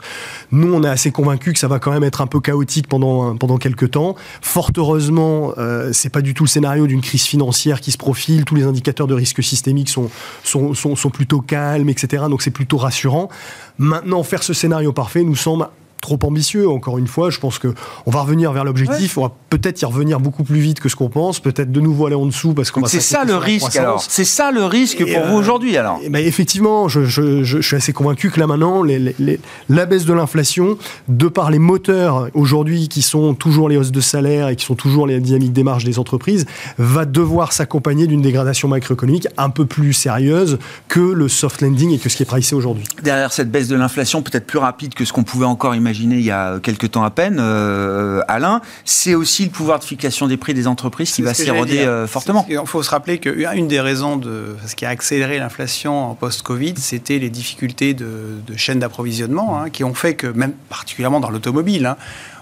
Nous, 0.52 0.74
on 0.74 0.84
est 0.84 0.90
assez 0.90 1.12
convaincus 1.12 1.54
que 1.54 1.60
ça 1.60 1.68
va 1.68 1.80
quand 1.80 1.92
même 1.92 2.04
être 2.04 2.22
un 2.22 2.28
peu 2.28 2.40
chaotique 2.40 2.88
pendant, 2.88 3.36
pendant 3.36 3.58
quelques 3.58 3.92
temps. 3.92 4.16
Fort 4.42 4.72
heureusement, 4.78 5.54
euh, 5.58 5.92
c'est 5.94 6.10
pas 6.10 6.22
du 6.22 6.34
tout 6.34 6.44
le 6.44 6.50
scénario 6.50 6.88
d'une 6.88 7.02
crise 7.02 7.24
financière 7.24 7.82
qui 7.82 7.92
se 7.92 7.98
profile. 7.98 8.46
Tous 8.46 8.56
les 8.56 8.64
indicateurs 8.64 9.08
de 9.08 9.14
risque 9.14 9.44
systémique 9.44 9.90
sont, 9.90 10.10
sont 10.44 11.10
plutôt 11.10 11.42
calmes, 11.42 11.90
etc. 11.90 12.24
Donc 12.30 12.42
c'est 12.42 12.52
plutôt 12.52 12.78
rassurant. 12.78 13.30
Maintenant, 13.78 14.24
faire 14.24 14.44
ce 14.44 14.54
scénario 14.54 14.94
parfait 14.94 15.24
nous 15.24 15.36
semble 15.36 15.68
trop 16.02 16.20
ambitieux. 16.24 16.70
Encore 16.70 16.98
une 16.98 17.08
fois, 17.08 17.30
je 17.30 17.40
pense 17.40 17.60
que 17.60 17.74
on 18.06 18.12
va 18.12 18.22
revenir 18.22 18.52
vers 18.52 18.64
l'objectif. 18.64 19.18
On 19.18 19.22
va 19.22 19.32
peut-être 19.50 19.82
y 19.82 19.86
revenir 19.86 20.20
beaucoup 20.20 20.44
plus 20.44 20.60
vite 20.60 20.80
que 20.80 20.90
ce 20.90 20.96
qu'on 20.96 21.10
pense. 21.10 21.40
Peut-être 21.40 21.72
de 21.72 21.80
nouveau 21.80 22.08
aller 22.08 22.16
en 22.16 22.26
dessous 22.26 22.54
parce 22.54 22.72
qu'on 22.72 22.86
C'est 22.86 23.00
ça 23.00 23.24
le 23.24 23.36
risque. 23.36 23.76
Alors, 23.76 24.02
c'est 24.02 24.26
ça 24.26 24.52
le 24.52 24.66
risque 24.66 24.98
pour 24.98 25.26
vous 25.28 25.36
euh, 25.36 25.40
aujourd'hui. 25.40 25.78
Alors, 25.78 26.00
ben 26.10 26.26
effectivement, 26.26 26.90
je, 26.90 27.06
je, 27.06 27.44
je, 27.44 27.62
suis 27.62 27.76
assez 27.76 27.94
convaincu 27.94 28.32
que 28.32 28.40
là 28.40 28.48
maintenant, 28.48 28.84
les, 28.84 29.14
les, 29.20 29.40
la 29.70 29.86
baisse 29.86 30.06
de 30.06 30.14
l'inflation, 30.14 30.78
de 31.08 31.28
par 31.28 31.52
les 31.52 31.60
moteurs 31.60 32.30
aujourd'hui 32.34 32.90
qui 32.90 33.02
sont 33.02 33.36
toujours 33.36 33.70
les 33.70 33.78
hausses 33.78 33.92
de 33.92 34.02
salaire 34.02 34.50
et 34.50 34.56
qui 34.56 34.66
sont 34.66 34.76
toujours 34.76 35.06
les 35.06 35.20
dynamiques 35.20 35.54
des 35.54 35.64
marges 35.64 35.84
des 35.84 36.00
entreprises, 36.00 36.46
va 36.78 37.06
devoir 37.06 37.54
s'accompagner 37.54 38.08
d'une 38.08 38.22
dégradation 38.22 38.68
macroéconomique 38.68 39.28
un 39.38 39.52
peu 39.52 39.66
plus 39.66 39.94
sérieuse 39.94 40.58
que 40.88 41.00
le 41.00 41.28
soft 41.28 41.62
landing 41.62 41.92
et 41.92 42.00
que 42.00 42.10
ce 42.10 42.18
qui 42.18 42.24
est 42.24 42.26
pricé 42.26 42.56
aujourd'hui. 42.56 42.86
Derrière 43.04 43.32
cette 43.32 43.52
baisse 43.52 43.68
de 43.68 43.76
l'inflation, 43.76 44.24
peut-être 44.24 44.48
plus 44.48 44.60
rapide 44.60 44.96
que 44.96 45.06
ce 45.06 45.14
qu'on 45.14 45.24
pouvait 45.24 45.46
encore 45.46 45.76
imaginer 45.76 45.91
il 46.00 46.22
y 46.22 46.32
a 46.32 46.60
quelques 46.60 46.92
temps 46.92 47.04
à 47.04 47.10
peine, 47.10 47.38
euh, 47.40 48.22
Alain, 48.28 48.62
c'est 48.86 49.16
aussi 49.16 49.46
le 49.46 49.52
pouvoir 49.52 49.80
de 49.80 49.84
fixation 49.84 50.28
des 50.28 50.38
prix 50.38 50.54
des 50.54 50.68
entreprises 50.68 51.12
qui 51.12 51.22
va 51.22 51.34
s'éroder 51.34 51.80
euh, 51.80 52.08
fortement. 52.08 52.46
Il 52.50 52.60
faut 52.66 52.84
se 52.84 52.90
rappeler 52.90 53.20
qu'une 53.20 53.68
des 53.68 53.80
raisons 53.80 54.18
de 54.18 54.56
ce 54.66 54.76
qui 54.76 54.86
a 54.86 54.90
accéléré 54.90 55.40
l'inflation 55.40 56.12
en 56.12 56.16
post-Covid, 56.16 56.76
c'était 56.78 57.20
les 57.20 57.30
difficultés 57.30 57.94
de, 57.94 58.42
chaînes 58.56 58.80
d'approvisionnement 58.80 59.60
hein, 59.60 59.70
qui 59.70 59.84
ont 59.84 59.94
fait 59.94 60.16
que, 60.16 60.28
même 60.28 60.54
particulièrement 60.70 61.20
dans 61.20 61.30
l'automobile, 61.30 61.86
hein, 61.86 61.98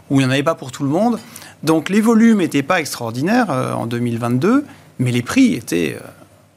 où 0.09 0.19
il 0.19 0.23
n'y 0.23 0.29
en 0.29 0.31
avait 0.31 0.43
pas 0.43 0.55
pour 0.55 0.71
tout 0.71 0.83
le 0.83 0.89
monde, 0.89 1.19
donc 1.63 1.89
les 1.89 2.01
volumes 2.01 2.39
n'étaient 2.39 2.63
pas 2.63 2.79
extraordinaires 2.79 3.51
euh, 3.51 3.73
en 3.73 3.85
2022, 3.85 4.65
mais 4.99 5.11
les 5.11 5.21
prix 5.21 5.53
étaient 5.53 5.97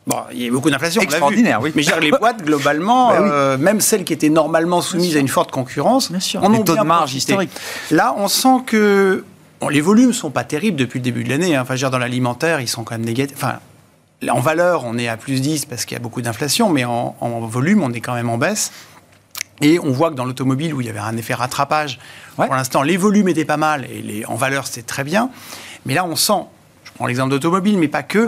Bon, 0.07 0.17
il 0.33 0.43
y 0.43 0.49
a 0.49 0.51
beaucoup 0.51 0.71
d'inflation. 0.71 1.01
Extraordinaire, 1.01 1.61
oui. 1.63 1.73
Mais 1.75 1.83
je 1.83 1.95
les 2.01 2.11
boîtes, 2.11 2.43
globalement, 2.45 3.09
bah 3.09 3.21
euh, 3.21 3.59
même 3.59 3.81
celles 3.81 4.05
qui 4.05 4.13
étaient 4.13 4.29
normalement 4.29 4.81
soumises 4.81 5.17
à 5.17 5.21
une 5.21 5.29
forte 5.29 5.51
concurrence, 5.53 6.11
bien 6.11 6.21
sûr. 6.21 6.43
on 6.43 6.65
taux 6.65 6.77
de 6.77 6.83
marge 6.83 7.15
historique. 7.15 7.51
Là, 7.91 8.15
on 8.19 8.27
sent 8.29 8.63
que 8.67 9.25
les 9.71 9.81
volumes 9.81 10.13
sont 10.13 10.31
pas 10.31 10.45
terribles 10.45 10.77
depuis 10.77 10.99
le 10.99 11.05
début 11.05 11.23
de 11.23 11.29
l'année. 11.29 11.55
Hein. 11.55 11.63
Enfin, 11.63 11.77
je 11.77 11.87
dans 11.87 11.99
l'alimentaire, 11.99 12.61
ils 12.61 12.69
sont 12.69 12.83
quand 12.83 12.95
même 12.95 13.05
négatifs. 13.05 13.37
Enfin, 13.37 13.59
en 14.29 14.41
valeur, 14.41 14.85
on 14.85 14.99
est 14.99 15.09
à 15.09 15.17
plus 15.17 15.41
10 15.41 15.67
parce 15.67 15.85
qu'il 15.85 15.95
y 15.97 16.01
a 16.01 16.03
beaucoup 16.03 16.23
d'inflation, 16.23 16.69
mais 16.69 16.85
en, 16.85 17.15
volume, 17.21 17.83
on 17.83 17.93
est 17.93 18.01
quand 18.01 18.15
même 18.15 18.29
en 18.29 18.39
baisse. 18.39 18.73
Et 19.61 19.79
on 19.79 19.93
voit 19.93 20.11
que 20.11 20.17
dans 20.17 20.25
l'automobile, 20.25 20.75
où 20.75 20.81
il 20.81 20.89
y 20.89 20.91
avait 20.91 20.99
un 20.99 21.17
effet 21.17 21.35
rattrapage, 21.35 22.01
pour 22.35 22.55
l'instant, 22.55 22.83
les 22.83 22.97
volumes 22.97 23.29
étaient 23.29 23.45
pas 23.45 23.57
mal 23.57 23.87
et 23.91 24.03
les, 24.03 24.25
en 24.27 24.35
valeur, 24.35 24.67
c'était 24.67 24.83
très 24.83 25.05
bien. 25.05 25.31
Mais 25.87 25.95
là, 25.95 26.05
on 26.05 26.17
sent, 26.17 26.47
je 26.85 26.91
prends 26.93 27.07
l'exemple 27.07 27.31
d'automobile, 27.31 27.79
mais 27.79 27.89
pas 27.89 28.03
que, 28.03 28.27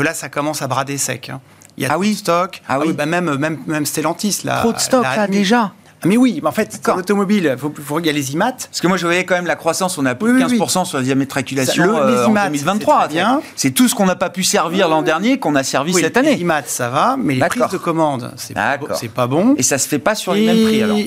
que 0.00 0.06
là, 0.06 0.14
ça 0.14 0.28
commence 0.28 0.62
à 0.62 0.66
brader 0.66 0.98
sec. 0.98 1.30
Hein. 1.30 1.40
Il 1.76 1.84
y 1.84 1.86
a 1.86 1.92
ah 1.92 1.98
oui. 1.98 2.14
stock. 2.14 2.62
Ah, 2.68 2.74
ah 2.74 2.80
oui. 2.80 2.92
bah 2.92 3.06
même, 3.06 3.36
même, 3.36 3.58
même 3.66 3.86
Stellantis. 3.86 4.40
Là, 4.44 4.60
trop 4.60 4.72
de 4.72 4.78
stock, 4.78 5.04
là, 5.04 5.26
déjà 5.26 5.72
ah, 6.02 6.06
mais 6.06 6.16
oui, 6.16 6.40
en 6.42 6.50
fait, 6.50 6.80
l'automobile, 6.86 7.54
il 7.54 7.58
faut, 7.58 7.94
regarder 7.94 8.18
les 8.18 8.32
IMAT. 8.32 8.52
Parce 8.52 8.80
que 8.80 8.86
moi, 8.86 8.96
je 8.96 9.04
voyais 9.04 9.26
quand 9.26 9.34
même 9.34 9.46
la 9.46 9.56
croissance, 9.56 9.98
on 9.98 10.06
a 10.06 10.14
plus 10.14 10.32
de 10.32 10.46
15% 10.46 10.86
sur 10.86 10.96
la 10.96 11.04
diamètre-acculation 11.04 11.84
euh, 11.94 12.24
en 12.24 12.32
2023. 12.32 13.08
C'est 13.54 13.72
tout 13.72 13.86
ce 13.86 13.94
qu'on 13.94 14.06
n'a 14.06 14.16
pas 14.16 14.30
pu 14.30 14.42
servir 14.42 14.88
l'an 14.88 15.02
dernier 15.02 15.38
qu'on 15.38 15.54
a 15.56 15.62
servi 15.62 15.92
cette 15.92 16.16
année. 16.16 16.36
Les 16.36 16.40
IMAT, 16.40 16.62
ça 16.64 16.88
va, 16.88 17.16
mais 17.18 17.34
les 17.34 17.40
prises 17.40 17.68
de 17.70 17.76
commande, 17.76 18.32
c'est 18.36 18.54
pas, 18.54 18.78
pas 19.14 19.26
bon. 19.26 19.54
Et 19.58 19.62
ça 19.62 19.76
se 19.76 19.86
fait 19.86 19.98
pas 19.98 20.14
sur 20.14 20.32
les 20.32 20.46
mêmes 20.46 20.64
prix, 20.64 20.82
alors 20.82 20.98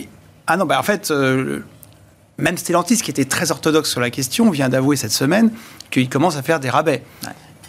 Ah 0.46 0.58
non, 0.58 0.66
bah 0.66 0.78
en 0.80 0.84
fait, 0.84 1.10
euh, 1.10 1.62
même 2.38 2.58
Stellantis, 2.58 2.98
qui 2.98 3.10
était 3.10 3.26
très 3.26 3.50
orthodoxe 3.50 3.90
sur 3.90 4.00
la 4.00 4.12
question, 4.12 4.52
vient 4.52 4.70
d'avouer 4.70 4.96
cette 4.96 5.12
semaine 5.12 5.50
qu'il 5.90 6.08
commence 6.08 6.38
à 6.38 6.44
faire 6.44 6.60
des 6.60 6.70
rabais. 6.70 7.04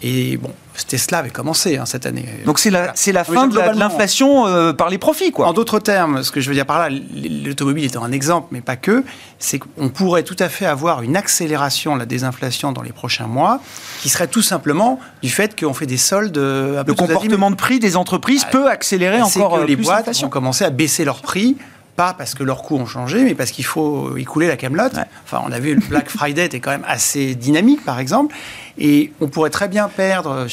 Et 0.01 0.37
bon, 0.37 0.51
Tesla 0.87 1.19
avait 1.19 1.29
commencé 1.29 1.77
hein, 1.77 1.85
cette 1.85 2.05
année. 2.05 2.25
Donc 2.45 2.59
c'est 2.59 2.69
la, 2.69 2.91
c'est 2.95 3.11
la 3.11 3.23
fin 3.23 3.47
de 3.47 3.57
l'inflation 3.57 4.45
euh, 4.45 4.73
par 4.73 4.89
les 4.89 4.97
profits, 4.97 5.31
quoi. 5.31 5.47
En 5.47 5.53
d'autres 5.53 5.79
termes, 5.79 6.21
ce 6.21 6.31
que 6.31 6.41
je 6.41 6.49
veux 6.49 6.53
dire 6.53 6.65
par 6.65 6.79
là, 6.79 6.89
l'automobile 6.89 7.85
étant 7.85 8.03
un 8.03 8.11
exemple, 8.11 8.49
mais 8.51 8.61
pas 8.61 8.75
que, 8.75 9.03
c'est 9.39 9.59
qu'on 9.59 9.89
pourrait 9.89 10.23
tout 10.23 10.35
à 10.39 10.49
fait 10.49 10.65
avoir 10.65 11.01
une 11.01 11.15
accélération 11.15 11.95
de 11.95 11.99
la 11.99 12.05
désinflation 12.05 12.71
dans 12.71 12.81
les 12.81 12.91
prochains 12.91 13.27
mois, 13.27 13.61
qui 14.01 14.09
serait 14.09 14.27
tout 14.27 14.41
simplement 14.41 14.99
du 15.23 15.29
fait 15.29 15.57
qu'on 15.59 15.73
fait 15.73 15.85
des 15.85 15.97
soldes. 15.97 16.37
Un 16.37 16.83
le 16.83 16.93
comportement 16.93 17.49
de 17.49 17.55
prix 17.55 17.79
des 17.79 17.95
entreprises 17.95 18.43
ah, 18.47 18.51
peut 18.51 18.69
accélérer 18.69 19.21
encore 19.21 19.61
que 19.61 19.65
les 19.65 19.77
boîtes 19.77 20.23
ont 20.23 20.29
commencé 20.29 20.65
à 20.65 20.69
baisser 20.69 21.05
leurs 21.05 21.21
prix 21.21 21.55
pas 21.95 22.13
parce 22.13 22.35
que 22.35 22.43
leurs 22.43 22.61
coûts 22.61 22.77
ont 22.77 22.85
changé, 22.85 23.23
mais 23.23 23.35
parce 23.35 23.51
qu'il 23.51 23.65
faut 23.65 24.17
écouler 24.17 24.47
la 24.47 24.57
camelote. 24.57 24.95
Enfin, 25.23 25.41
on 25.45 25.51
a 25.51 25.59
vu 25.59 25.75
le 25.75 25.81
Black 25.81 26.09
Friday 26.09 26.45
était 26.45 26.59
quand 26.59 26.71
même 26.71 26.85
assez 26.87 27.35
dynamique, 27.35 27.83
par 27.85 27.99
exemple, 27.99 28.35
et 28.77 29.11
on 29.21 29.27
pourrait 29.27 29.49
très 29.49 29.67
bien 29.67 29.87
perdre. 29.87 30.47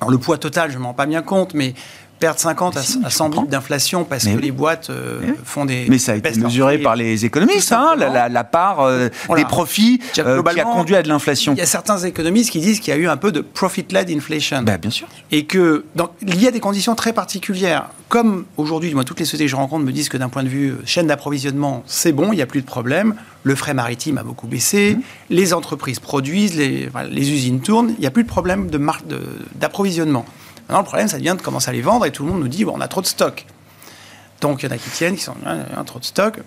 Alors 0.00 0.10
le 0.10 0.18
poids 0.18 0.38
total, 0.38 0.70
je 0.70 0.78
m'en 0.78 0.88
rends 0.88 0.94
pas 0.94 1.06
bien 1.06 1.22
compte, 1.22 1.54
mais 1.54 1.74
perdre 2.18 2.38
50 2.38 2.76
à, 2.76 3.10
100 3.10 3.32
000 3.32 3.46
d'inflation 3.46 4.04
parce 4.04 4.24
que 4.24 4.36
les 4.36 4.50
boîtes 4.50 4.90
euh, 4.90 5.20
font 5.44 5.64
des. 5.64 5.86
Mais 5.88 5.98
ça 5.98 6.12
a 6.12 6.14
été 6.16 6.38
mesuré 6.38 6.78
par 6.78 6.96
les 6.96 7.24
économistes, 7.24 7.72
hein, 7.72 7.94
la, 7.96 8.44
part 8.44 8.80
euh, 8.80 9.08
des 9.34 9.44
profits 9.44 10.00
euh, 10.18 10.42
qui 10.42 10.60
a 10.60 10.64
conduit 10.64 10.96
à 10.96 11.02
de 11.02 11.08
l'inflation. 11.08 11.54
Il 11.54 11.58
y 11.58 11.62
a 11.62 11.66
certains 11.66 11.98
économistes 11.98 12.50
qui 12.50 12.60
disent 12.60 12.80
qu'il 12.80 12.92
y 12.92 12.96
a 12.96 13.00
eu 13.00 13.08
un 13.08 13.16
peu 13.16 13.32
de 13.32 13.40
profit-led 13.40 14.10
inflation. 14.10 14.62
Ben, 14.62 14.78
bien 14.78 14.90
sûr. 14.90 15.08
Et 15.30 15.44
que, 15.44 15.84
donc, 15.94 16.10
il 16.22 16.40
y 16.42 16.46
a 16.46 16.50
des 16.50 16.60
conditions 16.60 16.94
très 16.94 17.12
particulières. 17.12 17.90
Comme 18.08 18.46
aujourd'hui, 18.56 18.94
moi, 18.94 19.04
toutes 19.04 19.20
les 19.20 19.26
sociétés 19.26 19.44
que 19.44 19.50
je 19.50 19.56
rencontre 19.56 19.84
me 19.84 19.92
disent 19.92 20.08
que 20.08 20.16
d'un 20.16 20.30
point 20.30 20.42
de 20.42 20.48
vue 20.48 20.74
chaîne 20.86 21.06
d'approvisionnement, 21.06 21.82
c'est 21.86 22.12
bon, 22.12 22.32
il 22.32 22.36
n'y 22.36 22.42
a 22.42 22.46
plus 22.46 22.62
de 22.62 22.66
problème. 22.66 23.14
Le 23.42 23.54
frais 23.54 23.74
maritime 23.74 24.18
a 24.18 24.22
beaucoup 24.22 24.46
baissé. 24.46 24.96
Mmh. 24.96 25.02
Les 25.30 25.54
entreprises 25.54 26.00
produisent, 26.00 26.56
les, 26.56 26.88
les, 27.10 27.30
usines 27.30 27.60
tournent. 27.60 27.94
Il 27.98 28.00
n'y 28.00 28.06
a 28.06 28.10
plus 28.10 28.24
de 28.24 28.28
problème 28.28 28.68
d'approvisionnement. 29.54 30.24
De 30.24 30.47
Maintenant, 30.68 30.80
le 30.80 30.86
problème, 30.86 31.08
ça 31.08 31.16
devient 31.16 31.34
de 31.36 31.42
commencer 31.42 31.70
à 31.70 31.72
les 31.72 31.80
vendre 31.80 32.04
et 32.04 32.12
tout 32.12 32.24
le 32.24 32.30
monde 32.30 32.40
nous 32.40 32.48
dit 32.48 32.64
on 32.64 32.80
a 32.80 32.88
trop 32.88 33.00
de 33.00 33.06
stock. 33.06 33.46
Donc, 34.40 34.62
il 34.62 34.66
y 34.66 34.68
en 34.68 34.74
a 34.74 34.78
qui 34.78 34.90
tiennent, 34.90 35.16
qui 35.16 35.22
sont 35.22 35.34
a 35.44 35.84
trop 35.84 35.98
de 35.98 36.04
stock. 36.04 36.40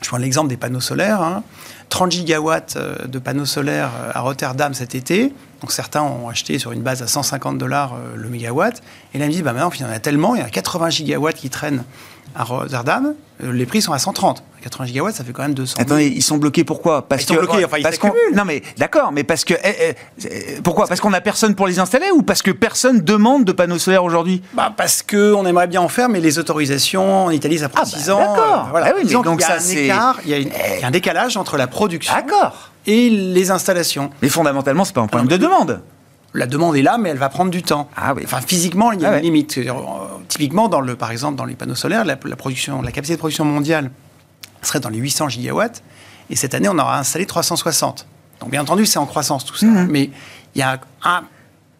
Je 0.00 0.08
prends 0.08 0.16
l'exemple 0.16 0.48
des 0.48 0.56
panneaux 0.56 0.80
solaires. 0.80 1.42
30 1.90 2.06
hein. 2.06 2.10
gigawatts 2.10 2.76
euh, 2.76 3.06
de 3.06 3.18
panneaux 3.18 3.44
solaires 3.44 3.90
euh, 4.00 4.12
à 4.14 4.20
Rotterdam 4.20 4.72
cet 4.72 4.94
été. 4.94 5.32
Donc 5.60 5.72
certains 5.72 6.02
ont 6.02 6.28
acheté 6.28 6.58
sur 6.58 6.72
une 6.72 6.82
base 6.82 7.02
à 7.02 7.06
150 7.06 7.58
dollars 7.58 7.94
euh, 7.94 8.16
le 8.16 8.28
mégawatt. 8.28 8.82
Et 9.12 9.18
là, 9.18 9.26
ils 9.26 9.28
me 9.28 9.32
disent, 9.32 9.42
bah 9.42 9.52
maintenant, 9.52 9.70
il 9.74 9.80
y 9.80 9.84
en 9.84 9.90
a 9.90 9.98
tellement, 9.98 10.34
il 10.34 10.40
y 10.40 10.44
a 10.44 10.48
80 10.48 10.90
gigawatts 10.90 11.36
qui 11.36 11.50
traînent 11.50 11.84
à 12.34 12.44
Rotterdam, 12.44 13.14
les 13.40 13.66
prix 13.66 13.82
sont 13.82 13.92
à 13.92 13.98
130. 13.98 14.44
80 14.60 14.86
gigawatts, 14.86 15.14
ça 15.14 15.24
fait 15.24 15.32
quand 15.32 15.42
même 15.42 15.54
200. 15.54 15.76
Attendez, 15.78 16.06
ils 16.06 16.22
sont 16.22 16.38
bloqués 16.38 16.64
pourquoi? 16.64 17.08
Parce 17.08 17.22
ils 17.22 17.26
que, 17.26 17.34
sont 17.34 17.40
bloqués, 17.40 17.64
enfin, 17.64 17.78
ils 17.78 17.82
parce 17.82 17.98
Non 18.34 18.44
mais 18.44 18.62
d'accord, 18.78 19.12
mais 19.12 19.24
parce 19.24 19.44
que 19.44 19.54
eh, 19.54 19.94
eh, 20.24 20.60
pourquoi? 20.62 20.86
Parce 20.86 21.00
qu'on 21.00 21.12
a 21.12 21.20
personne 21.20 21.54
pour 21.54 21.66
les 21.66 21.78
installer 21.78 22.10
ou 22.12 22.22
parce 22.22 22.42
que 22.42 22.50
personne 22.50 23.00
demande 23.00 23.44
de 23.44 23.52
panneaux 23.52 23.78
solaires 23.78 24.04
aujourd'hui? 24.04 24.42
Bah, 24.54 24.72
parce 24.76 25.02
que 25.02 25.34
on 25.34 25.46
aimerait 25.46 25.66
bien 25.66 25.80
en 25.80 25.88
faire, 25.88 26.08
mais 26.08 26.20
les 26.20 26.38
autorisations 26.38 27.26
en 27.26 27.30
Italie 27.30 27.58
ça 27.58 27.68
prend 27.68 27.84
6 27.84 27.96
ah, 27.96 28.06
bah, 28.06 28.14
ans. 28.14 28.34
D'accord. 28.34 28.68
voilà. 28.70 28.86
Ah 28.90 28.92
oui, 28.96 29.10
donc, 29.10 29.26
il 29.26 29.40
y 29.40 29.44
a 29.44 29.54
un 29.54 29.58
écart, 29.58 30.20
il 30.24 30.30
y, 30.30 30.34
a 30.34 30.38
il 30.38 30.80
y 30.80 30.84
a 30.84 30.86
un 30.86 30.90
décalage 30.90 31.36
entre 31.36 31.56
la 31.56 31.66
production 31.66 32.14
et 32.86 33.10
les 33.10 33.50
installations. 33.50 34.10
Mais 34.22 34.28
fondamentalement, 34.28 34.84
c'est 34.84 34.94
pas 34.94 35.00
un 35.00 35.06
problème 35.06 35.28
de 35.28 35.36
demande 35.36 35.80
la 36.34 36.46
demande 36.46 36.76
est 36.76 36.82
là, 36.82 36.98
mais 36.98 37.10
elle 37.10 37.18
va 37.18 37.28
prendre 37.28 37.50
du 37.50 37.62
temps. 37.62 37.88
Ah 37.96 38.14
oui. 38.14 38.22
Enfin, 38.24 38.40
physiquement, 38.40 38.92
il 38.92 39.00
y 39.00 39.04
a 39.04 39.10
ah 39.10 39.16
une 39.16 39.24
limite. 39.24 39.58
Euh, 39.58 39.72
typiquement, 40.28 40.68
dans 40.68 40.80
le, 40.80 40.94
par 40.96 41.10
exemple, 41.10 41.36
dans 41.36 41.44
les 41.44 41.54
panneaux 41.54 41.74
solaires, 41.74 42.04
la, 42.04 42.16
production, 42.16 42.82
la 42.82 42.92
capacité 42.92 43.14
de 43.14 43.18
production 43.18 43.44
mondiale 43.44 43.90
serait 44.62 44.80
dans 44.80 44.88
les 44.88 44.98
800 44.98 45.28
gigawatts, 45.28 45.82
et 46.30 46.36
cette 46.36 46.54
année, 46.54 46.68
on 46.68 46.78
aura 46.78 46.98
installé 46.98 47.26
360. 47.26 48.06
Donc, 48.40 48.50
bien 48.50 48.62
entendu, 48.62 48.86
c'est 48.86 48.98
en 48.98 49.06
croissance 49.06 49.44
tout 49.44 49.56
ça, 49.56 49.66
mhm. 49.66 49.88
mais 49.90 50.10
il 50.54 50.58
y 50.58 50.62
a 50.62 50.80
un, 51.04 51.24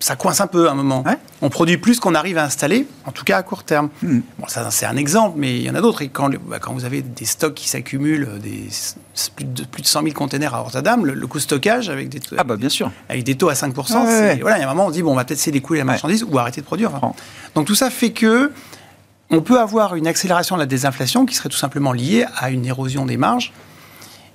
ça 0.01 0.17
coince 0.17 0.41
un 0.41 0.47
peu 0.47 0.67
à 0.69 0.73
un 0.73 0.75
moment. 0.75 1.05
On 1.43 1.51
produit 1.51 1.77
plus 1.77 2.01
qu'on 2.01 2.15
arrive 2.15 2.39
à 2.39 2.45
installer, 2.45 2.87
en 3.05 3.13
tout 3.13 3.25
cas 3.25 3.37
à 3.37 3.43
court 3.43 3.65
terme. 3.65 3.91
Hmm. 4.03 4.21
Bon, 4.39 4.49
ça, 4.49 4.71
c'est 4.71 4.87
un 4.87 4.97
exemple, 4.97 5.37
mais 5.39 5.57
il 5.57 5.63
y 5.63 5.71
en 5.71 5.75
a 5.75 5.81
d'autres. 5.83 6.01
Et 6.01 6.09
quand, 6.09 6.31
bah, 6.49 6.59
quand 6.59 6.73
vous 6.73 6.87
avez 6.87 7.03
des 7.03 7.27
stocks 7.27 7.55
qui 7.55 7.69
s'accumulent, 7.69 8.39
des, 8.43 8.69
plus, 9.37 9.45
de, 9.45 9.65
plus 9.65 9.83
de 9.83 9.87
100 9.87 10.03
000 10.03 10.15
containers 10.15 10.55
à 10.55 10.61
Rotterdam, 10.61 11.05
le, 11.05 11.27
coût 11.27 11.37
de 11.37 11.43
stockage 11.43 11.91
avec 11.91 12.09
des, 12.09 12.21
ah 12.37 12.45
bah, 12.45 12.57
bien 12.57 12.71
sûr. 12.71 12.91
avec 13.11 13.25
des 13.25 13.35
taux 13.35 13.51
à 13.51 13.55
5 13.55 13.75
voilà, 13.75 14.59
il 14.59 14.61
y 14.61 14.65
a 14.65 14.67
un 14.67 14.75
moment, 14.75 14.87
on 14.87 14.91
dit, 14.91 15.03
bon, 15.03 15.13
on 15.13 15.17
va 15.17 15.25
peut-être 15.25 15.39
céder 15.39 15.59
d'écouler 15.59 15.81
la 15.81 15.85
marchandise 15.85 16.25
ou 16.25 16.39
arrêter 16.39 16.63
de 16.63 16.67
produire. 16.67 16.93
Donc 17.55 17.67
tout 17.67 17.75
ça 17.75 17.91
fait 17.91 18.11
que 18.11 18.53
on 19.31 19.41
peut 19.43 19.61
avoir 19.61 19.95
une 19.95 20.07
accélération 20.07 20.57
de 20.57 20.61
la 20.61 20.67
désinflation 20.67 21.25
qui 21.25 21.35
serait 21.35 21.49
tout 21.49 21.57
simplement 21.57 21.93
liée 21.93 22.27
à 22.37 22.51
une 22.51 22.67
érosion 22.67 23.07
des 23.07 23.17
marges, 23.17 23.53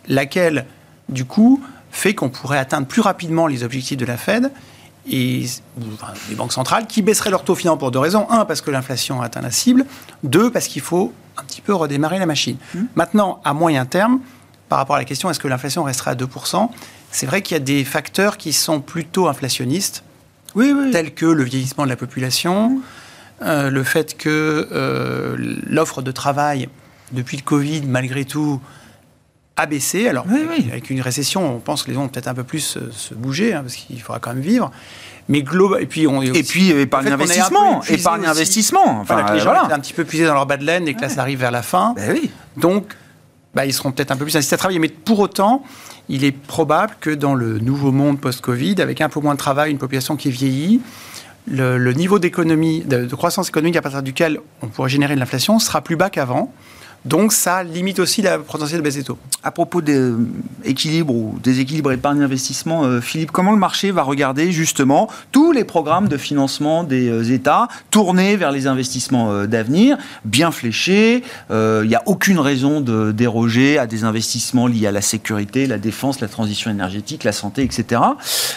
laquelle, 0.07 0.65
du 1.09 1.25
coup, 1.25 1.61
fait 1.91 2.13
qu'on 2.13 2.29
pourrait 2.29 2.57
atteindre 2.57 2.87
plus 2.87 3.01
rapidement 3.01 3.47
les 3.47 3.63
objectifs 3.63 3.97
de 3.97 4.05
la 4.05 4.17
Fed 4.17 4.51
et 5.07 5.45
les 6.29 6.35
banques 6.35 6.53
centrales 6.53 6.87
qui 6.87 7.01
baisseraient 7.01 7.29
leur 7.29 7.43
taux 7.43 7.55
financier 7.55 7.79
pour 7.79 7.91
deux 7.91 7.99
raisons. 7.99 8.27
Un, 8.29 8.45
parce 8.45 8.61
que 8.61 8.71
l'inflation 8.71 9.21
a 9.21 9.25
atteint 9.25 9.41
la 9.41 9.51
cible. 9.51 9.85
Deux, 10.23 10.49
parce 10.49 10.67
qu'il 10.67 10.81
faut 10.81 11.13
un 11.37 11.43
petit 11.43 11.61
peu 11.61 11.73
redémarrer 11.73 12.19
la 12.19 12.25
machine. 12.25 12.57
Mmh. 12.73 12.79
Maintenant, 12.95 13.41
à 13.43 13.53
moyen 13.53 13.85
terme, 13.85 14.19
par 14.69 14.79
rapport 14.79 14.95
à 14.95 14.99
la 14.99 15.05
question 15.05 15.29
est-ce 15.29 15.39
que 15.39 15.47
l'inflation 15.47 15.83
restera 15.83 16.11
à 16.11 16.15
2%, 16.15 16.69
c'est 17.11 17.25
vrai 17.25 17.41
qu'il 17.41 17.55
y 17.55 17.59
a 17.59 17.63
des 17.63 17.83
facteurs 17.83 18.37
qui 18.37 18.51
sont 18.51 18.81
plutôt 18.81 19.27
inflationnistes, 19.27 20.03
oui, 20.55 20.73
oui. 20.75 20.91
tels 20.91 21.13
que 21.13 21.25
le 21.25 21.43
vieillissement 21.43 21.83
de 21.83 21.89
la 21.89 21.95
population, 21.95 22.69
mmh. 22.69 22.81
Euh, 23.41 23.69
le 23.69 23.83
fait 23.83 24.17
que 24.17 24.67
euh, 24.71 25.35
l'offre 25.67 26.01
de 26.01 26.11
travail 26.11 26.69
depuis 27.11 27.37
le 27.37 27.43
Covid, 27.43 27.83
malgré 27.85 28.25
tout, 28.25 28.61
a 29.57 29.65
baissé. 29.65 30.07
Alors, 30.07 30.25
avec 30.71 30.89
une 30.89 31.01
récession, 31.01 31.55
on 31.55 31.59
pense 31.59 31.83
que 31.83 31.89
les 31.89 31.95
gens 31.95 32.01
vont 32.01 32.07
peut-être 32.07 32.27
un 32.27 32.33
peu 32.33 32.43
plus 32.43 32.77
euh, 32.77 32.89
se, 32.91 33.13
bouger, 33.13 33.53
hein, 33.53 33.61
parce 33.61 33.75
qu'il 33.75 34.01
faudra 34.01 34.19
quand 34.19 34.33
même 34.33 34.43
vivre. 34.43 34.71
Mais 35.27 35.41
global, 35.41 35.81
et 35.81 35.87
puis 35.87 36.07
on 36.07 36.21
et 36.21 36.43
puis 36.43 36.69
épargne 36.69 37.07
investissement, 37.07 37.81
épargne 37.83 38.25
investissement. 38.25 38.99
Enfin, 39.01 39.23
que 39.23 39.33
les 39.33 39.39
gens 39.39 39.53
voilà. 39.53 39.73
un 39.73 39.79
petit 39.79 39.93
peu 39.93 40.05
puisés 40.05 40.25
dans 40.25 40.35
leur 40.35 40.45
bas 40.45 40.57
de 40.57 40.63
laine 40.63 40.87
et 40.87 40.93
que 40.93 41.01
là 41.01 41.09
ça 41.09 41.21
arrive 41.21 41.39
vers 41.39 41.51
la 41.51 41.63
fin. 41.63 41.93
Ben 41.95 42.11
oui. 42.13 42.29
Donc, 42.57 42.95
bah, 43.55 43.65
ils 43.65 43.73
seront 43.73 43.91
peut-être 43.91 44.11
un 44.11 44.17
peu 44.17 44.25
plus 44.25 44.35
incités 44.35 44.53
à 44.53 44.57
travailler. 44.57 44.79
Mais 44.79 44.89
pour 44.89 45.19
autant, 45.19 45.63
il 46.09 46.23
est 46.23 46.31
probable 46.31 46.95
que 46.99 47.09
dans 47.09 47.33
le 47.33 47.57
nouveau 47.57 47.91
monde 47.91 48.19
post-Covid, 48.19 48.75
avec 48.81 49.01
un 49.01 49.09
peu 49.09 49.19
moins 49.19 49.33
de 49.33 49.39
travail, 49.39 49.71
une 49.71 49.77
population 49.77 50.15
qui 50.15 50.29
vieillit, 50.29 50.81
le, 51.47 51.93
niveau 51.93 52.19
d'économie, 52.19 52.81
de, 52.81 53.05
de, 53.05 53.15
croissance 53.15 53.49
économique 53.49 53.75
à 53.75 53.81
partir 53.81 54.01
duquel 54.01 54.39
on 54.61 54.67
pourrait 54.67 54.89
générer 54.89 55.15
de 55.15 55.19
l'inflation 55.19 55.59
sera 55.59 55.81
plus 55.81 55.95
bas 55.95 56.09
qu'avant. 56.09 56.53
Donc 57.05 57.33
ça 57.33 57.63
limite 57.63 57.99
aussi 57.99 58.23
la 58.23 58.39
potentielle 58.39 58.81
baisse 58.81 58.95
des 58.95 59.03
taux. 59.03 59.19
À 59.43 59.51
propos 59.51 59.81
d'équilibre 59.81 61.13
ou 61.13 61.37
déséquilibre 61.43 61.91
épargne-investissement, 61.91 62.83
euh, 62.83 62.99
Philippe, 62.99 63.31
comment 63.31 63.51
le 63.51 63.59
marché 63.59 63.91
va 63.91 64.01
regarder 64.01 64.51
justement 64.51 65.07
tous 65.31 65.51
les 65.51 65.63
programmes 65.63 66.07
de 66.07 66.17
financement 66.17 66.83
des 66.83 67.09
euh, 67.09 67.31
États 67.31 67.67
tournés 67.91 68.37
vers 68.37 68.51
les 68.51 68.65
investissements 68.65 69.31
euh, 69.31 69.45
d'avenir, 69.45 69.97
bien 70.23 70.49
fléchés 70.49 71.23
Il 71.51 71.87
n'y 71.87 71.93
a 71.93 72.01
aucune 72.07 72.39
raison 72.39 72.81
de 72.81 73.11
déroger 73.11 73.77
à 73.77 73.85
des 73.85 74.03
investissements 74.03 74.65
liés 74.65 74.87
à 74.87 74.91
la 74.91 75.01
sécurité, 75.01 75.67
la 75.67 75.77
défense, 75.77 76.21
la 76.21 76.27
transition 76.27 76.71
énergétique, 76.71 77.23
la 77.23 77.31
santé, 77.31 77.61
etc. 77.61 78.01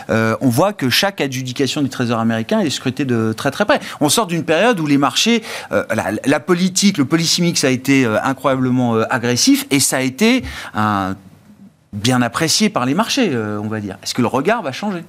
on 0.09 0.49
voit 0.49 0.73
que 0.73 0.89
chaque 0.89 1.21
adjudication 1.21 1.83
du 1.83 1.91
Trésor 1.91 2.19
américain 2.19 2.61
est 2.61 2.71
scrutée 2.71 3.05
de 3.05 3.35
très 3.37 3.51
très 3.51 3.67
près. 3.67 3.81
On 4.01 4.09
sort 4.09 4.27
d'une 4.27 4.45
période 4.45 4.81
où 4.81 4.87
les 4.87 4.99
marchés, 4.99 5.43
la, 5.71 6.13
la, 6.25 6.41
politique, 6.41 6.97
le 6.97 7.05
policy 7.05 7.43
mix 7.43 7.65
a 7.65 7.71
été 7.71 8.07
incroyablement 8.39 8.95
euh, 8.95 9.05
agressif 9.11 9.67
et 9.71 9.81
ça 9.81 9.97
a 9.99 10.01
été 10.01 10.45
bien 11.93 12.23
apprécié 12.23 12.69
par 12.69 12.87
les 12.87 12.95
marchés, 12.95 13.31
euh, 13.33 13.61
on 13.61 13.69
va 13.69 13.81
dire. 13.81 13.97
Est-ce 14.03 14.15
que 14.15 14.23
le 14.23 14.29
regard 14.29 14.63
va 14.63 14.73
changer? 14.73 15.05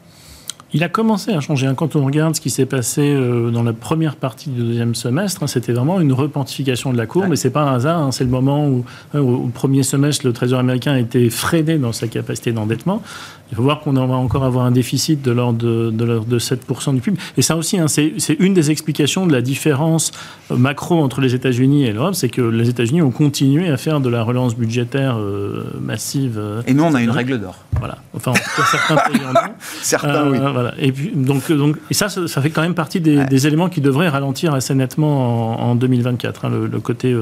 Il 0.73 0.83
a 0.83 0.89
commencé 0.89 1.31
à 1.31 1.39
changer. 1.39 1.67
Hein. 1.67 1.75
Quand 1.75 1.95
on 1.95 2.05
regarde 2.05 2.35
ce 2.35 2.41
qui 2.41 2.49
s'est 2.49 2.65
passé 2.65 3.01
euh, 3.01 3.49
dans 3.49 3.63
la 3.63 3.73
première 3.73 4.15
partie 4.15 4.49
du 4.49 4.61
deuxième 4.61 4.95
semestre, 4.95 5.43
hein, 5.43 5.47
c'était 5.47 5.73
vraiment 5.73 5.99
une 5.99 6.13
repentification 6.13 6.91
de 6.91 6.97
la 6.97 7.05
courbe. 7.05 7.27
Mais 7.29 7.35
c'est 7.35 7.49
pas 7.49 7.63
un 7.63 7.75
hasard. 7.75 7.99
Hein. 7.99 8.11
C'est 8.11 8.23
le 8.23 8.29
moment 8.29 8.67
où, 8.67 8.83
au 9.13 9.47
premier 9.47 9.83
semestre, 9.83 10.25
le 10.25 10.33
Trésor 10.33 10.59
américain 10.59 10.93
a 10.93 10.99
été 10.99 11.29
freiné 11.29 11.77
dans 11.77 11.91
sa 11.91 12.07
capacité 12.07 12.51
d'endettement. 12.51 13.01
Il 13.51 13.55
faut 13.55 13.63
voir 13.63 13.79
qu'on 13.79 13.93
va 13.93 14.15
encore 14.15 14.43
avoir 14.43 14.65
un 14.65 14.71
déficit 14.71 15.23
de 15.23 15.31
l'ordre 15.31 15.57
de, 15.57 15.89
de, 15.89 16.19
de 16.19 16.39
7% 16.39 16.93
du 16.93 17.01
PIB. 17.01 17.17
Et 17.37 17.41
ça 17.41 17.55
aussi, 17.55 17.79
hein, 17.79 17.87
c'est 17.87 18.13
une 18.39 18.53
des 18.53 18.69
explications 18.69 19.25
de 19.25 19.31
la 19.31 19.41
différence 19.41 20.11
macro 20.51 21.01
entre 21.01 21.19
les 21.19 21.33
États-Unis 21.33 21.85
et 21.85 21.91
l'Europe, 21.91 22.13
c'est 22.15 22.29
que 22.29 22.41
les 22.41 22.69
États-Unis 22.69 23.01
ont 23.01 23.11
continué 23.11 23.69
à 23.69 23.77
faire 23.77 24.01
de 24.01 24.09
la 24.09 24.21
relance 24.21 24.55
budgétaire 24.55 25.17
euh, 25.17 25.63
massive. 25.81 26.37
Euh, 26.37 26.61
et 26.67 26.73
nous, 26.75 26.83
on 26.83 26.93
a 26.93 27.01
une 27.01 27.09
règle 27.09 27.39
d'or. 27.39 27.55
Voilà. 27.79 27.97
Enfin, 28.15 28.31
en 28.31 28.65
certains 28.65 28.95
pays 29.11 29.21
en 29.25 29.31
ont. 29.31 29.53
Certains, 29.81 30.29
oui. 30.29 30.37
Euh, 30.37 30.51
voilà. 30.51 30.73
Et, 30.77 30.91
puis, 30.91 31.11
donc, 31.15 31.51
donc, 31.51 31.77
et 31.89 31.93
ça, 31.93 32.09
ça, 32.09 32.41
fait 32.41 32.49
quand 32.49 32.61
même 32.61 32.75
partie 32.75 33.01
des, 33.01 33.25
des, 33.25 33.47
éléments 33.47 33.69
qui 33.69 33.81
devraient 33.81 34.09
ralentir 34.09 34.53
assez 34.53 34.75
nettement 34.75 35.59
en, 35.59 35.71
en 35.71 35.75
2024. 35.75 36.45
Hein, 36.45 36.49
le, 36.49 36.67
le, 36.67 36.79
côté 36.79 37.15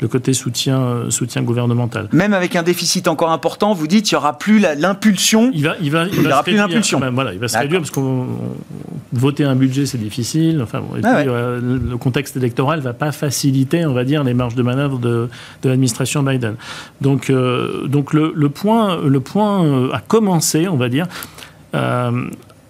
le 0.00 0.08
côté 0.08 0.32
soutien, 0.32 0.80
euh, 0.80 1.10
soutien 1.10 1.42
gouvernemental. 1.42 2.08
Même 2.12 2.34
avec 2.34 2.56
un 2.56 2.62
déficit 2.62 3.08
encore 3.08 3.30
important, 3.30 3.72
vous 3.72 3.86
dites 3.86 4.04
qu'il 4.04 4.16
n'y 4.16 4.18
aura 4.18 4.38
plus 4.38 4.58
l'impulsion. 4.58 5.50
Il 5.54 5.64
va, 5.64 5.76
il 5.80 5.90
va, 5.90 6.06
il, 6.06 6.26
aura 6.26 6.42
plus 6.42 6.54
l'impulsion. 6.54 7.00
voilà, 7.12 7.32
il 7.32 7.38
va 7.38 7.48
se 7.48 7.58
réduire 7.58 7.80
parce 7.80 7.90
que 7.90 8.00
voter 9.12 9.44
un 9.44 9.56
budget 9.56 9.86
c'est 9.86 9.98
difficile. 9.98 10.60
Enfin, 10.62 10.82
et 10.96 11.00
ah 11.04 11.16
puis, 11.16 11.28
euh, 11.28 11.60
le 11.60 11.96
contexte 11.96 12.36
électoral 12.36 12.80
ne 12.80 12.84
va 12.84 12.92
pas 12.92 13.12
faciliter, 13.12 13.86
on 13.86 13.94
va 13.94 14.04
dire, 14.04 14.24
les 14.24 14.34
marges 14.34 14.54
de 14.54 14.62
manœuvre 14.62 14.98
de, 14.98 15.28
de 15.62 15.68
l'administration 15.68 16.22
Biden. 16.22 16.56
Donc, 17.00 17.30
euh, 17.30 17.86
donc 17.86 18.12
le, 18.12 18.32
le, 18.34 18.48
point, 18.48 19.00
le 19.02 19.20
point 19.20 19.90
a 19.92 20.00
commencé, 20.00 20.68
on 20.68 20.76
va 20.76 20.88
dire 20.88 21.06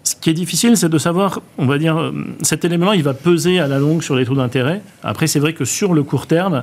ce 0.06 0.14
qui 0.14 0.30
est 0.30 0.34
difficile, 0.34 0.76
c'est 0.76 0.88
de 0.88 0.98
savoir, 0.98 1.40
on 1.58 1.66
va 1.66 1.78
dire, 1.78 2.12
cet 2.42 2.64
élément, 2.64 2.92
il 2.92 3.02
va 3.02 3.12
peser 3.12 3.58
à 3.58 3.66
la 3.66 3.78
longue 3.78 4.02
sur 4.02 4.14
les 4.14 4.24
taux 4.24 4.36
d'intérêt. 4.36 4.80
Après, 5.02 5.26
c'est 5.26 5.40
vrai 5.40 5.52
que 5.52 5.64
sur 5.64 5.94
le 5.94 6.04
court 6.04 6.28
terme, 6.28 6.62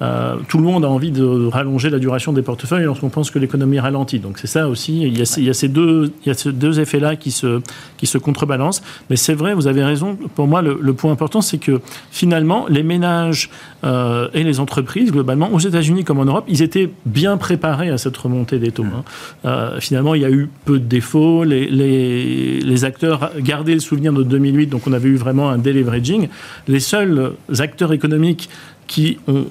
euh, 0.00 0.36
tout 0.48 0.58
le 0.58 0.64
monde 0.64 0.84
a 0.84 0.88
envie 0.88 1.10
de 1.10 1.46
rallonger 1.46 1.90
la 1.90 1.98
duration 1.98 2.32
des 2.32 2.42
portefeuilles 2.42 2.84
lorsqu'on 2.84 3.08
pense 3.08 3.30
que 3.30 3.38
l'économie 3.38 3.80
ralentit. 3.80 4.18
Donc 4.18 4.38
c'est 4.38 4.46
ça 4.46 4.68
aussi, 4.68 5.02
il 5.02 5.18
y 5.18 5.22
a, 5.22 5.34
il 5.36 5.44
y 5.44 5.50
a 5.50 5.54
ces 5.54 5.68
deux, 5.68 6.12
il 6.24 6.28
y 6.28 6.30
a 6.30 6.34
ces 6.34 6.52
deux 6.52 6.80
effets-là 6.80 7.16
qui 7.16 7.30
se, 7.30 7.60
qui 7.96 8.06
se 8.06 8.18
contrebalancent. 8.18 8.82
Mais 9.10 9.16
c'est 9.16 9.34
vrai, 9.34 9.54
vous 9.54 9.66
avez 9.66 9.84
raison, 9.84 10.16
pour 10.34 10.46
moi 10.46 10.62
le, 10.62 10.78
le 10.80 10.92
point 10.92 11.12
important 11.12 11.40
c'est 11.40 11.58
que 11.58 11.80
finalement 12.10 12.66
les 12.68 12.82
ménages 12.82 13.50
euh, 13.84 14.28
et 14.34 14.42
les 14.42 14.60
entreprises, 14.60 15.12
globalement, 15.12 15.52
aux 15.52 15.58
États-Unis 15.58 16.04
comme 16.04 16.18
en 16.18 16.24
Europe, 16.24 16.44
ils 16.48 16.62
étaient 16.62 16.90
bien 17.06 17.36
préparés 17.36 17.90
à 17.90 17.98
cette 17.98 18.16
remontée 18.16 18.58
des 18.58 18.72
taux. 18.72 18.84
Hein. 18.84 19.04
Euh, 19.44 19.80
finalement, 19.80 20.14
il 20.14 20.22
y 20.22 20.24
a 20.24 20.30
eu 20.30 20.48
peu 20.64 20.78
de 20.78 20.84
défauts, 20.84 21.44
les, 21.44 21.66
les, 21.66 22.60
les 22.60 22.84
acteurs 22.84 23.30
gardaient 23.38 23.74
le 23.74 23.80
souvenir 23.80 24.12
de 24.12 24.22
2008, 24.22 24.66
donc 24.66 24.86
on 24.86 24.92
avait 24.92 25.08
eu 25.08 25.16
vraiment 25.16 25.50
un 25.50 25.58
deleveraging. 25.58 26.28
Les 26.66 26.80
seuls 26.80 27.32
acteurs 27.58 27.92
économiques 27.92 28.48
qui 28.86 29.18
ont 29.28 29.46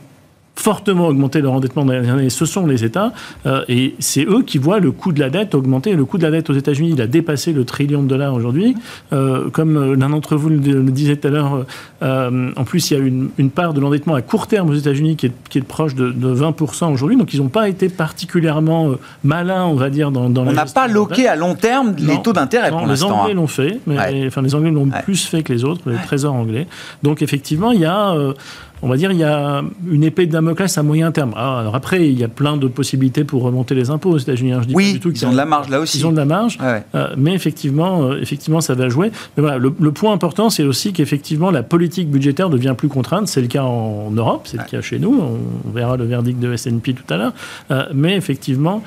fortement 0.59 1.07
augmenté 1.07 1.39
leur 1.39 1.53
endettement 1.53 1.85
dans 1.85 1.93
les 1.93 1.99
dernières 1.99 2.15
années, 2.19 2.29
ce 2.29 2.45
sont 2.45 2.65
les 2.65 2.83
États. 2.83 3.13
Euh, 3.45 3.63
et 3.69 3.95
c'est 3.99 4.25
eux 4.25 4.41
qui 4.43 4.57
voient 4.57 4.79
le 4.79 4.91
coût 4.91 5.11
de 5.11 5.19
la 5.19 5.29
dette 5.29 5.55
augmenter. 5.55 5.93
Le 5.95 6.03
coût 6.03 6.17
de 6.17 6.23
la 6.23 6.31
dette 6.31 6.49
aux 6.49 6.53
États-Unis, 6.53 6.91
il 6.93 7.01
a 7.01 7.07
dépassé 7.07 7.53
le 7.53 7.63
trillion 7.63 8.01
de 8.03 8.07
dollars 8.07 8.33
aujourd'hui. 8.33 8.75
Euh, 9.13 9.49
comme 9.51 9.77
euh, 9.77 9.95
l'un 9.95 10.09
d'entre 10.09 10.35
vous 10.35 10.49
le, 10.49 10.57
le, 10.57 10.83
disait 10.91 11.15
tout 11.15 11.27
à 11.27 11.31
l'heure, 11.31 11.65
euh, 12.03 12.51
en 12.55 12.63
plus, 12.63 12.89
il 12.91 12.97
y 12.97 12.99
a 12.99 13.03
une, 13.03 13.29
une 13.37 13.49
part 13.51 13.73
de 13.73 13.79
l'endettement 13.79 14.15
à 14.15 14.21
court 14.21 14.47
terme 14.47 14.69
aux 14.69 14.73
États-Unis 14.75 15.15
qui 15.15 15.27
est, 15.27 15.31
qui 15.49 15.59
est 15.59 15.61
proche 15.61 15.95
de, 15.95 16.09
de 16.11 16.33
20% 16.35 16.91
aujourd'hui. 16.91 17.17
Donc, 17.17 17.33
ils 17.33 17.41
n'ont 17.41 17.49
pas 17.49 17.69
été 17.69 17.87
particulièrement 17.89 18.89
euh, 18.89 18.95
malins, 19.23 19.65
on 19.65 19.75
va 19.75 19.89
dire, 19.89 20.11
dans, 20.11 20.29
dans 20.29 20.45
On 20.47 20.51
n'a 20.51 20.65
pas 20.65 20.87
loqué 20.87 21.27
à 21.27 21.35
long 21.35 21.55
terme 21.55 21.93
les 21.99 22.15
Non. 22.15 22.17
taux 22.17 22.33
d'intérêt 22.33 22.71
pour 22.71 22.81
les 22.81 22.87
l'instant. 22.87 23.19
Anglais 23.21 23.33
hein. 23.33 23.35
l'ont 23.35 23.47
fait, 23.47 23.79
mais 23.85 23.97
Ouais. 23.97 24.23
enfin 24.27 24.41
les 24.41 24.55
Anglais 24.55 24.71
l'ont 24.71 24.85
Ouais. 24.87 25.01
plus 25.03 25.25
fait 25.25 25.43
que 25.43 25.53
les 25.53 25.63
autres, 25.63 25.81
les 25.85 25.97
trésors 25.97 26.33
anglais. 26.33 26.67
Donc 27.03 27.21
effectivement, 27.21 27.71
il 27.71 27.81
y 27.81 27.85
a, 27.85 28.11
euh, 28.11 28.33
on 28.81 28.87
va 28.87 28.97
dire, 28.97 29.11
il 29.11 29.17
y 29.17 29.23
a 29.23 29.63
une 29.89 30.03
épée 30.03 30.27
de 30.27 30.31
Damoclès 30.31 30.77
à 30.77 30.83
moyen 30.83 31.11
terme. 31.11 31.33
Ah, 31.35 31.59
Alors 31.59 31.75
après, 31.75 32.07
il 32.07 32.17
y 32.19 32.23
a 32.23 32.27
plein 32.27 32.57
de 32.57 32.67
possibilités 32.67 33.23
pour 33.23 33.41
remonter 33.43 33.73
les 33.75 33.89
impôts 33.89 34.11
aux 34.11 34.17
États-Unis. 34.17 34.51
hein. 34.53 34.59
Je 34.61 34.67
dis 34.67 34.73
pas 34.73 34.77
Oui, 34.77 34.93
du 34.93 34.99
tout 34.99 35.11
ils 35.11 35.25
ont 35.25 35.31
de 35.31 35.37
la 35.37 35.45
marge 35.45 35.69
là 35.69 35.79
aussi. 35.79 35.97
Ils 35.97 36.05
ont 36.05 36.11
de 36.11 36.17
la 36.17 36.25
marge. 36.25 36.57
Ouais. 36.61 36.83
Euh, 36.95 37.07
mais 37.17 37.33
effectivement, 37.33 38.03
euh, 38.03 38.19
effectivement, 38.21 38.61
ça 38.61 38.75
va 38.75 38.87
jouer. 38.89 39.11
Mais 39.35 39.41
voilà, 39.41 39.57
le, 39.57 39.73
le 39.79 39.91
point 39.91 40.13
important, 40.13 40.49
c'est 40.49 40.63
aussi 40.63 40.93
qu'effectivement, 40.93 41.49
la 41.51 41.63
politique 41.63 42.09
budgétaire 42.11 42.49
devient 42.49 42.75
plus 42.77 42.87
contrainte. 42.87 43.27
C'est 43.27 43.41
le 43.41 43.47
cas 43.47 43.63
en 43.63 44.11
Europe, 44.11 44.41
c'est 44.45 44.57
le 44.57 44.63
cas 44.63 44.81
chez 44.81 44.99
nous. 44.99 45.19
On, 45.19 45.39
on 45.67 45.71
verra 45.71 45.97
le 45.97 46.05
verdict 46.05 46.39
de 46.39 46.53
S&P 46.53 46.93
tout 46.93 47.11
à 47.13 47.17
l'heure. 47.17 47.33
Euh, 47.71 47.83
mais 47.93 48.15
effectivement, 48.15 48.83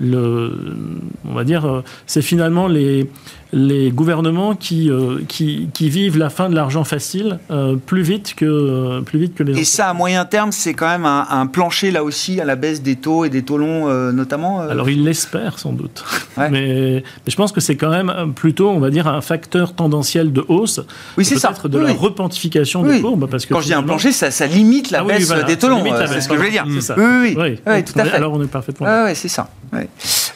le, 0.00 0.52
on 1.28 1.34
va 1.34 1.44
dire, 1.44 1.82
c'est 2.06 2.22
finalement 2.22 2.66
les 2.68 3.08
les 3.52 3.90
gouvernements 3.90 4.54
qui, 4.54 4.90
euh, 4.90 5.20
qui, 5.28 5.68
qui 5.72 5.88
vivent 5.88 6.18
la 6.18 6.30
fin 6.30 6.48
de 6.50 6.54
l'argent 6.54 6.84
facile 6.84 7.38
euh, 7.50 7.76
plus 7.76 8.02
vite 8.02 8.34
que 8.34 8.44
euh, 8.44 9.00
plus 9.02 9.18
vite 9.18 9.34
que 9.34 9.42
les 9.42 9.58
Et 9.60 9.64
ça, 9.64 9.88
à 9.88 9.94
moyen 9.94 10.24
terme, 10.24 10.52
c'est 10.52 10.74
quand 10.74 10.88
même 10.88 11.06
un, 11.06 11.26
un 11.30 11.46
plancher 11.46 11.90
là 11.90 12.02
aussi 12.04 12.40
à 12.40 12.44
la 12.44 12.56
baisse 12.56 12.82
des 12.82 12.96
taux 12.96 13.24
et 13.24 13.28
des 13.30 13.42
taux 13.42 13.58
longs 13.58 13.88
euh, 13.88 14.10
notamment. 14.12 14.60
Alors, 14.60 14.90
il 14.90 15.04
l'espère 15.04 15.58
sans 15.58 15.72
doute. 15.72 16.04
Ouais. 16.36 16.50
Mais, 16.50 17.02
mais 17.24 17.30
je 17.30 17.36
pense 17.36 17.50
que 17.50 17.62
c'est 17.62 17.76
quand 17.76 17.88
même 17.88 18.34
plutôt, 18.34 18.68
on 18.68 18.78
va 18.78 18.90
dire, 18.90 19.06
un 19.08 19.22
facteur 19.22 19.72
tendanciel 19.72 20.34
de 20.34 20.44
hausse. 20.48 20.80
oui, 21.16 21.24
c'est 21.24 21.38
ça. 21.38 21.54
De 21.64 21.78
Oui, 21.78 21.86
la 21.86 21.92
repentification 21.94 22.82
Oui. 22.82 22.96
des 22.96 23.00
courbes. 23.00 23.26
Parce 23.30 23.46
que 23.46 23.54
Quand 23.54 23.60
je 23.60 23.66
dis 23.68 23.72
un 23.72 23.82
plancher, 23.82 24.12
ça, 24.12 24.30
ça 24.30 24.46
limite 24.46 24.90
la 24.90 24.98
Ah 24.98 25.04
oui, 25.04 25.14
baisse 25.14 25.28
voilà, 25.28 25.44
des 25.44 25.56
taux 25.56 25.68
longs. 25.70 25.82
C'est 26.06 26.20
ce 26.20 26.28
que 26.28 26.34
je 26.34 26.38
voulais 26.38 26.50
dire. 26.50 26.66
C'est 26.74 26.82
ça. 26.82 26.94
Oui, 26.98 27.34
oui, 27.38 27.58
oui. 27.66 27.84
Tout 27.84 27.98
à 27.98 28.04
fait. 28.04 28.16
Alors, 28.16 28.34
on 28.34 28.42
est 28.42 28.46
parfaitement. 28.50 28.86
Ouais, 28.86 29.04
ouais, 29.04 29.14
c'est 29.14 29.28
ça. 29.28 29.48
Ouais. 29.72 29.88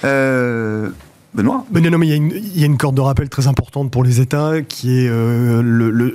Euh, 0.04 0.88
Benoît 1.32 1.64
Mais 1.72 1.80
non, 1.80 1.90
non, 1.92 1.98
mais 1.98 2.08
il 2.08 2.10
y, 2.10 2.12
a 2.12 2.16
une, 2.16 2.32
il 2.34 2.60
y 2.60 2.64
a 2.64 2.66
une 2.66 2.76
corde 2.76 2.96
de 2.96 3.00
rappel 3.00 3.28
très 3.28 3.46
importante 3.46 3.90
pour 3.92 4.02
les 4.02 4.20
États 4.20 4.62
qui 4.62 4.98
est 4.98 5.08
euh, 5.08 5.62
le- 5.62 5.90
le- 5.90 6.12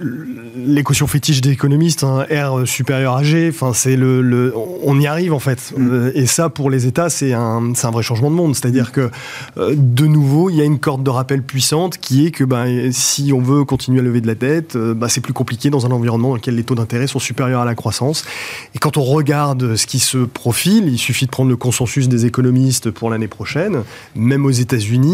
l'équation 0.58 1.08
fétiche 1.08 1.40
des 1.40 1.52
économistes, 1.52 2.04
hein, 2.04 2.26
R 2.30 2.68
supérieur 2.68 3.16
à 3.16 3.24
G. 3.24 3.48
Enfin, 3.50 3.72
c'est 3.74 3.96
le, 3.96 4.22
le- 4.22 4.54
on 4.84 5.00
y 5.00 5.08
arrive 5.08 5.32
en 5.34 5.40
fait. 5.40 5.74
Mm. 5.78 5.90
Euh, 5.90 6.12
et 6.16 6.26
ça, 6.26 6.50
pour 6.50 6.70
les 6.70 6.86
États, 6.86 7.10
c'est 7.10 7.32
un, 7.32 7.72
c'est 7.76 7.88
un 7.88 7.92
vrai 7.92 8.04
changement 8.04 8.30
de 8.30 8.36
monde. 8.36 8.56
C'est-à-dire 8.56 8.92
que 8.92 9.10
euh, 9.58 9.74
de 9.78 10.06
nouveau, 10.06 10.50
il 10.50 10.58
y 10.58 10.62
a 10.62 10.66
une 10.66 10.80
corde 10.80 11.02
de 11.04 11.10
rappel 11.10 11.44
puissante 11.44 11.98
qui 11.98 12.26
est 12.26 12.32
que 12.32 12.44
ben, 12.44 12.92
si 12.92 13.32
on 13.32 13.40
veut 13.42 13.64
continuer 13.64 14.02
à 14.02 14.04
lever 14.04 14.20
de 14.20 14.28
la 14.28 14.36
dette, 14.36 14.76
euh, 14.76 14.94
ben, 14.94 15.08
c'est 15.08 15.22
plus 15.22 15.32
compliqué 15.34 15.70
dans 15.70 15.86
un 15.86 15.92
environnement 15.92 16.30
dans 16.30 16.36
lequel 16.36 16.56
les 16.56 16.64
taux 16.64 16.76
d'intérêt 16.76 17.08
sont 17.08 17.20
supérieurs 17.20 17.62
à 17.62 17.66
la 17.66 17.76
croissance. 17.76 18.26
Et 18.74 18.80
quand 18.80 18.98
on 18.98 19.04
regarde 19.04 19.78
ce 19.78 19.86
qui 19.88 20.00
se 20.00 20.18
profile, 20.18 20.90
il 20.90 20.98
suffit 20.98 21.26
de 21.26 21.32
prendre 21.32 21.50
le 21.50 21.56
consensus 21.58 22.10
des 22.10 22.26
économistes 22.26 22.92
pour 22.92 23.10
l'année 23.10 23.30
prochaine, 23.30 23.84
même 24.16 24.46
aux 24.46 24.52
États-Unis, 24.52 25.05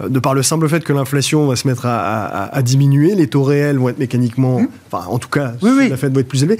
euh, 0.00 0.08
de 0.08 0.18
par 0.18 0.34
le 0.34 0.42
simple 0.42 0.68
fait 0.68 0.82
que 0.84 0.92
l'inflation 0.92 1.46
va 1.46 1.56
se 1.56 1.66
mettre 1.68 1.86
à, 1.86 1.98
à- 1.98 2.56
à 2.56 2.62
diminuer, 2.62 3.14
les 3.14 3.26
taux 3.26 3.42
réels 3.42 3.78
vont 3.78 3.88
être 3.88 3.98
mécaniquement, 3.98 4.60
enfin 4.90 5.04
en 5.08 5.18
tout 5.18 5.28
cas. 5.28 5.52
Oui, 5.62 5.70
oui. 5.76 5.88
la 5.88 5.96
Fed 5.96 6.12
va 6.14 6.20
être 6.20 6.28
plus 6.28 6.42
élevé. 6.42 6.58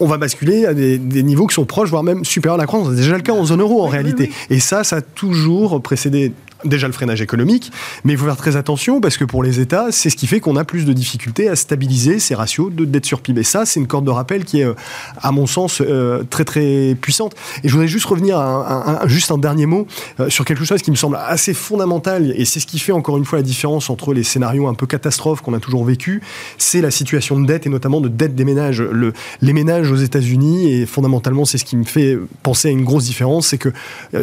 On 0.00 0.06
va 0.06 0.16
basculer 0.18 0.66
à 0.66 0.74
des, 0.74 0.98
des 0.98 1.22
niveaux 1.22 1.46
qui 1.46 1.54
sont 1.54 1.64
proches, 1.66 1.88
voire 1.90 2.02
même 2.02 2.24
supérieurs 2.24 2.56
à 2.56 2.58
la 2.58 2.66
croissance. 2.66 2.90
C'est 2.90 2.96
déjà 2.96 3.16
le 3.16 3.22
cas 3.22 3.32
en 3.32 3.44
zone 3.44 3.60
euro 3.60 3.82
en 3.82 3.86
réalité. 3.88 4.32
Et 4.50 4.58
ça, 4.58 4.82
ça 4.82 4.96
a 4.96 5.00
toujours 5.02 5.80
précédé 5.80 6.32
déjà 6.64 6.86
le 6.86 6.92
freinage 6.92 7.22
économique, 7.22 7.72
mais 8.04 8.12
il 8.12 8.18
faut 8.18 8.26
faire 8.26 8.36
très 8.36 8.56
attention 8.56 9.00
parce 9.00 9.16
que 9.16 9.24
pour 9.24 9.42
les 9.42 9.60
États, 9.60 9.90
c'est 9.90 10.10
ce 10.10 10.16
qui 10.16 10.26
fait 10.26 10.40
qu'on 10.40 10.56
a 10.56 10.64
plus 10.64 10.84
de 10.84 10.92
difficultés 10.92 11.48
à 11.48 11.56
stabiliser 11.56 12.18
ces 12.18 12.34
ratios 12.34 12.72
de 12.72 12.84
dette 12.84 13.06
sur 13.06 13.20
PIB. 13.20 13.40
Et 13.40 13.44
ça, 13.44 13.66
c'est 13.66 13.80
une 13.80 13.86
corde 13.86 14.04
de 14.04 14.10
rappel 14.10 14.44
qui 14.44 14.60
est, 14.60 14.64
euh, 14.64 14.74
à 15.20 15.32
mon 15.32 15.46
sens, 15.46 15.80
euh, 15.80 16.22
très 16.28 16.44
très 16.44 16.96
puissante. 17.00 17.34
Et 17.62 17.68
je 17.68 17.72
voudrais 17.72 17.88
juste 17.88 18.06
revenir 18.06 18.38
un, 18.38 19.00
juste 19.06 19.30
un 19.30 19.38
dernier 19.38 19.66
mot 19.66 19.86
euh, 20.20 20.30
sur 20.30 20.44
quelque 20.44 20.64
chose 20.64 20.82
qui 20.82 20.90
me 20.90 20.96
semble 20.96 21.18
assez 21.26 21.54
fondamental, 21.54 22.32
et 22.36 22.44
c'est 22.44 22.60
ce 22.60 22.66
qui 22.66 22.78
fait 22.78 22.92
encore 22.92 23.18
une 23.18 23.24
fois 23.24 23.38
la 23.38 23.42
différence 23.42 23.90
entre 23.90 24.12
les 24.12 24.22
scénarios 24.22 24.68
un 24.68 24.74
peu 24.74 24.86
catastrophes 24.86 25.40
qu'on 25.40 25.54
a 25.54 25.60
toujours 25.60 25.84
vécu, 25.84 26.22
c'est 26.58 26.80
la 26.80 26.90
situation 26.90 27.40
de 27.40 27.46
dette 27.46 27.66
et 27.66 27.70
notamment 27.70 28.00
de 28.00 28.08
dette 28.08 28.34
des 28.34 28.44
ménages. 28.44 28.80
Le, 28.80 29.12
les 29.40 29.52
ménages 29.52 29.90
aux 29.90 29.96
États-Unis, 29.96 30.72
et 30.72 30.86
fondamentalement, 30.86 31.44
c'est 31.44 31.58
ce 31.58 31.64
qui 31.64 31.76
me 31.76 31.84
fait 31.84 32.18
penser 32.42 32.68
à 32.68 32.70
une 32.70 32.84
grosse 32.84 33.04
différence, 33.04 33.48
c'est 33.48 33.58
que 33.58 33.72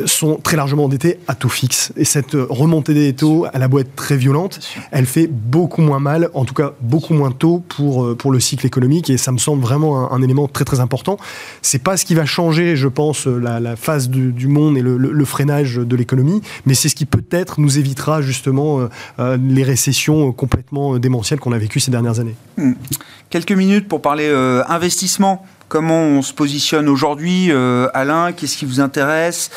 sont 0.06 0.40
très 0.42 0.58
largement 0.58 0.86
endettés 0.86 1.20
à 1.28 1.36
taux 1.36 1.50
fixe. 1.50 1.92
Et 1.98 2.06
cette 2.06 2.31
euh, 2.36 2.46
remontée 2.50 2.94
des 2.94 3.14
taux, 3.14 3.46
elle 3.54 3.64
a 3.64 3.68
beau 3.68 3.80
être 3.80 3.96
très 3.96 4.18
violente, 4.18 4.60
elle 4.92 5.06
fait 5.06 5.28
beaucoup 5.28 5.82
moins 5.82 6.00
mal, 6.00 6.30
en 6.34 6.46
tout 6.46 6.54
cas 6.54 6.74
beaucoup 6.82 7.14
moins 7.14 7.32
tôt 7.32 7.64
pour, 7.68 8.04
euh, 8.06 8.16
pour 8.16 8.32
le 8.32 8.40
cycle 8.40 8.66
économique. 8.66 9.10
Et 9.10 9.18
ça 9.18 9.32
me 9.32 9.38
semble 9.38 9.62
vraiment 9.62 10.12
un, 10.12 10.16
un 10.18 10.22
élément 10.22 10.48
très 10.48 10.66
très 10.66 10.80
important. 10.80 11.18
C'est 11.62 11.84
pas 11.84 11.98
ce 11.98 12.06
qui 12.06 12.16
va 12.16 12.26
changer, 12.26 12.76
je 12.76 12.88
pense, 12.88 13.28
euh, 13.28 13.38
la, 13.40 13.60
la 13.60 13.76
phase 13.76 14.10
du, 14.10 14.32
du 14.32 14.48
monde 14.48 14.78
et 14.78 14.82
le, 14.82 14.98
le- 14.98 15.12
le 15.12 15.26
freinage 15.26 15.76
de 15.76 15.96
l'économie, 15.96 16.42
mais 16.66 16.74
c'est 16.74 16.90
ce 16.90 16.96
qui 16.96 17.06
peut-être 17.06 17.60
nous 17.60 17.78
évitera 17.78 18.22
justement 18.22 18.88
euh, 19.20 19.38
les 19.38 19.64
récessions 19.64 20.32
complètement 20.32 20.98
démentielles 21.00 21.40
qu'on 21.40 21.52
a 21.52 21.58
vécues 21.58 21.80
ces 21.80 21.92
dernières 21.92 22.20
années. 22.20 22.36
Quelques 23.30 23.52
minutes 23.52 23.88
pour 23.88 24.02
parler 24.02 24.28
euh, 24.28 24.64
investissement. 24.68 25.46
Comment 25.72 26.02
on 26.02 26.22
se 26.22 26.34
positionne 26.34 26.90
aujourd'hui, 26.90 27.50
euh, 27.50 27.88
Alain? 27.94 28.34
Qu'est-ce 28.34 28.58
qui 28.58 28.66
vous 28.66 28.82
intéresse? 28.82 29.52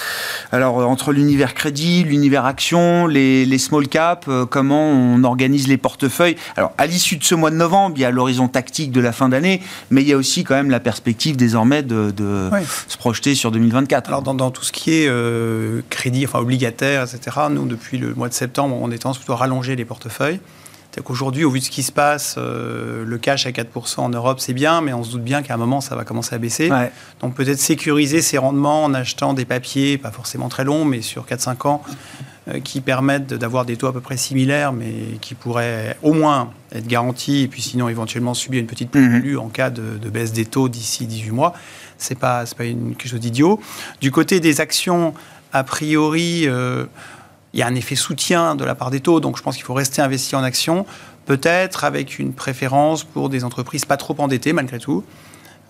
Alors, 0.53 0.79
euh, 0.79 0.85
entre 0.85 1.11
l'univers 1.11 1.55
crédit, 1.55 2.05
l'univers 2.05 2.45
action, 2.45 3.09
les, 3.09 3.45
les 3.45 3.59
small 3.59 3.89
caps, 3.89 4.29
euh, 4.29 4.47
comment 4.47 4.93
on 4.93 5.25
organise 5.25 5.67
les 5.67 5.77
portefeuilles? 5.77 6.37
Alors, 6.55 6.73
à 6.79 6.87
l'issue 6.87 7.17
de 7.17 7.25
ce 7.25 7.35
mois 7.35 7.51
de 7.51 7.57
novembre, 7.57 7.97
il 7.99 8.03
y 8.03 8.05
a 8.05 8.13
l'horizon 8.13 8.47
tactique 8.47 8.93
de 8.93 9.01
la 9.01 9.11
fin 9.11 9.29
d'année, 9.29 9.61
mais 9.91 10.03
il 10.03 10.09
y 10.09 10.13
a 10.13 10.17
aussi 10.17 10.45
quand 10.45 10.55
même 10.55 10.71
la 10.71 10.79
perspective 10.79 11.37
désormais 11.37 11.83
de, 11.83 12.15
se 12.87 12.97
projeter 12.97 13.35
sur 13.35 13.51
2024. 13.51 14.07
Alors 14.07 14.23
dans, 14.23 14.35
dans 14.35 14.53
tout 14.53 14.63
ce 14.63 14.71
qui 14.71 14.93
est 14.93 15.09
euh, 15.09 15.81
crédit, 15.91 16.27
enfin 16.27 16.39
obligataire, 16.39 17.03
etc., 17.03 17.39
nous, 17.51 17.67
depuis 17.67 17.99
le 17.99 18.15
mois 18.15 18.29
de 18.29 18.35
septembre, 18.35 18.79
on 18.81 18.93
est 18.93 18.99
tendance 18.99 19.19
plutôt 19.19 19.33
à 19.33 19.39
rallonger 19.39 19.75
les 19.75 19.85
portefeuilles. 19.85 20.39
C'est-à-dire 20.95 21.09
qu'aujourd'hui, 21.09 21.43
au 21.43 21.51
vu 21.51 21.59
de 21.59 21.65
ce 21.65 21.71
qui 21.71 21.83
se 21.83 21.91
passe, 21.91 22.37
euh, 22.39 23.05
le 23.05 23.19
cash 23.19 23.47
à 23.47 23.51
4% 23.51 23.99
en 23.99 24.11
Europe, 24.11 24.39
c'est 24.39 24.53
bien, 24.53 24.81
mais 24.81 24.93
on 24.93 25.03
se 25.03 25.11
doute 25.11 25.25
bien 25.25 25.43
qu'à 25.43 25.55
un 25.55 25.57
moment, 25.57 25.81
ça 25.81 25.97
va 25.97 26.05
commencer 26.05 26.37
à 26.37 26.39
baisser. 26.39 26.71
Ouais. 26.71 26.93
Donc 27.21 27.35
peut-être 27.35 27.59
sécuriser 27.59 28.23
ses 28.23 28.39
rendements 28.39 28.85
en 28.85 28.95
achetant 28.95 29.35
des 29.35 29.45
papiers, 29.45 29.99
pas 29.99 30.13
forcément 30.13 30.49
très 30.49 30.63
longs, 30.63 30.85
mais 30.85 31.03
sur 31.03 31.27
4-5 31.27 31.67
ans, 31.67 31.83
euh, 32.47 32.61
qui 32.61 32.81
permettent 32.81 33.35
d'avoir 33.35 33.65
des 33.65 33.77
taux 33.77 33.89
à 33.89 33.93
peu 33.93 34.01
près 34.01 34.17
similaires, 34.17 34.73
mais 34.73 35.19
qui 35.21 35.35
pourraient 35.35 35.97
au 36.05 36.13
moins 36.13 36.53
être 36.71 36.87
garantis, 36.87 37.41
et 37.41 37.49
puis 37.49 37.61
sinon 37.61 37.89
éventuellement 37.89 38.33
subir 38.33 38.61
une 38.61 38.69
petite 38.69 38.93
plus-value 38.93 39.37
en 39.37 39.49
cas 39.49 39.71
de, 39.71 39.99
de 40.01 40.11
baisse 40.11 40.33
des 40.33 40.47
taux 40.47 40.69
d'ici 40.69 41.09
18 41.09 41.33
mois. 41.33 41.55
C'est 41.99 42.17
pas, 42.17 42.45
pas 42.57 42.67
une, 42.67 42.95
quelque 42.95 43.11
chose 43.11 43.19
d'idiot. 43.19 43.61
Du 44.01 44.13
côté 44.13 44.39
des 44.39 44.61
actions, 44.61 45.13
a 45.55 45.63
priori, 45.65 46.45
euh, 46.47 46.85
il 47.55 47.61
y 47.61 47.63
a 47.63 47.69
un 47.69 47.75
effet 47.77 47.95
soutien 47.95 48.57
de 48.57 48.65
la 48.65 48.75
part 48.75 48.91
des 48.91 49.01
taux, 49.01 49.21
donc 49.21 49.39
je 49.39 49.43
pense 49.43 49.55
qu'il 49.55 49.65
faut 49.65 49.75
rester 49.75 50.03
investi 50.03 50.35
en 50.35 50.43
actions, 50.43 50.85
peut-être 51.25 51.85
avec 51.85 52.19
une 52.19 52.33
préférence 52.33 53.05
pour 53.05 53.29
des 53.29 53.45
entreprises 53.45 53.85
pas 53.85 53.97
trop 53.97 54.17
endettées 54.19 54.53
malgré 54.53 54.81
tout. 54.81 55.05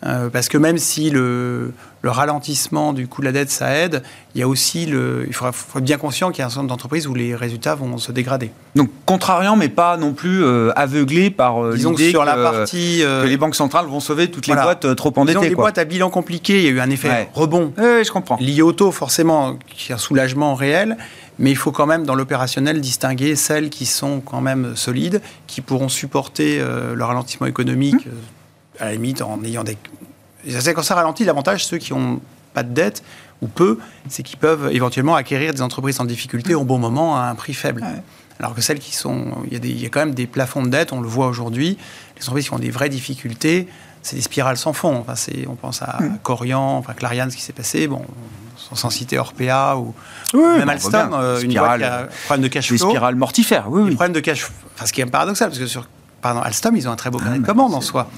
Euh, 0.05 0.29
parce 0.29 0.49
que 0.49 0.59
même 0.59 0.77
si 0.77 1.09
le, 1.09 1.73
le 2.03 2.11
ralentissement 2.11 2.93
du 2.93 3.09
coût 3.09 3.23
de 3.23 3.27
la 3.27 3.33
dette, 3.33 3.51
ça 3.51 3.75
aide, 3.75 4.03
il 4.35 4.41
y 4.41 4.43
a 4.43 4.49
aussi 4.49 4.85
le, 4.85 5.25
il 5.27 5.33
faut, 5.33 5.47
faut 5.51 5.79
être 5.79 5.85
bien 5.85 5.97
conscient 5.97 6.31
qu'il 6.31 6.41
y 6.41 6.43
a 6.43 6.47
un 6.47 6.51
certain 6.51 6.61
nombre 6.61 6.71
d'entreprises 6.75 7.07
où 7.07 7.15
les 7.15 7.35
résultats 7.35 7.75
vont 7.75 7.97
se 7.97 8.13
dégrader. 8.13 8.51
Donc, 8.75 8.91
contrariant, 9.07 9.57
mais 9.57 9.71
pas 9.71 9.97
non 9.97 10.13
plus 10.13 10.45
euh, 10.45 10.71
aveuglé 10.77 11.31
par 11.31 11.65
euh, 11.65 11.75
Disons 11.75 11.93
l'idée 11.93 12.13
que, 12.13 12.19
la 12.19 12.37
partie... 12.37 13.03
euh, 13.03 13.23
que 13.23 13.29
les 13.29 13.39
banques 13.39 13.55
centrales 13.55 13.87
vont 13.87 14.01
sauver 14.01 14.31
toutes 14.31 14.47
les 14.47 14.55
boîtes 14.55 14.95
trop 14.95 15.09
disons 15.11 15.23
endettées. 15.23 15.49
les 15.49 15.55
quoi. 15.55 15.65
boîtes 15.65 15.79
à 15.79 15.85
bilan 15.85 16.11
compliqué, 16.11 16.59
il 16.59 16.65
y 16.65 16.69
a 16.69 16.71
eu 16.73 16.81
un 16.81 16.91
effet 16.91 17.09
Ouais. 17.09 17.29
rebond 17.33 17.73
Ouais, 17.79 18.03
je 18.05 18.13
comprends. 18.13 18.37
lié 18.41 18.61
au 18.61 18.73
taux, 18.73 18.91
forcément, 18.93 19.57
qui 19.75 19.93
est 19.93 19.95
un 19.95 19.99
soulagement 19.99 20.55
réel. 20.55 20.99
Mais 21.39 21.51
il 21.51 21.57
faut 21.57 21.73
quand 21.73 21.87
même, 21.87 22.05
dans 22.05 22.15
l'opérationnel, 22.15 22.81
distinguer 22.81 23.35
celles 23.37 23.71
qui 23.71 23.87
sont 23.87 24.21
quand 24.21 24.41
même 24.43 24.77
solides, 24.77 25.21
qui 25.47 25.63
pourront 25.63 25.89
supporter 25.89 26.61
le 26.95 27.05
ralentissement 27.05 27.47
économique, 27.49 28.07
mmh. 28.07 28.11
À 28.81 28.87
la 28.87 28.93
limite, 28.93 29.23
en 29.23 29.43
ayant 29.45 29.65
des. 29.65 29.77
Quand 30.75 30.83
ça 30.83 30.95
ralentit, 30.95 31.25
l'avantage, 31.25 31.65
ceux 31.65 31.79
qui 31.79 31.93
n'ont 31.93 32.21
pas 32.53 32.63
de 32.63 32.73
dette, 32.73 33.03
ou 33.43 33.49
peu, 33.49 33.79
c'est 34.09 34.23
qu'ils 34.23 34.39
peuvent 34.39 34.71
éventuellement 34.73 35.15
acquérir 35.15 35.53
des 35.53 35.63
entreprises 35.63 36.01
en 36.01 36.05
difficulté 36.05 36.55
au 36.55 36.65
bon 36.65 36.79
moment 36.79 37.17
à 37.17 37.25
un 37.25 37.35
prix 37.35 37.55
faible. 37.55 37.85
Alors 38.39 38.55
que 38.55 38.61
celles 38.61 38.81
qui 38.81 38.95
sont. 38.95 39.27
Il 39.47 39.53
y, 39.53 39.57
a 39.57 39.61
il 39.63 39.81
y, 39.81 39.87
a 39.87 39.89
quand 39.89 40.01
même 40.01 40.15
des 40.15 40.27
plafonds 40.27 40.63
de 40.63 40.69
dette, 40.69 40.93
on 40.93 41.01
le 41.01 41.09
voit 41.09 41.29
aujourd'hui. 41.29 41.79
Les 42.17 42.23
entreprises 42.23 42.49
qui 42.49 42.55
ont 42.55 42.59
des 42.59 42.71
vraies 42.71 42.89
difficultés, 42.89 43.69
c'est 44.03 44.17
des 44.17 44.23
spirales 44.23 44.57
sans 44.57 44.73
fond. 44.73 45.05
Enfin, 45.07 45.15
on 45.49 45.55
pense 45.55 45.83
à 45.83 45.99
mmh. 46.01 46.19
Corian, 46.23 46.77
enfin, 46.79 46.95
Clariane, 46.95 47.31
ce 47.31 47.37
qui 47.37 47.43
s'est 47.43 47.53
passé. 47.53 47.87
Bon, 47.87 48.03
sans 48.57 48.91
citer 48.91 49.19
Orpea 49.19 49.77
ou 49.77 49.95
même 50.35 50.69
Alstom, 50.69 51.13
euh, 51.13 51.41
une 51.41 51.51
spirale, 51.51 51.81
qui 51.81 51.87
a 51.87 52.09
problème 52.27 52.43
de 52.43 52.49
cash 52.49 52.69
flow. 52.69 52.77
Des 52.77 52.91
spirales 52.91 53.17
mortifères, 53.17 53.67
oui, 53.69 53.83
oui. 53.83 53.95
Problème 53.95 54.13
de 54.13 54.21
cash 54.21 54.51
enfin, 54.75 54.87
ce 54.87 54.93
qui 54.93 55.01
est 55.01 55.07
paradoxal, 55.07 55.49
parce 55.49 55.59
que 55.59 55.67
sur 55.67 55.87
pardon, 56.25 56.41
Alstom, 56.41 56.75
ils 56.75 56.89
ont 56.89 56.91
un 56.91 56.97
très 56.97 57.11
beau 57.11 57.19
carnet 57.19 57.39
de 57.39 57.45
commandes 57.45 57.75
en 57.75 57.83
soi. 57.83 58.09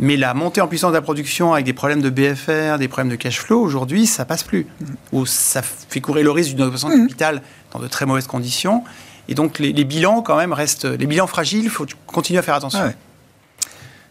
Mais 0.00 0.16
la 0.16 0.34
montée 0.34 0.60
en 0.60 0.66
puissance 0.66 0.90
de 0.90 0.96
la 0.96 1.00
production 1.00 1.52
avec 1.52 1.64
des 1.64 1.72
problèmes 1.72 2.02
de 2.02 2.10
BFR, 2.10 2.76
des 2.76 2.88
problèmes 2.88 3.08
de 3.08 3.14
cash 3.14 3.38
flow, 3.38 3.62
aujourd'hui, 3.62 4.06
ça 4.06 4.24
passe 4.24 4.42
plus. 4.42 4.66
Mm. 4.80 4.84
Ou 5.12 5.26
ça 5.26 5.62
fait 5.62 6.00
courir 6.00 6.24
le 6.24 6.32
risque 6.32 6.50
d'une 6.50 6.62
augmentation 6.62 6.88
de 6.88 6.94
mm. 6.94 7.06
capital 7.06 7.42
dans 7.72 7.78
de 7.78 7.86
très 7.86 8.04
mauvaises 8.04 8.26
conditions. 8.26 8.82
Et 9.28 9.36
donc, 9.36 9.60
les, 9.60 9.72
bilans, 9.84 10.22
quand 10.22 10.36
même, 10.36 10.52
restent. 10.52 10.86
Les 10.86 11.06
bilans 11.06 11.28
fragiles, 11.28 11.62
il 11.62 11.70
faut 11.70 11.86
continuer 12.08 12.40
à 12.40 12.42
faire 12.42 12.56
attention. 12.56 12.92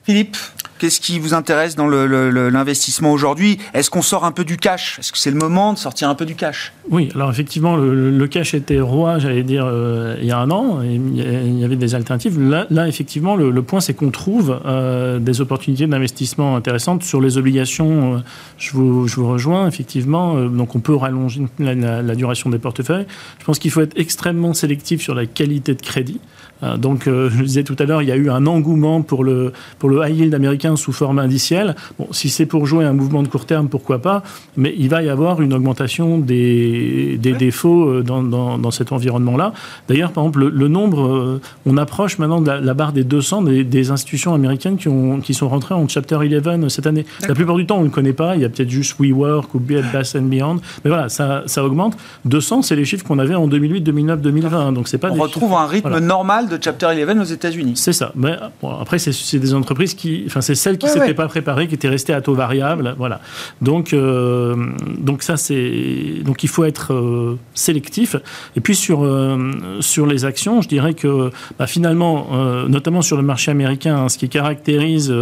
Philippe 0.04 0.38
Qu'est-ce 0.82 1.00
qui 1.00 1.20
vous 1.20 1.36
intéresse 1.36 1.76
dans 1.76 1.86
l'investissement 1.86 3.12
aujourd'hui? 3.12 3.60
Est-ce 3.76 3.92
qu'on 3.92 4.02
sort 4.02 4.26
un 4.26 4.32
peu 4.32 4.44
du 4.44 4.58
cash? 4.58 4.98
Est-ce 4.98 5.12
que 5.12 5.20
c'est 5.20 5.30
le 5.30 5.38
moment 5.38 5.74
de 5.74 5.78
sortir 5.78 6.10
un 6.10 6.16
peu 6.16 6.26
du 6.26 6.34
cash? 6.34 6.74
Oui, 6.90 7.10
alors 7.14 7.30
effectivement, 7.30 7.76
le, 7.76 8.28
cash 8.28 8.56
était 8.56 8.80
roi, 8.80 9.20
j'allais 9.20 9.44
dire, 9.44 9.64
euh, 9.64 10.18
il 10.20 10.26
y 10.26 10.32
a 10.32 10.40
un 10.40 10.50
an. 10.50 10.82
Et 10.82 10.96
il 10.96 11.60
y 11.60 11.64
avait 11.64 11.76
des 11.76 11.94
alternatives. 11.94 12.40
Là, 12.42 12.88
effectivement, 12.88 13.36
le, 13.36 13.62
point, 13.62 13.80
c'est 13.80 13.94
qu'on 13.94 14.10
trouve 14.10 14.60
euh, 14.66 15.20
des 15.20 15.40
opportunités 15.40 15.86
d'investissement 15.86 16.56
intéressantes 16.56 17.04
sur 17.04 17.22
les 17.22 17.38
obligations. 17.38 18.16
Euh, 18.16 18.20
je, 18.58 18.72
vous, 18.72 19.08
je, 19.08 19.18
vous, 19.18 19.28
rejoins, 19.28 19.68
effectivement. 19.68 20.34
donc, 20.46 20.74
on 20.74 20.80
peut 20.80 20.96
rallonger 20.96 21.44
la 21.60 22.16
duration 22.16 22.50
des 22.50 22.58
portefeuilles. 22.58 23.06
Je 23.38 23.46
pense 23.46 23.60
qu'il 23.60 23.70
faut 23.70 23.82
être 23.82 24.00
extrêmement 24.00 24.56
sélectif 24.56 25.04
sur 25.04 25.14
la 25.14 25.28
qualité 25.28 25.76
de 25.76 25.82
crédit. 25.84 26.20
Euh, 26.64 26.78
donc, 26.78 27.08
euh, 27.08 27.30
je 27.30 27.38
le 27.40 27.46
disais 27.46 27.64
tout 27.64 27.76
à 27.80 27.86
l'heure, 27.86 28.02
il 28.02 28.10
y 28.10 28.12
a 28.12 28.16
eu 28.16 28.30
un 28.30 28.46
engouement 28.46 29.02
pour 29.02 29.24
le, 29.24 29.54
pour 29.80 29.90
le 29.90 30.08
high 30.08 30.18
yield 30.18 30.34
américain 30.34 30.76
sous 30.76 30.92
forme 30.92 31.20
indicielle. 31.20 31.76
Bon, 31.98 32.08
si 32.12 32.30
c'est 32.30 32.46
pour 32.46 32.66
jouer 32.66 32.86
un 32.86 32.94
mouvement 32.94 33.24
de 33.24 33.28
court 33.28 33.46
terme, 33.46 33.68
pourquoi 33.68 34.00
pas 34.00 34.24
Mais 34.58 34.74
il 34.78 34.90
va 34.90 35.04
y 35.04 35.10
avoir 35.10 35.42
une 35.42 35.54
augmentation 35.54 36.18
des, 36.18 37.18
des 37.22 37.34
défauts 37.34 37.90
euh, 37.90 38.04
dans, 38.04 38.24
dans, 38.24 38.58
dans 38.58 38.72
cet 38.72 38.92
environnement-là. 38.92 39.54
D'ailleurs, 39.88 40.12
par 40.12 40.24
exemple, 40.24 40.48
le, 40.48 40.68
nombre, 40.68 41.40
on 41.66 41.78
approche 41.78 42.18
maintenant 42.18 42.42
de 42.42 42.52
la, 42.52 42.74
barre 42.74 42.94
des 42.94 43.04
200 43.04 43.44
des, 43.44 43.64
des, 43.64 43.92
institutions 43.92 44.34
américaines 44.34 44.78
qui, 44.78 44.88
ont, 44.88 45.20
qui 45.20 45.34
sont 45.34 45.50
rentrées 45.50 45.76
en 45.76 45.88
Chapter 45.88 46.18
11 46.18 46.68
cette 46.70 46.88
année. 46.88 47.06
La 47.28 47.36
plupart 47.36 47.56
du 47.56 47.66
temps, 47.66 47.78
on 47.78 47.82
ne 47.82 47.86
le 47.86 47.92
connaît 47.92 48.14
pas. 48.14 48.36
Il 48.36 48.42
y 48.42 48.46
a 48.46 48.50
peut-être 48.50 48.70
juste 48.70 48.96
WeWork 49.00 49.54
ou 49.56 49.60
Bed 49.60 49.86
Bath 49.92 50.16
Beyond. 50.18 50.58
Mais 50.84 50.90
voilà, 50.90 51.10
ça, 51.10 51.44
ça 51.46 51.64
augmente. 51.64 51.98
200, 52.26 52.62
c'est 52.62 52.76
les 52.76 52.86
chiffres 52.86 53.06
qu'on 53.06 53.20
avait 53.20 53.36
en 53.36 53.48
2008, 53.48 53.82
2009, 53.82 54.22
2020. 54.22 54.72
Donc, 54.72 54.88
c'est 54.88 54.98
pas 54.98 55.12
on 55.12 55.16
retrouve 55.16 55.54
un 55.54 55.68
rythme 55.68 56.00
normal 56.00 56.48
de 56.52 56.64
Chapter 56.64 56.88
11 56.88 57.20
aux 57.20 57.34
États-Unis. 57.34 57.74
C'est 57.76 57.94
ça. 57.94 58.12
Mais 58.16 58.38
après, 58.64 59.00
c'est 59.00 59.40
des 59.40 59.54
entreprises 59.54 59.94
qui, 59.94 60.24
enfin, 60.28 60.42
c'est 60.42 60.56
celles 60.56 60.78
qui 60.78 60.86
ne 60.86 60.92
s'étaient 60.92 61.14
pas 61.14 61.28
préparées, 61.28 61.68
qui 61.68 61.76
étaient 61.76 61.90
restées 61.90 62.14
à 62.14 62.22
taux 62.22 62.34
variable, 62.34 62.96
voilà. 62.98 63.22
Donc, 63.62 63.94
euh, 63.94 64.56
donc 64.98 65.24
ça, 65.24 65.38
c'est 65.38 66.22
donc 66.24 66.44
il 66.44 66.50
faut 66.50 66.64
être 66.64 66.94
euh, 66.94 67.38
sélectif. 67.54 68.16
Et 68.56 68.62
puis 68.62 68.76
sur 68.76 69.04
euh, 69.04 69.52
sur 69.80 70.06
les 70.06 70.26
actions, 70.26 70.62
je 70.62 70.68
dirais 70.68 70.94
que 70.94 71.32
bah, 71.58 71.68
finalement, 71.68 72.28
notamment 72.68 73.02
sur 73.02 73.18
le 73.18 73.24
marché 73.24 73.52
américain, 73.52 73.96
hein, 73.96 74.10
ce 74.10 74.18
qui 74.18 74.30
caractérise 74.30 75.14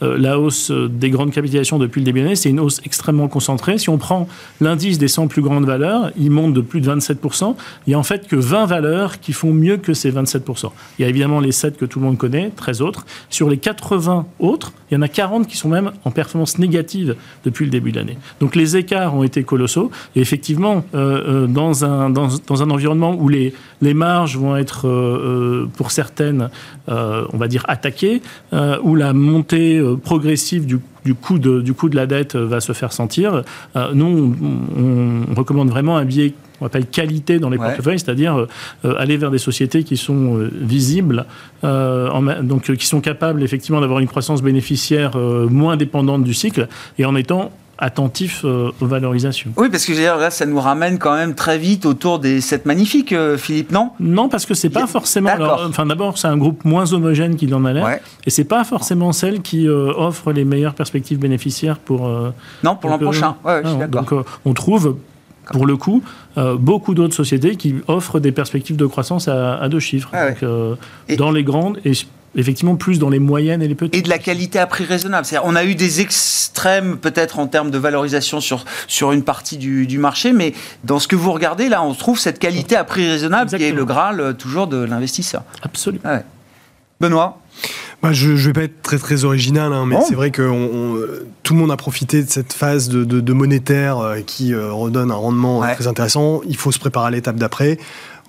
la 0.00 0.38
hausse 0.38 0.70
des 0.70 1.10
grandes 1.10 1.32
capitalisations 1.32 1.78
depuis 1.78 2.00
le 2.00 2.04
début 2.04 2.20
de 2.20 2.24
l'année, 2.24 2.36
c'est 2.36 2.50
une 2.50 2.60
hausse 2.60 2.80
extrêmement 2.84 3.28
concentrée. 3.28 3.78
Si 3.78 3.88
on 3.88 3.98
prend 3.98 4.28
l'indice 4.60 4.98
des 4.98 5.08
100 5.08 5.28
plus 5.28 5.42
grandes 5.42 5.66
valeurs, 5.66 6.10
il 6.16 6.30
monte 6.30 6.54
de 6.54 6.60
plus 6.60 6.80
de 6.80 6.90
27% 6.90 7.54
Il 7.86 7.90
n'y 7.90 7.94
a 7.94 7.98
en 7.98 8.02
fait 8.02 8.26
que 8.26 8.36
20 8.36 8.66
valeurs 8.66 9.20
qui 9.20 9.32
font 9.32 9.52
mieux 9.52 9.76
que 9.76 9.94
ces 9.94 10.10
27 10.10 10.44
il 10.98 11.02
y 11.02 11.04
a 11.04 11.08
évidemment 11.08 11.40
les 11.40 11.52
7 11.52 11.76
que 11.76 11.84
tout 11.84 11.98
le 11.98 12.06
monde 12.06 12.18
connaît, 12.18 12.50
13 12.54 12.82
autres. 12.82 13.06
Sur 13.30 13.48
les 13.48 13.58
80 13.58 14.26
autres, 14.38 14.72
il 14.90 14.94
y 14.94 14.96
en 14.96 15.02
a 15.02 15.08
40 15.08 15.46
qui 15.46 15.56
sont 15.56 15.68
même 15.68 15.92
en 16.04 16.10
performance 16.10 16.58
négative 16.58 17.16
depuis 17.44 17.64
le 17.64 17.70
début 17.70 17.90
de 17.90 17.96
l'année. 17.96 18.18
Donc 18.40 18.54
les 18.54 18.76
écarts 18.76 19.14
ont 19.14 19.22
été 19.22 19.42
colossaux. 19.42 19.90
Et 20.14 20.20
effectivement, 20.20 20.84
euh, 20.94 21.44
euh, 21.44 21.46
dans, 21.46 21.84
un, 21.84 22.10
dans, 22.10 22.28
dans, 22.46 22.62
un 22.62 22.70
environnement 22.70 23.14
où 23.14 23.28
les, 23.28 23.54
les 23.82 23.94
marges 23.94 24.36
vont 24.36 24.56
être, 24.56 24.88
euh, 24.88 25.68
pour 25.76 25.90
certaines, 25.90 26.50
on 26.88 27.36
va 27.36 27.48
dire, 27.48 27.64
attaquées, 27.68 28.22
où 28.82 28.94
la 28.94 29.12
montée 29.12 29.82
progressive 30.02 30.66
du 30.66 30.78
du 31.04 31.14
coût 31.14 31.38
de, 31.38 31.60
du 31.60 31.74
coût 31.74 31.90
de 31.90 31.96
la 31.96 32.06
dette 32.06 32.34
va 32.34 32.60
se 32.60 32.72
faire 32.72 32.94
sentir. 32.94 33.42
nous, 33.92 34.34
on, 34.74 35.34
recommande 35.34 35.68
vraiment 35.68 35.98
un 35.98 36.06
biais 36.06 36.32
qu'on 36.58 36.66
appelle 36.66 36.86
qualité 36.86 37.38
dans 37.38 37.50
les 37.50 37.58
portefeuilles, 37.58 37.98
c'est-à-dire 37.98 38.46
aller 38.84 39.16
vers 39.16 39.30
des 39.30 39.38
sociétés 39.38 39.84
qui 39.84 39.96
sont 39.96 40.48
visibles, 40.52 41.26
donc 41.62 42.74
qui 42.74 42.86
sont 42.86 43.00
capables 43.00 43.42
effectivement 43.42 43.80
d'avoir 43.80 44.00
une 44.00 44.08
croissance 44.08 44.42
bénéficiaire 44.42 45.12
euh, 45.16 45.48
moins 45.48 45.76
dépendante 45.76 46.24
du 46.24 46.34
cycle 46.34 46.68
et 46.98 47.04
en 47.04 47.16
étant 47.16 47.50
attentif 47.76 48.42
euh, 48.44 48.70
aux 48.80 48.86
valorisations. 48.86 49.50
Oui, 49.56 49.68
parce 49.68 49.84
que 49.84 49.92
là, 49.92 50.30
ça 50.30 50.46
nous 50.46 50.60
ramène 50.60 50.98
quand 50.98 51.14
même 51.14 51.34
très 51.34 51.58
vite 51.58 51.86
autour 51.86 52.20
des 52.20 52.40
7 52.40 52.66
magnifiques, 52.66 53.12
euh, 53.12 53.36
Philippe, 53.36 53.72
non? 53.72 53.90
Non, 53.98 54.28
parce 54.28 54.46
que 54.46 54.54
c'est 54.54 54.70
pas 54.70 54.86
forcément. 54.86 55.30
enfin, 55.68 55.84
d'abord, 55.84 56.16
c'est 56.16 56.28
un 56.28 56.36
groupe 56.36 56.64
moins 56.64 56.92
homogène 56.92 57.34
qu'il 57.34 57.52
en 57.54 57.64
a 57.64 57.72
l'air, 57.72 57.98
et 58.26 58.30
c'est 58.30 58.44
pas 58.44 58.62
forcément 58.62 59.12
celle 59.12 59.42
qui 59.42 59.68
offre 59.68 60.32
les 60.32 60.44
meilleures 60.44 60.74
perspectives 60.74 61.18
bénéficiaires 61.18 61.78
pour. 61.78 62.08
non, 62.62 62.76
pour 62.76 62.90
l'an 62.90 62.98
prochain. 62.98 63.36
Ouais, 63.44 63.62
donc, 63.88 64.12
on 64.44 64.54
trouve 64.54 64.96
pour 65.52 65.66
le 65.66 65.76
coup, 65.76 66.02
beaucoup 66.58 66.94
d'autres 66.94 67.14
sociétés 67.14 67.56
qui 67.56 67.76
offrent 67.86 68.20
des 68.20 68.32
perspectives 68.32 68.76
de 68.76 68.86
croissance 68.86 69.28
à, 69.28 69.68
deux 69.68 69.80
chiffres. 69.80 70.10
dans 71.16 71.30
les 71.30 71.44
grandes 71.44 71.78
et 71.84 71.92
effectivement 72.36 72.76
plus 72.76 72.98
dans 72.98 73.10
les 73.10 73.18
moyennes 73.18 73.62
et 73.62 73.68
les 73.68 73.74
petites. 73.74 73.94
Et 73.94 74.02
de 74.02 74.08
la 74.08 74.18
qualité 74.18 74.58
à 74.58 74.66
prix 74.66 74.84
raisonnable. 74.84 75.24
C'est-à-dire, 75.24 75.48
on 75.48 75.56
a 75.56 75.64
eu 75.64 75.74
des 75.74 76.00
extrêmes 76.00 76.98
peut-être 76.98 77.38
en 77.38 77.46
termes 77.46 77.70
de 77.70 77.78
valorisation 77.78 78.40
sur, 78.40 78.64
sur 78.86 79.12
une 79.12 79.22
partie 79.22 79.56
du, 79.56 79.86
du, 79.86 79.98
marché, 79.98 80.32
mais 80.32 80.54
dans 80.84 80.98
ce 80.98 81.08
que 81.08 81.16
vous 81.16 81.32
regardez, 81.32 81.68
là, 81.68 81.82
on 81.82 81.94
trouve 81.94 82.18
cette 82.18 82.38
qualité 82.38 82.76
à 82.76 82.84
prix 82.84 83.08
raisonnable 83.08 83.50
qui 83.56 83.62
est 83.62 83.72
le 83.72 83.84
Graal 83.84 84.20
euh, 84.20 84.32
toujours 84.32 84.66
de 84.66 84.82
l'investisseur. 84.82 85.42
Absolument. 85.62 86.20
Benoît? 87.00 87.40
Bah, 88.04 88.12
je 88.12 88.32
ne 88.32 88.36
vais 88.36 88.52
pas 88.52 88.62
être 88.64 88.82
très 88.82 88.98
très 88.98 89.24
original, 89.24 89.72
hein, 89.72 89.86
mais 89.86 89.96
c'est 90.06 90.14
vrai 90.14 90.30
que 90.30 90.42
tout 91.42 91.54
le 91.54 91.58
monde 91.58 91.70
a 91.70 91.76
profité 91.78 92.22
de 92.22 92.28
cette 92.28 92.52
phase 92.52 92.90
de, 92.90 93.02
de, 93.04 93.32
monétaire 93.32 93.98
euh, 93.98 94.20
qui 94.20 94.52
euh, 94.52 94.72
redonne 94.72 95.10
un 95.10 95.14
rendement 95.14 95.60
très 95.60 95.86
intéressant. 95.86 96.42
Il 96.46 96.56
faut 96.56 96.70
se 96.70 96.78
préparer 96.78 97.06
à 97.06 97.10
l'étape 97.10 97.36
d'après 97.36 97.78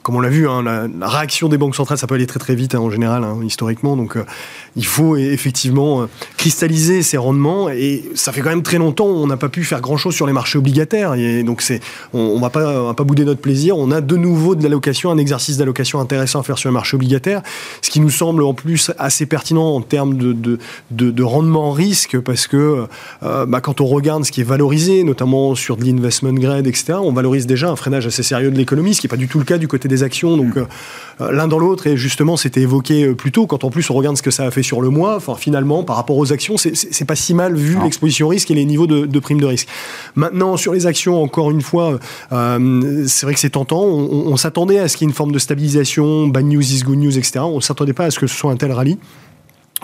comme 0.06 0.18
on 0.18 0.20
l'a 0.20 0.30
vu, 0.30 0.48
hein, 0.48 0.62
la, 0.62 1.08
réaction 1.08 1.50
des 1.50 1.58
banques 1.58 1.76
centrales, 1.76 1.98
ça 1.98 2.06
peut 2.06 2.14
aller 2.14 2.28
très 2.28 2.40
très 2.40 2.54
vite 2.54 2.76
hein, 2.76 2.80
en 2.80 2.92
général, 2.92 3.24
hein, 3.24 3.40
historiquement. 3.44 3.98
Donc, 3.98 4.18
euh, 4.18 4.24
il 4.76 4.86
faut 4.86 5.18
effectivement 5.18 6.04
euh, 6.04 6.06
cristalliser 6.38 7.02
ces 7.02 7.18
rendements. 7.18 7.70
Et 7.70 8.06
ça 8.14 8.32
fait 8.32 8.42
quand 8.42 8.52
même 8.52 8.62
très 8.62 8.78
longtemps, 8.78 9.08
on 9.08 9.26
n'a 9.26 9.36
pas 9.36 9.50
pu 9.50 9.64
faire 9.64 9.82
grand 9.82 9.98
chose 9.98 10.14
sur 10.14 10.28
les 10.28 10.34
marchés 10.34 10.60
obligataires. 10.60 11.16
Et 11.16 11.42
donc, 11.42 11.64
on, 12.14 12.36
ne 12.36 12.40
va 12.40 12.52
pas, 12.52 13.04
bouder 13.04 13.26
notre 13.26 13.42
plaisir. 13.42 13.80
On 13.80 13.90
a 13.90 14.00
de 14.00 14.16
nouveau 14.16 14.54
de 14.54 14.62
l'allocation, 14.62 15.10
un 15.10 15.18
exercice 15.18 15.58
d'allocation 15.58 16.00
intéressant 16.00 16.42
à 16.42 16.44
faire 16.44 16.60
sur 16.60 16.70
les 16.70 16.76
marchés 16.76 16.98
obligataires, 16.98 17.42
ce 17.82 17.90
qui 17.90 18.00
nous 18.00 18.12
semble 18.12 18.44
en 18.44 18.54
plus 18.54 18.92
assez 19.00 19.26
pertinent 19.26 19.74
en 19.74 19.82
termes 19.82 20.18
de, 20.18 20.34
de, 20.34 20.60
de, 20.92 21.24
rendement 21.24 21.72
risque, 21.72 22.20
parce 22.20 22.46
que 22.46 22.86
euh, 23.24 23.46
bah, 23.48 23.60
quand 23.60 23.82
on 23.82 23.88
regarde 23.88 24.24
ce 24.24 24.32
qui 24.32 24.42
est 24.42 24.46
valorisé, 24.46 25.04
notamment 25.04 25.56
sur 25.56 25.78
de 25.78 25.84
l'investment 25.84 26.34
grade, 26.34 26.68
etc., 26.68 27.00
on 27.02 27.12
valorise 27.12 27.48
déjà 27.48 27.72
un 27.72 27.76
freinage 27.76 28.06
assez 28.06 28.22
sérieux 28.22 28.52
de 28.52 28.58
l'économie, 28.58 28.94
ce 28.94 29.02
qui 29.02 29.08
n'est 29.08 29.10
pas 29.10 29.18
du 29.18 29.28
tout 29.28 29.40
le 29.40 29.46
cas 29.46 29.58
du 29.58 29.68
côté 29.68 29.88
des 29.88 29.95
actions. 30.04 30.38
Donc, 30.38 30.56
mm. 30.56 30.68
euh, 31.22 31.32
l'un 31.32 31.48
dans 31.48 31.60
l'autre, 31.60 31.88
et 31.88 31.98
justement, 31.98 32.38
c'était 32.38 32.62
évoqué 32.62 33.06
euh, 33.06 33.16
plus 33.16 33.32
tôt, 33.32 33.48
quand 33.48 33.64
en 33.64 33.70
plus 33.70 33.90
on 33.90 33.94
regarde 33.94 34.18
ce 34.18 34.22
que 34.22 34.32
ça 34.32 34.44
a 34.44 34.52
fait 34.52 34.64
sur 34.64 34.82
le 34.82 34.90
mois, 34.90 35.16
enfin, 35.16 35.36
finalement, 35.36 35.84
par 35.84 35.96
rapport 35.96 36.18
aux 36.18 36.34
actions, 36.34 36.56
c'est 36.58 37.06
pas 37.06 37.16
si 37.16 37.34
mal 37.34 37.56
vu 37.56 37.78
l'exposition 37.84 38.28
risque 38.28 38.52
et 38.52 38.56
les 38.56 38.66
niveaux 38.66 38.88
de, 38.88 39.06
de 39.06 39.20
prime 39.20 39.40
de 39.40 39.46
risque. 39.46 39.68
Maintenant, 40.16 40.58
sur 40.58 40.74
les 40.74 40.86
actions, 40.88 41.22
encore 41.22 41.52
une 41.52 41.62
fois, 41.62 42.00
euh, 42.32 43.06
c'est 43.08 43.26
vrai 43.26 43.34
que 43.34 43.40
c'est 43.40 43.52
tentant. 43.52 43.84
On, 43.84 44.36
s'attendait 44.38 44.80
à 44.80 44.88
ce 44.88 44.98
qu'il 44.98 45.06
y 45.06 45.08
ait 45.08 45.12
une 45.12 45.16
forme 45.16 45.32
de 45.32 45.40
stabilisation, 45.40 46.28
bad 46.28 46.46
news 46.46 46.62
is 46.62 46.82
good 46.84 46.98
news, 46.98 47.18
etc. 47.18 47.40
On 47.40 47.56
ne 47.56 47.62
s'attendait 47.62 47.94
pas 47.94 48.06
à 48.06 48.12
ce 48.12 48.20
que 48.20 48.28
ce 48.28 48.36
soit 48.36 48.52
un 48.52 48.58
tel 48.58 48.72
rallye. 48.72 48.98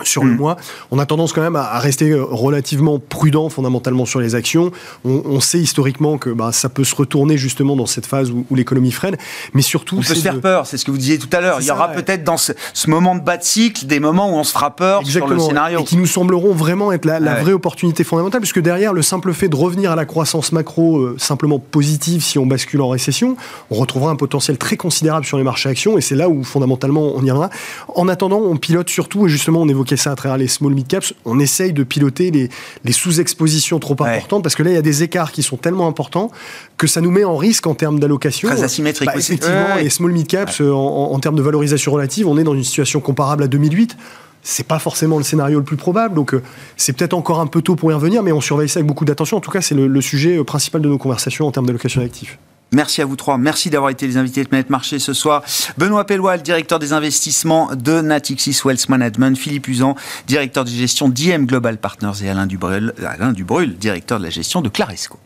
Sur 0.04 0.24
le 0.24 0.32
mm. 0.32 0.36
mois. 0.36 0.56
On 0.90 0.98
a 0.98 1.06
tendance 1.06 1.32
quand 1.32 1.42
même 1.42 1.56
à, 1.56 1.78
rester 1.78 2.10
euh, 2.10 2.24
relativement 2.24 2.98
prudent 2.98 3.48
fondamentalement 3.48 4.06
sur 4.06 4.20
les 4.20 4.34
actions. 4.34 4.70
On, 5.04 5.40
sait 5.40 5.58
historiquement 5.58 6.18
que 6.18 6.30
bah, 6.30 6.52
ça 6.52 6.68
peut 6.68 6.84
se 6.84 6.94
retourner 6.94 7.36
justement 7.36 7.76
dans 7.76 7.86
cette 7.86 8.06
phase 8.06 8.30
où, 8.30 8.44
l'économie 8.54 8.92
freine, 8.92 9.16
mais 9.54 9.62
surtout... 9.62 9.96
On 9.96 10.02
peut 10.02 10.14
se 10.14 10.20
faire 10.20 10.40
peur, 10.40 10.66
c'est 10.66 10.76
ce 10.76 10.84
que 10.84 10.90
vous 10.90 10.98
disiez 10.98 11.18
tout 11.18 11.28
à 11.32 11.40
l'heure. 11.40 11.58
Il 11.60 11.66
y 11.66 11.70
aura 11.70 11.88
peut-être 11.88 12.24
dans 12.24 12.36
ce, 12.36 12.52
moment 12.88 13.14
de 13.14 13.20
bas 13.20 13.36
de 13.36 13.42
cycle 13.42 13.86
des 13.86 14.00
moments 14.00 14.30
où 14.30 14.34
on 14.34 14.44
se 14.44 14.52
fera 14.52 14.76
peur 14.76 15.06
sur 15.06 15.26
le 15.26 15.38
scénario. 15.38 15.80
Et 15.80 15.84
qui 15.84 15.96
nous 15.96 16.06
sembleront 16.06 16.52
vraiment 16.52 16.92
être 16.92 17.04
la, 17.04 17.18
vraie 17.42 17.52
opportunité 17.52 18.04
fondamentale, 18.04 18.40
puisque 18.40 18.60
derrière 18.60 18.92
le 18.92 19.02
simple 19.02 19.32
fait 19.32 19.48
de 19.48 19.56
revenir 19.56 19.92
à 19.92 19.96
la 19.96 20.04
croissance 20.04 20.52
macro 20.52 20.98
euh, 20.98 21.16
simplement 21.18 21.58
positive 21.58 22.22
si 22.22 22.38
on 22.38 22.46
bascule 22.46 22.80
en 22.82 22.88
récession, 22.88 23.36
on 23.70 23.76
retrouvera 23.76 24.10
un 24.10 24.16
potentiel 24.16 24.58
très 24.58 24.76
considérable 24.76 25.24
sur 25.24 25.38
les 25.38 25.44
marchés 25.44 25.68
actions, 25.68 25.98
et 25.98 26.00
c'est 26.00 26.14
là 26.14 26.28
où 26.28 26.44
fondamentalement 26.44 27.12
on 27.14 27.24
y 27.24 27.30
reviendra. 27.30 27.50
En 27.94 28.08
attendant, 28.08 28.38
on 28.38 28.56
pilote 28.56 28.88
surtout, 28.88 29.26
et 29.26 29.28
justement 29.28 29.60
on 29.62 29.68
évoquait 29.68 29.91
ça 29.96 30.12
à 30.12 30.16
travers 30.16 30.38
les 30.38 30.48
small 30.48 30.74
mid 30.74 30.86
caps, 30.86 31.14
on 31.24 31.38
essaye 31.38 31.72
de 31.72 31.82
piloter 31.82 32.30
les, 32.30 32.92
sous-expositions 32.92 33.78
trop 33.78 33.96
importantes 34.00 34.42
parce 34.42 34.54
que 34.54 34.62
là, 34.62 34.70
il 34.70 34.74
y 34.74 34.78
a 34.78 34.82
des 34.82 35.02
écarts 35.02 35.32
qui 35.32 35.42
sont 35.42 35.56
tellement 35.56 35.86
importants 35.86 36.30
que 36.76 36.86
ça 36.86 37.00
nous 37.00 37.10
met 37.10 37.24
en 37.24 37.36
risque 37.36 37.66
en 37.66 37.74
termes 37.74 38.00
d'allocation. 38.00 38.48
Très 38.48 38.62
asymétrique. 38.62 39.06
Bah, 39.06 39.14
effectivement, 39.16 39.76
les 39.80 39.90
small 39.90 40.12
mid 40.12 40.26
caps, 40.26 40.60
euh, 40.60 40.72
en, 40.72 41.18
termes 41.18 41.36
de 41.36 41.42
valorisation 41.42 41.92
relative, 41.92 42.26
on 42.26 42.36
est 42.38 42.44
dans 42.44 42.54
une 42.54 42.64
situation 42.64 43.00
comparable 43.00 43.42
à 43.42 43.46
2008 43.46 43.96
c'est 44.44 44.66
pas 44.66 44.80
forcément 44.80 45.18
le 45.18 45.22
scénario 45.22 45.60
le 45.60 45.64
plus 45.64 45.76
probable, 45.76 46.16
donc 46.16 46.34
euh, 46.34 46.42
c'est 46.76 46.92
peut-être 46.92 47.14
encore 47.14 47.38
un 47.38 47.46
peu 47.46 47.62
tôt 47.62 47.76
pour 47.76 47.92
y 47.92 47.94
revenir, 47.94 48.24
mais 48.24 48.32
on 48.32 48.40
surveille 48.40 48.68
ça 48.68 48.80
avec 48.80 48.88
beaucoup 48.88 49.04
d'attention. 49.04 49.36
En 49.36 49.40
tout 49.40 49.52
cas, 49.52 49.60
c'est 49.60 49.76
le, 49.76 49.86
le, 49.86 50.00
sujet 50.00 50.36
euh, 50.36 50.42
principal 50.42 50.82
de 50.82 50.88
nos 50.88 50.98
conversations 50.98 51.46
en 51.46 51.52
termes 51.52 51.66
d'allocation 51.66 52.00
d'actifs. 52.00 52.40
Merci 52.72 53.02
à 53.02 53.04
vous 53.04 53.16
trois. 53.16 53.38
Merci 53.38 53.70
d'avoir 53.70 53.90
été 53.90 54.06
les 54.06 54.16
invités 54.16 54.42
de 54.42 54.48
Planète 54.48 54.70
Marché 54.70 54.98
ce 54.98 55.12
soir. 55.12 55.42
Benoît 55.76 56.06
Pellois, 56.06 56.38
directeur 56.38 56.78
des 56.78 56.92
investissements 56.92 57.70
de 57.74 58.00
Natixis 58.00 58.60
Wealth 58.64 58.88
Management. 58.88 59.36
Philippe 59.36 59.68
Usan, 59.68 59.94
directeur 60.26 60.64
de 60.64 60.70
gestion 60.70 61.08
d'IM 61.08 61.46
Global 61.46 61.78
Partners. 61.78 62.24
Et 62.24 62.30
Alain 62.30 62.46
Dubrul, 62.46 62.94
Alain 63.06 63.32
Dubrul, 63.32 63.76
directeur 63.76 64.18
de 64.18 64.24
la 64.24 64.30
gestion 64.30 64.62
de 64.62 64.68
Claresco. 64.68 65.18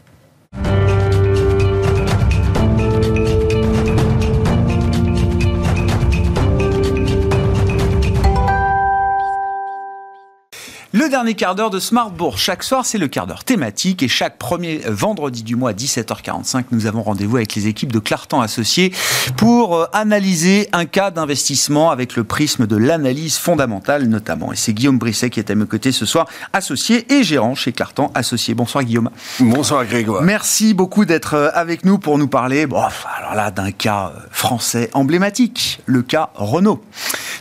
Le 11.06 11.10
dernier 11.10 11.34
quart 11.34 11.54
d'heure 11.54 11.70
de 11.70 11.78
Smart 11.78 12.10
Bourse. 12.10 12.40
Chaque 12.40 12.64
soir, 12.64 12.84
c'est 12.84 12.98
le 12.98 13.06
quart 13.06 13.28
d'heure 13.28 13.44
thématique 13.44 14.02
et 14.02 14.08
chaque 14.08 14.38
premier 14.38 14.78
vendredi 14.88 15.44
du 15.44 15.54
mois 15.54 15.70
à 15.70 15.72
17h45, 15.72 16.64
nous 16.72 16.86
avons 16.86 17.00
rendez-vous 17.00 17.36
avec 17.36 17.54
les 17.54 17.68
équipes 17.68 17.92
de 17.92 18.00
Clartan 18.00 18.40
Associés 18.40 18.92
pour 19.36 19.76
euh, 19.76 19.86
analyser 19.92 20.68
un 20.72 20.84
cas 20.84 21.12
d'investissement 21.12 21.92
avec 21.92 22.16
le 22.16 22.24
prisme 22.24 22.66
de 22.66 22.76
l'analyse 22.76 23.36
fondamentale 23.36 24.06
notamment. 24.06 24.52
Et 24.52 24.56
c'est 24.56 24.72
Guillaume 24.72 24.98
Brisset 24.98 25.30
qui 25.30 25.38
est 25.38 25.48
à 25.48 25.54
mes 25.54 25.66
côtés 25.66 25.92
ce 25.92 26.06
soir, 26.06 26.26
associé 26.52 27.06
et 27.14 27.22
gérant 27.22 27.54
chez 27.54 27.70
Clartan 27.70 28.10
Associés. 28.16 28.54
Bonsoir 28.54 28.82
Guillaume. 28.82 29.10
Bonsoir 29.38 29.84
Grégoire. 29.84 30.22
Merci 30.22 30.74
beaucoup 30.74 31.04
d'être 31.04 31.34
euh, 31.34 31.50
avec 31.54 31.84
nous 31.84 31.98
pour 31.98 32.18
nous 32.18 32.26
parler, 32.26 32.66
bon, 32.66 32.82
alors 33.16 33.36
là, 33.36 33.52
d'un 33.52 33.70
cas 33.70 34.12
euh, 34.12 34.20
français 34.32 34.90
emblématique, 34.92 35.78
le 35.86 36.02
cas 36.02 36.30
Renault. 36.34 36.82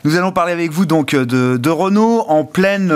Nous 0.05 0.15
allons 0.15 0.31
parler 0.31 0.53
avec 0.53 0.71
vous 0.71 0.85
donc 0.85 1.15
de, 1.15 1.57
de 1.57 1.69
Renault 1.69 2.25
en 2.27 2.45
pleine 2.45 2.91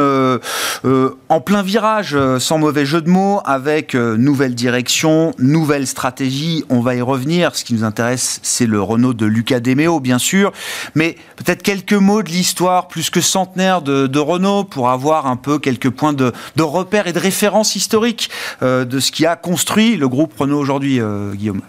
euh, 0.86 1.10
en 1.28 1.41
plein 1.41 1.62
virage, 1.62 2.16
euh, 2.16 2.39
sans 2.39 2.57
mauvais 2.57 2.86
jeu 2.86 3.01
de 3.01 3.10
mots, 3.10 3.41
avec 3.43 3.95
euh, 3.95 4.16
nouvelle 4.16 4.55
direction, 4.55 5.34
nouvelle 5.38 5.88
stratégie. 5.88 6.64
On 6.70 6.80
va 6.80 6.95
y 6.95 7.01
revenir. 7.01 7.55
Ce 7.55 7.66
qui 7.66 7.74
nous 7.74 7.84
intéresse, 7.84 8.39
c'est 8.43 8.66
le 8.66 8.82
Renault 8.82 9.14
de 9.14 9.26
Luca 9.26 9.60
Demeo, 9.60 9.99
bien 9.99 10.20
sûr. 10.20 10.51
Mais 10.95 11.18
peut-être 11.36 11.64
quelques 11.64 11.93
mots 11.93 12.24
de 12.24 12.30
l'histoire 12.30 12.88
plus 12.88 13.10
que 13.10 13.22
centenaire 13.22 13.82
de, 13.82 14.20
Renault 14.20 14.64
pour 14.64 14.89
avoir 14.89 15.28
un 15.28 15.38
peu 15.38 15.60
quelques 15.60 15.89
points 15.89 16.14
de, 16.14 16.34
de 16.55 16.64
repère 16.64 17.07
et 17.07 17.14
de 17.14 17.20
référence 17.20 17.76
historique 17.76 18.30
de 18.62 18.99
ce 18.99 19.12
qui 19.12 19.26
a 19.26 19.38
construit 19.38 19.95
le 19.95 20.10
groupe 20.10 20.34
Renault 20.38 20.60
aujourd'hui, 20.60 21.01
Guillaume. 21.34 21.62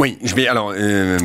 Oui, 0.00 0.16
je 0.22 0.32
vais. 0.36 0.46
Alors, 0.46 0.72
euh, 0.76 1.18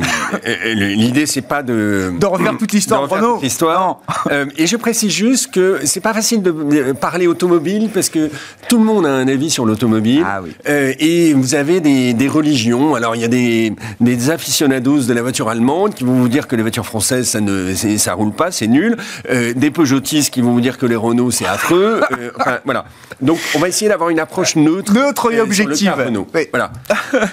euh 0.46 0.74
l'idée 0.74 1.26
c'est 1.26 1.42
pas 1.42 1.62
de 1.62 2.12
de 2.18 2.26
refaire 2.26 2.56
toute 2.58 2.72
l'histoire. 2.72 3.08
Renault. 3.08 3.38
L'histoire. 3.40 4.00
Euh, 4.32 4.46
et 4.56 4.66
je 4.66 4.76
précise 4.76 5.12
juste 5.12 5.52
que 5.52 5.78
c'est 5.84 6.00
pas 6.00 6.12
facile 6.12 6.42
de 6.42 6.90
parler 6.90 7.28
automobile 7.28 7.88
parce 7.94 8.08
que 8.08 8.30
tout 8.68 8.78
le 8.78 8.84
monde 8.84 9.06
a 9.06 9.10
un 9.10 9.28
avis 9.28 9.48
sur 9.48 9.64
l'automobile. 9.64 10.24
Ah, 10.26 10.40
oui. 10.42 10.56
euh, 10.68 10.92
et 10.98 11.34
vous 11.34 11.54
avez 11.54 11.78
des, 11.78 12.14
des, 12.14 12.26
religions. 12.26 12.96
Alors 12.96 13.14
il 13.14 13.22
y 13.22 13.24
a 13.24 13.28
des, 13.28 13.72
des 14.00 14.30
aficionados 14.30 15.02
de 15.02 15.12
la 15.12 15.22
voiture 15.22 15.48
allemande 15.48 15.94
qui 15.94 16.02
vont 16.02 16.14
vous 16.14 16.28
dire 16.28 16.48
que 16.48 16.56
les 16.56 16.62
voitures 16.62 16.86
françaises 16.86 17.28
ça 17.28 17.40
ne 17.40 17.72
ça 17.74 18.14
roule 18.14 18.32
pas, 18.32 18.50
c'est 18.50 18.66
nul. 18.66 18.96
Euh, 19.30 19.52
des 19.54 19.70
Peugeotistes 19.70 20.34
qui 20.34 20.40
vont 20.40 20.50
vous 20.50 20.60
dire 20.60 20.78
que 20.78 20.86
les 20.86 20.96
Renault 20.96 21.30
c'est 21.30 21.46
affreux. 21.46 22.00
Euh, 22.10 22.30
enfin 22.40 22.58
voilà. 22.64 22.86
Donc 23.20 23.38
on 23.54 23.60
va 23.60 23.68
essayer 23.68 23.88
d'avoir 23.88 24.10
une 24.10 24.18
approche 24.18 24.56
neutre. 24.56 24.92
Neutre 24.92 25.32
et 25.32 25.40
objective. 25.40 25.92
Renault. 25.96 26.26
Oui. 26.34 26.48
Voilà. 26.50 26.72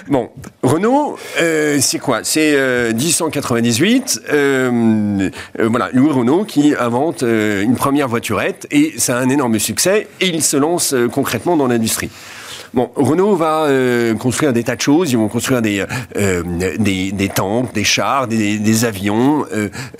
bon, 0.08 0.30
Renault. 0.62 1.16
Euh, 1.40 1.78
c'est 1.80 1.98
quoi? 1.98 2.20
C'est 2.22 2.52
1898. 2.92 4.22
Euh, 4.32 5.30
euh, 5.58 5.68
voilà, 5.68 5.88
Louis 5.92 6.10
Renault 6.10 6.44
qui 6.44 6.74
invente 6.78 7.22
une 7.22 7.74
première 7.74 8.08
voiturette 8.08 8.66
et 8.70 8.94
ça 8.98 9.18
a 9.18 9.20
un 9.20 9.28
énorme 9.28 9.58
succès 9.58 10.08
et 10.20 10.28
il 10.28 10.42
se 10.42 10.56
lance 10.56 10.94
concrètement 11.12 11.56
dans 11.56 11.66
l'industrie. 11.66 12.10
Bon, 12.74 12.90
Renault 12.94 13.36
va 13.36 13.68
construire 14.18 14.54
des 14.54 14.64
tas 14.64 14.76
de 14.76 14.80
choses. 14.80 15.12
Ils 15.12 15.18
vont 15.18 15.28
construire 15.28 15.60
des 15.60 15.84
des, 16.14 17.12
des, 17.12 17.28
tanks, 17.28 17.74
des 17.74 17.84
chars, 17.84 18.28
des, 18.28 18.58
des 18.58 18.84
avions, 18.86 19.44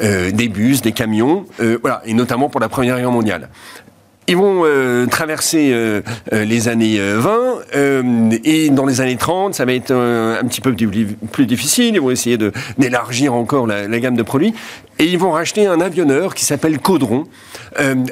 des 0.01 0.49
bus, 0.49 0.81
des 0.81 0.93
camions, 0.93 1.45
voilà, 1.83 2.01
et 2.07 2.15
notamment 2.15 2.49
pour 2.49 2.61
la 2.61 2.71
Première 2.71 2.97
Guerre 2.97 3.11
mondiale. 3.11 3.51
Ils 4.29 4.37
vont 4.37 4.63
euh, 4.65 5.07
traverser 5.07 5.73
euh, 5.73 6.01
euh, 6.33 6.45
les 6.45 6.69
années 6.69 6.99
20 7.01 7.31
et 8.45 8.71
dans 8.71 8.87
les 8.87 9.01
années 9.01 9.17
30, 9.17 9.55
ça 9.55 9.65
va 9.65 9.73
être 9.73 9.93
un 9.93 10.45
petit 10.47 10.61
peu 10.61 10.75
plus, 10.75 11.47
difficile. 11.47 11.95
Ils 11.95 12.01
vont 12.01 12.11
essayer 12.11 12.39
d'élargir 12.79 13.35
encore 13.35 13.67
la, 13.67 13.89
la, 13.89 13.99
gamme 13.99 14.17
de 14.17 14.23
produits 14.23 14.55
et 14.99 15.07
ils 15.07 15.19
vont 15.19 15.33
racheter 15.33 15.67
un 15.67 15.81
avionneur 15.81 16.35
qui 16.35 16.45
s'appelle 16.45 16.79
Caudron. 16.79 17.25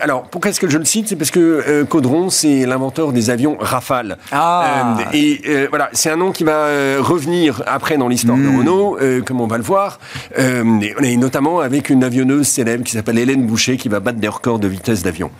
alors 0.01 0.25
pourquoi 0.25 0.51
est-ce 0.51 0.61
que 0.61 0.69
je 0.69 0.79
le 0.79 0.85
cite? 0.85 1.09
C'est 1.09 1.17
parce 1.17 1.31
que 1.31 1.85
Caudron, 1.85 2.31
c'est 2.31 2.67
l'inventeur 2.67 3.13
des 3.13 3.31
avions 3.31 3.57
Rafale. 3.61 4.19
Ah. 4.33 4.97
et 5.13 5.41
voilà, 5.69 5.91
c'est 5.93 6.11
un 6.11 6.17
nom 6.17 6.33
qui 6.33 6.45
va 6.45 6.67
revenir 6.99 7.63
après 7.67 7.97
dans 7.97 8.09
l'histoire 8.09 8.39
de 8.39 8.43
hmm. 8.43 8.59
Renault, 8.59 8.99
comme 9.25 9.41
on 9.41 9.47
va 9.47 9.59
le 9.59 9.65
voir, 9.65 10.01
et, 10.37 11.17
notamment 11.17 11.61
avec 11.61 11.91
une 11.91 12.03
avionneuse 12.03 12.49
célèbre 12.49 12.85
qui 12.85 12.93
s'appelle 12.93 13.19
Hélène 13.19 13.47
Boucher 13.47 13.77
qui 13.77 13.89
va 13.89 14.01
battre 14.01 14.19
des 14.19 14.29
records 14.29 14.59
de 14.59 14.69
vitesse 14.69 15.03
d'avion. 15.03 15.31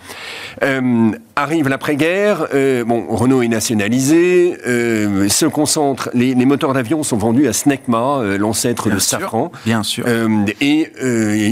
Euh, 0.63 1.11
arrive 1.35 1.69
l'après-guerre, 1.69 2.47
euh, 2.53 2.83
bon, 2.83 3.07
Renault 3.09 3.41
est 3.41 3.47
nationalisé, 3.47 4.55
euh, 4.67 5.27
se 5.27 5.47
concentre, 5.47 6.11
les, 6.13 6.35
moteurs 6.45 6.73
d'avion 6.73 7.01
sont 7.01 7.17
vendus 7.17 7.47
à 7.47 7.53
Snecma, 7.53 8.21
l'ancêtre 8.37 8.89
de 8.89 8.99
Safran. 8.99 9.51
Bien 9.65 9.81
sûr. 9.81 10.05
et 10.07 10.91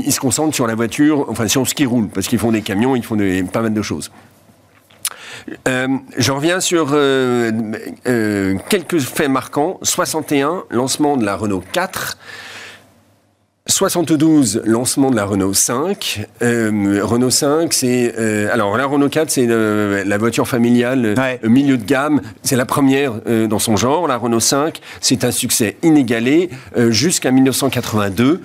ils 0.05 0.13
se 0.13 0.19
concentrent 0.19 0.53
sur 0.53 0.67
la 0.67 0.75
voiture, 0.75 1.25
enfin 1.29 1.47
sur 1.47 1.67
ce 1.67 1.73
qui 1.73 1.85
roule, 1.85 2.09
parce 2.09 2.27
qu'ils 2.27 2.39
font 2.39 2.51
des 2.51 2.61
camions, 2.61 2.95
ils 2.95 3.03
font 3.03 3.17
pas 3.51 3.61
mal 3.61 3.73
de 3.73 3.81
choses. 3.81 4.11
je 5.65 6.31
reviens 6.31 6.59
sur 6.59 6.89
quelques 8.69 8.99
faits 8.99 9.29
marquants. 9.29 9.79
61, 9.81 10.63
lancement 10.69 11.17
de 11.17 11.25
la 11.25 11.35
Renault 11.35 11.63
4. 11.71 12.17
72, 13.69 14.63
lancement 14.65 15.11
de 15.11 15.15
la 15.15 15.25
Renault 15.25 15.53
5. 15.53 16.27
Euh, 16.41 17.01
Renault 17.03 17.29
5, 17.29 17.71
c'est... 17.71 18.15
Euh, 18.17 18.49
alors, 18.51 18.75
la 18.77 18.87
Renault 18.87 19.09
4, 19.09 19.29
c'est 19.29 19.45
euh, 19.47 20.03
la 20.05 20.17
voiture 20.17 20.47
familiale 20.47 21.13
milieu 21.43 21.77
de 21.77 21.83
gamme. 21.83 22.21
C'est 22.41 22.55
la 22.55 22.65
première 22.65 23.21
dans 23.47 23.59
son 23.59 23.77
genre. 23.77 24.07
La 24.07 24.17
Renault 24.17 24.39
5, 24.39 24.79
c'est 25.01 25.23
un 25.23 25.31
succès 25.31 25.77
inégalé 25.83 26.49
jusqu'à 26.89 27.31
1982. 27.31 28.41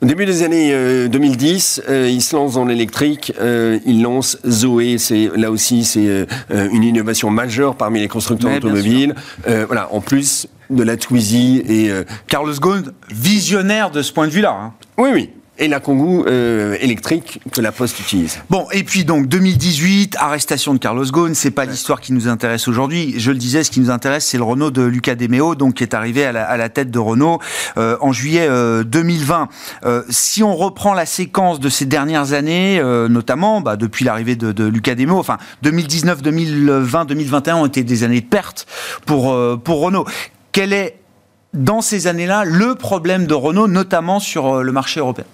Au 0.02 0.06
début 0.06 0.26
des 0.26 0.42
années 0.42 1.08
2010, 1.08 1.82
il 1.88 2.20
se 2.20 2.36
lance 2.36 2.54
dans 2.54 2.66
l'électrique. 2.66 3.32
il 3.40 4.02
lance 4.02 4.36
Zoé. 4.46 4.98
C'est 4.98 5.30
là 5.34 5.50
aussi 5.50 5.84
c'est 5.84 6.26
une 6.50 6.82
innovation 6.82 7.30
majeure 7.30 7.74
parmi 7.74 8.00
les 8.00 8.08
constructeurs 8.08 8.52
automobiles. 8.54 9.14
voilà. 9.46 9.88
En 9.92 10.02
plus 10.02 10.46
de 10.68 10.82
la 10.82 10.98
Twizy 10.98 11.62
et 11.66 11.90
Carlos 12.26 12.52
Ghosn, 12.52 12.92
visionnaire 13.10 13.90
de 13.90 14.02
ce 14.02 14.12
point 14.12 14.26
de 14.26 14.32
vue-là. 14.32 14.54
Hein. 14.60 14.72
Oui, 14.98 15.08
oui 15.14 15.30
et 15.58 15.68
la 15.68 15.78
Kangoo 15.78 16.26
euh, 16.26 16.76
électrique 16.80 17.40
que 17.52 17.60
la 17.60 17.70
Poste 17.70 18.00
utilise. 18.00 18.40
Bon, 18.50 18.66
et 18.72 18.82
puis 18.82 19.04
donc 19.04 19.28
2018, 19.28 20.16
arrestation 20.18 20.74
de 20.74 20.78
Carlos 20.78 21.04
Ghosn, 21.04 21.34
c'est 21.34 21.52
pas 21.52 21.64
l'histoire 21.64 22.00
qui 22.00 22.12
nous 22.12 22.26
intéresse 22.26 22.66
aujourd'hui. 22.66 23.14
Je 23.18 23.30
le 23.30 23.38
disais, 23.38 23.62
ce 23.62 23.70
qui 23.70 23.80
nous 23.80 23.90
intéresse, 23.90 24.26
c'est 24.26 24.36
le 24.36 24.42
Renault 24.42 24.72
de 24.72 24.82
Luca 24.82 25.14
De 25.14 25.26
Meo, 25.28 25.54
donc 25.54 25.74
qui 25.74 25.84
est 25.84 25.94
arrivé 25.94 26.24
à 26.24 26.32
la, 26.32 26.68
tête 26.68 26.90
de 26.90 26.98
Renault 26.98 27.38
euh, 27.76 27.96
en 28.00 28.12
juillet 28.12 28.48
2020. 28.84 29.48
Euh, 29.84 30.02
si 30.08 30.42
on 30.42 30.56
reprend 30.56 30.92
la 30.92 31.06
séquence 31.06 31.60
de 31.60 31.68
ces 31.68 31.86
dernières 31.86 32.32
années, 32.32 32.82
notamment 33.08 33.60
bah, 33.60 33.76
depuis 33.76 34.04
l'arrivée 34.04 34.34
de, 34.34 34.50
de 34.50 34.64
Luca 34.64 34.94
De 34.94 35.04
Meo, 35.04 35.18
enfin 35.18 35.38
2019, 35.62 36.22
2020, 36.22 37.04
2021 37.04 37.56
ont 37.56 37.66
été 37.66 37.84
des 37.84 38.02
années 38.02 38.20
de 38.20 38.26
perte 38.26 38.66
pour 39.06 39.36
pour 39.62 39.80
Renault. 39.80 40.06
Quel 40.52 40.72
est 40.72 40.98
dans 41.52 41.80
ces 41.80 42.06
années-là 42.08 42.44
le 42.44 42.74
problème 42.74 43.26
de 43.26 43.34
Renault, 43.34 43.68
notamment 43.68 44.18
sur 44.18 44.62
le 44.62 44.72
marché 44.72 44.98
européen? 45.00 45.26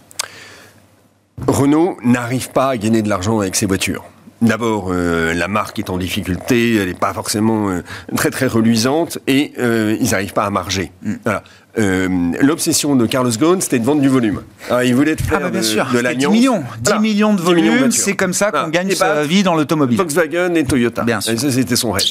Renault 1.46 1.96
n'arrive 2.02 2.50
pas 2.50 2.70
à 2.70 2.76
gagner 2.76 3.02
de 3.02 3.08
l'argent 3.08 3.40
avec 3.40 3.56
ses 3.56 3.66
voitures. 3.66 4.04
D'abord, 4.42 4.88
euh, 4.90 5.34
la 5.34 5.48
marque 5.48 5.78
est 5.78 5.90
en 5.90 5.98
difficulté, 5.98 6.76
elle 6.76 6.88
n'est 6.88 6.94
pas 6.94 7.12
forcément 7.12 7.68
euh, 7.68 7.82
très 8.16 8.30
très 8.30 8.46
reluisante 8.46 9.18
et 9.26 9.52
euh, 9.58 9.98
ils 10.00 10.12
n'arrivent 10.12 10.32
pas 10.32 10.44
à 10.44 10.50
marger. 10.50 10.92
Mm. 11.02 12.32
L'obsession 12.40 12.96
de 12.96 13.06
Carlos 13.06 13.30
Ghosn, 13.30 13.60
c'était 13.60 13.78
de 13.78 13.84
vendre 13.84 14.00
du 14.00 14.08
volume. 14.08 14.40
il 14.84 14.94
voulait 14.94 15.16
faire 15.16 15.38
ah 15.38 15.44
bah 15.44 15.50
bien 15.50 15.60
de, 15.60 15.64
sûr. 15.64 15.86
10 15.86 16.26
millions, 16.28 16.64
10 16.80 16.98
millions 17.00 17.34
de 17.34 17.40
volume, 17.40 17.90
c'est 17.90 18.14
comme 18.14 18.32
ça 18.32 18.50
qu'on 18.50 18.68
gagne 18.68 18.90
sa 18.92 19.24
vie 19.24 19.42
dans 19.42 19.54
l'automobile. 19.54 19.98
Volkswagen 19.98 20.54
et 20.54 20.64
Toyota. 20.64 21.02
Bien 21.02 21.20
sûr. 21.20 21.38
ça, 21.38 21.50
c'était 21.50 21.76
son 21.76 21.92
rêve. 21.92 22.06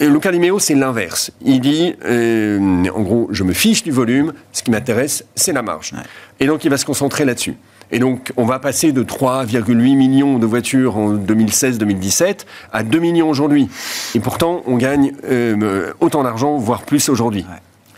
Et 0.00 0.08
Luca 0.08 0.32
Di 0.32 0.40
c'est 0.58 0.74
l'inverse. 0.74 1.30
Il 1.44 1.60
dit, 1.60 1.94
en 2.04 3.00
gros, 3.02 3.28
je 3.30 3.42
me 3.42 3.52
fiche 3.52 3.82
du 3.82 3.90
volume, 3.90 4.32
ce 4.52 4.62
qui 4.62 4.70
m'intéresse, 4.70 5.24
c'est 5.34 5.52
la 5.52 5.62
marge. 5.62 5.92
Et 6.40 6.46
donc, 6.46 6.64
il 6.64 6.70
va 6.70 6.76
se 6.76 6.84
concentrer 6.84 7.24
là-dessus. 7.24 7.56
Et 7.92 7.98
donc, 7.98 8.32
on 8.36 8.44
va 8.44 8.58
passer 8.58 8.92
de 8.92 9.02
3,8 9.02 9.74
millions 9.96 10.38
de 10.38 10.46
voitures 10.46 10.96
en 10.96 11.14
2016-2017 11.14 12.40
à 12.72 12.82
2 12.82 12.98
millions 12.98 13.28
aujourd'hui. 13.28 13.68
Et 14.14 14.20
pourtant, 14.20 14.62
on 14.66 14.76
gagne 14.76 15.12
euh, 15.24 15.92
autant 16.00 16.24
d'argent, 16.24 16.56
voire 16.56 16.82
plus 16.82 17.08
aujourd'hui. 17.08 17.46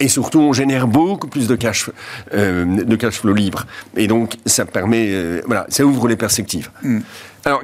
Et 0.00 0.08
surtout, 0.08 0.40
on 0.40 0.52
génère 0.52 0.86
beaucoup 0.86 1.26
plus 1.26 1.48
de 1.48 1.56
cash, 1.56 1.90
euh, 2.34 2.84
de 2.84 2.96
cash 2.96 3.20
flow 3.20 3.32
libre. 3.32 3.66
Et 3.96 4.06
donc, 4.06 4.36
ça 4.46 4.64
permet, 4.64 5.08
euh, 5.08 5.40
voilà, 5.46 5.66
ça 5.70 5.84
ouvre 5.84 6.06
les 6.06 6.16
perspectives. 6.16 6.70
Mm. 6.82 6.98
Alors, 7.44 7.62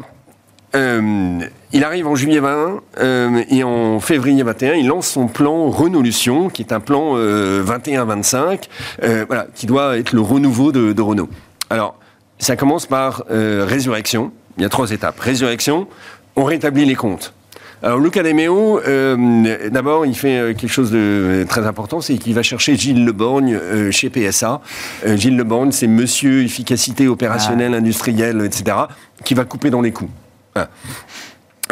il 1.72 1.85
arrive 1.85 2.09
en 2.09 2.16
juillet 2.16 2.41
20 2.41 2.81
et 3.49 3.62
en 3.62 4.01
février 4.01 4.43
21, 4.43 4.75
il 4.75 4.89
lance 4.89 5.07
son 5.07 5.29
plan 5.29 5.70
Renolution, 5.70 6.49
qui 6.49 6.62
est 6.62 6.72
un 6.72 6.81
plan 6.81 7.16
21-25, 7.16 8.68
voilà, 9.29 9.47
qui 9.55 9.66
doit 9.66 9.97
être 9.97 10.12
le 10.12 10.20
renouveau 10.20 10.72
de, 10.72 10.93
de 10.93 11.01
Renault. 11.01 11.29
Alors, 11.70 11.97
ça 12.39 12.57
commence 12.57 12.87
par 12.87 13.24
euh, 13.30 13.64
résurrection. 13.68 14.32
Il 14.57 14.62
y 14.62 14.66
a 14.66 14.68
trois 14.68 14.91
étapes. 14.91 15.18
Résurrection, 15.18 15.89
on 16.37 16.45
rétablit 16.45 16.85
les 16.85 16.95
comptes. 16.95 17.32
Alors 17.82 17.99
Luca 17.99 18.22
De 18.22 18.30
euh, 18.30 19.68
d'abord, 19.70 20.07
il 20.07 20.14
fait 20.14 20.39
euh, 20.39 20.55
quelque 20.55 20.70
chose 20.70 20.91
de 20.91 21.45
très 21.49 21.66
important, 21.66 22.01
c'est 22.01 22.16
qu'il 22.16 22.35
va 22.35 22.43
chercher 22.43 22.76
Gilles 22.76 23.05
Leborgne 23.05 23.59
chez 23.91 24.09
PSA. 24.09 24.62
Gilles 25.16 25.37
Leborgne, 25.37 25.70
c'est 25.70 25.87
Monsieur 25.87 26.43
efficacité 26.43 27.09
opérationnelle, 27.09 27.72
ah. 27.74 27.78
industrielle, 27.78 28.41
etc., 28.45 28.76
qui 29.24 29.35
va 29.35 29.45
couper 29.45 29.70
dans 29.70 29.82
les 29.82 29.93
coûts. 29.93 30.11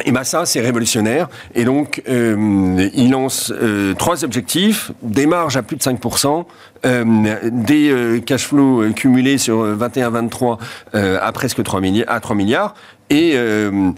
Et 0.04 0.10
bien 0.10 0.24
ça, 0.24 0.46
c'est 0.46 0.60
révolutionnaire. 0.60 1.28
Et 1.54 1.64
donc, 1.64 2.02
euh, 2.08 2.88
il 2.94 3.10
lance 3.10 3.52
euh, 3.54 3.92
trois 3.94 4.24
objectifs, 4.24 4.90
des 5.02 5.26
marges 5.26 5.56
à 5.58 5.62
plus 5.62 5.76
de 5.76 5.82
5%, 5.82 6.46
euh, 6.84 7.34
des 7.50 7.90
euh, 7.90 8.20
cash 8.20 8.46
flows 8.46 8.92
cumulés 8.94 9.36
sur 9.36 9.64
21-23 9.76 10.58
à 10.94 11.32
presque 11.32 11.62
3 11.62 11.80
milliards, 11.80 12.10
à 12.10 12.20
3 12.20 12.34
milliards, 12.34 12.74
et 13.10 13.36
une 13.36 13.94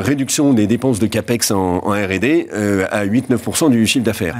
réduction 0.00 0.52
des 0.52 0.66
dépenses 0.66 0.98
de 0.98 1.06
CAPEX 1.06 1.50
en, 1.50 1.78
en 1.78 1.90
R&D 1.92 2.48
à 2.90 3.06
8-9% 3.06 3.70
du 3.70 3.86
chiffre 3.86 4.04
d'affaires. 4.04 4.36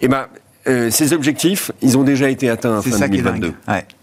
Et 0.00 0.06
ben 0.06 0.26
euh, 0.68 0.90
ces 0.90 1.12
objectifs, 1.12 1.72
ils 1.82 1.98
ont 1.98 2.04
déjà 2.04 2.28
été 2.30 2.48
atteints 2.48 2.78
en 2.78 2.82
fin 2.82 3.08
2022. 3.08 3.52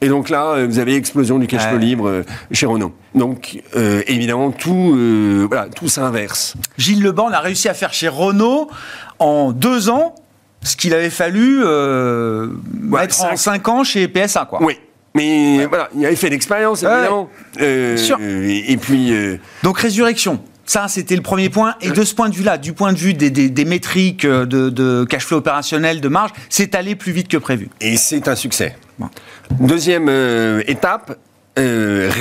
Et 0.01 0.09
donc 0.09 0.29
là, 0.29 0.47
euh, 0.47 0.67
vous 0.67 0.79
avez 0.79 0.95
explosion 0.95 1.39
du 1.39 1.47
cash 1.47 1.67
flow 1.67 1.77
libre 1.77 2.09
euh, 2.09 2.23
chez 2.51 2.65
Renault. 2.65 2.93
Donc 3.15 3.61
évidemment, 3.73 4.51
tout, 4.51 4.95
voilà, 5.47 5.67
tout 5.69 5.87
s'inverse. 5.87 6.55
Gilles 6.77 7.01
Leban 7.01 7.29
a 7.29 7.39
réussi 7.39 7.69
à 7.69 7.73
faire 7.73 7.93
chez 7.93 8.07
Renault 8.07 8.69
en 9.19 9.51
deux 9.51 9.89
ans 9.89 10.15
ce 10.61 10.75
qu'il 10.75 10.93
avait 10.93 11.09
fallu 11.09 11.63
mettre 12.81 13.23
en 13.23 13.37
cinq 13.37 13.67
ans 13.69 13.83
chez 13.83 14.07
PSA, 14.07 14.45
quoi. 14.49 14.61
Oui. 14.61 14.77
Mais 15.15 15.65
voilà, 15.65 15.89
il 15.95 16.05
avait 16.05 16.15
fait 16.15 16.29
l'expérience, 16.29 16.83
évidemment. 16.83 17.29
Sûr. 17.95 18.19
Et, 18.21 18.77
puis. 18.77 19.13
Donc 19.63 19.79
résurrection. 19.79 20.41
Ça, 20.69 20.87
c'était 20.87 21.15
le 21.15 21.23
premier 21.23 21.49
point. 21.49 21.73
Et 21.81 21.89
de 21.89 22.03
ce 22.03 22.13
point 22.13 22.29
de 22.29 22.35
vue-là, 22.35 22.59
du 22.59 22.73
point 22.73 22.93
de 22.93 22.97
vue 22.99 23.15
des, 23.15 23.65
métriques 23.65 24.23
euh, 24.23 24.45
de, 24.45 25.03
cash 25.03 25.25
flow 25.25 25.37
opérationnel, 25.37 25.99
de 25.99 26.07
marge, 26.09 26.29
c'est 26.47 26.75
allé 26.75 26.93
plus 26.93 27.11
vite 27.11 27.27
que 27.27 27.37
prévu. 27.37 27.69
Et 27.81 27.97
c'est 27.97 28.27
un 28.27 28.35
succès. 28.35 28.75
Deuxième 29.59 30.09
euh, 30.09 30.61
étape, 30.67 31.17
euh, 31.57 32.11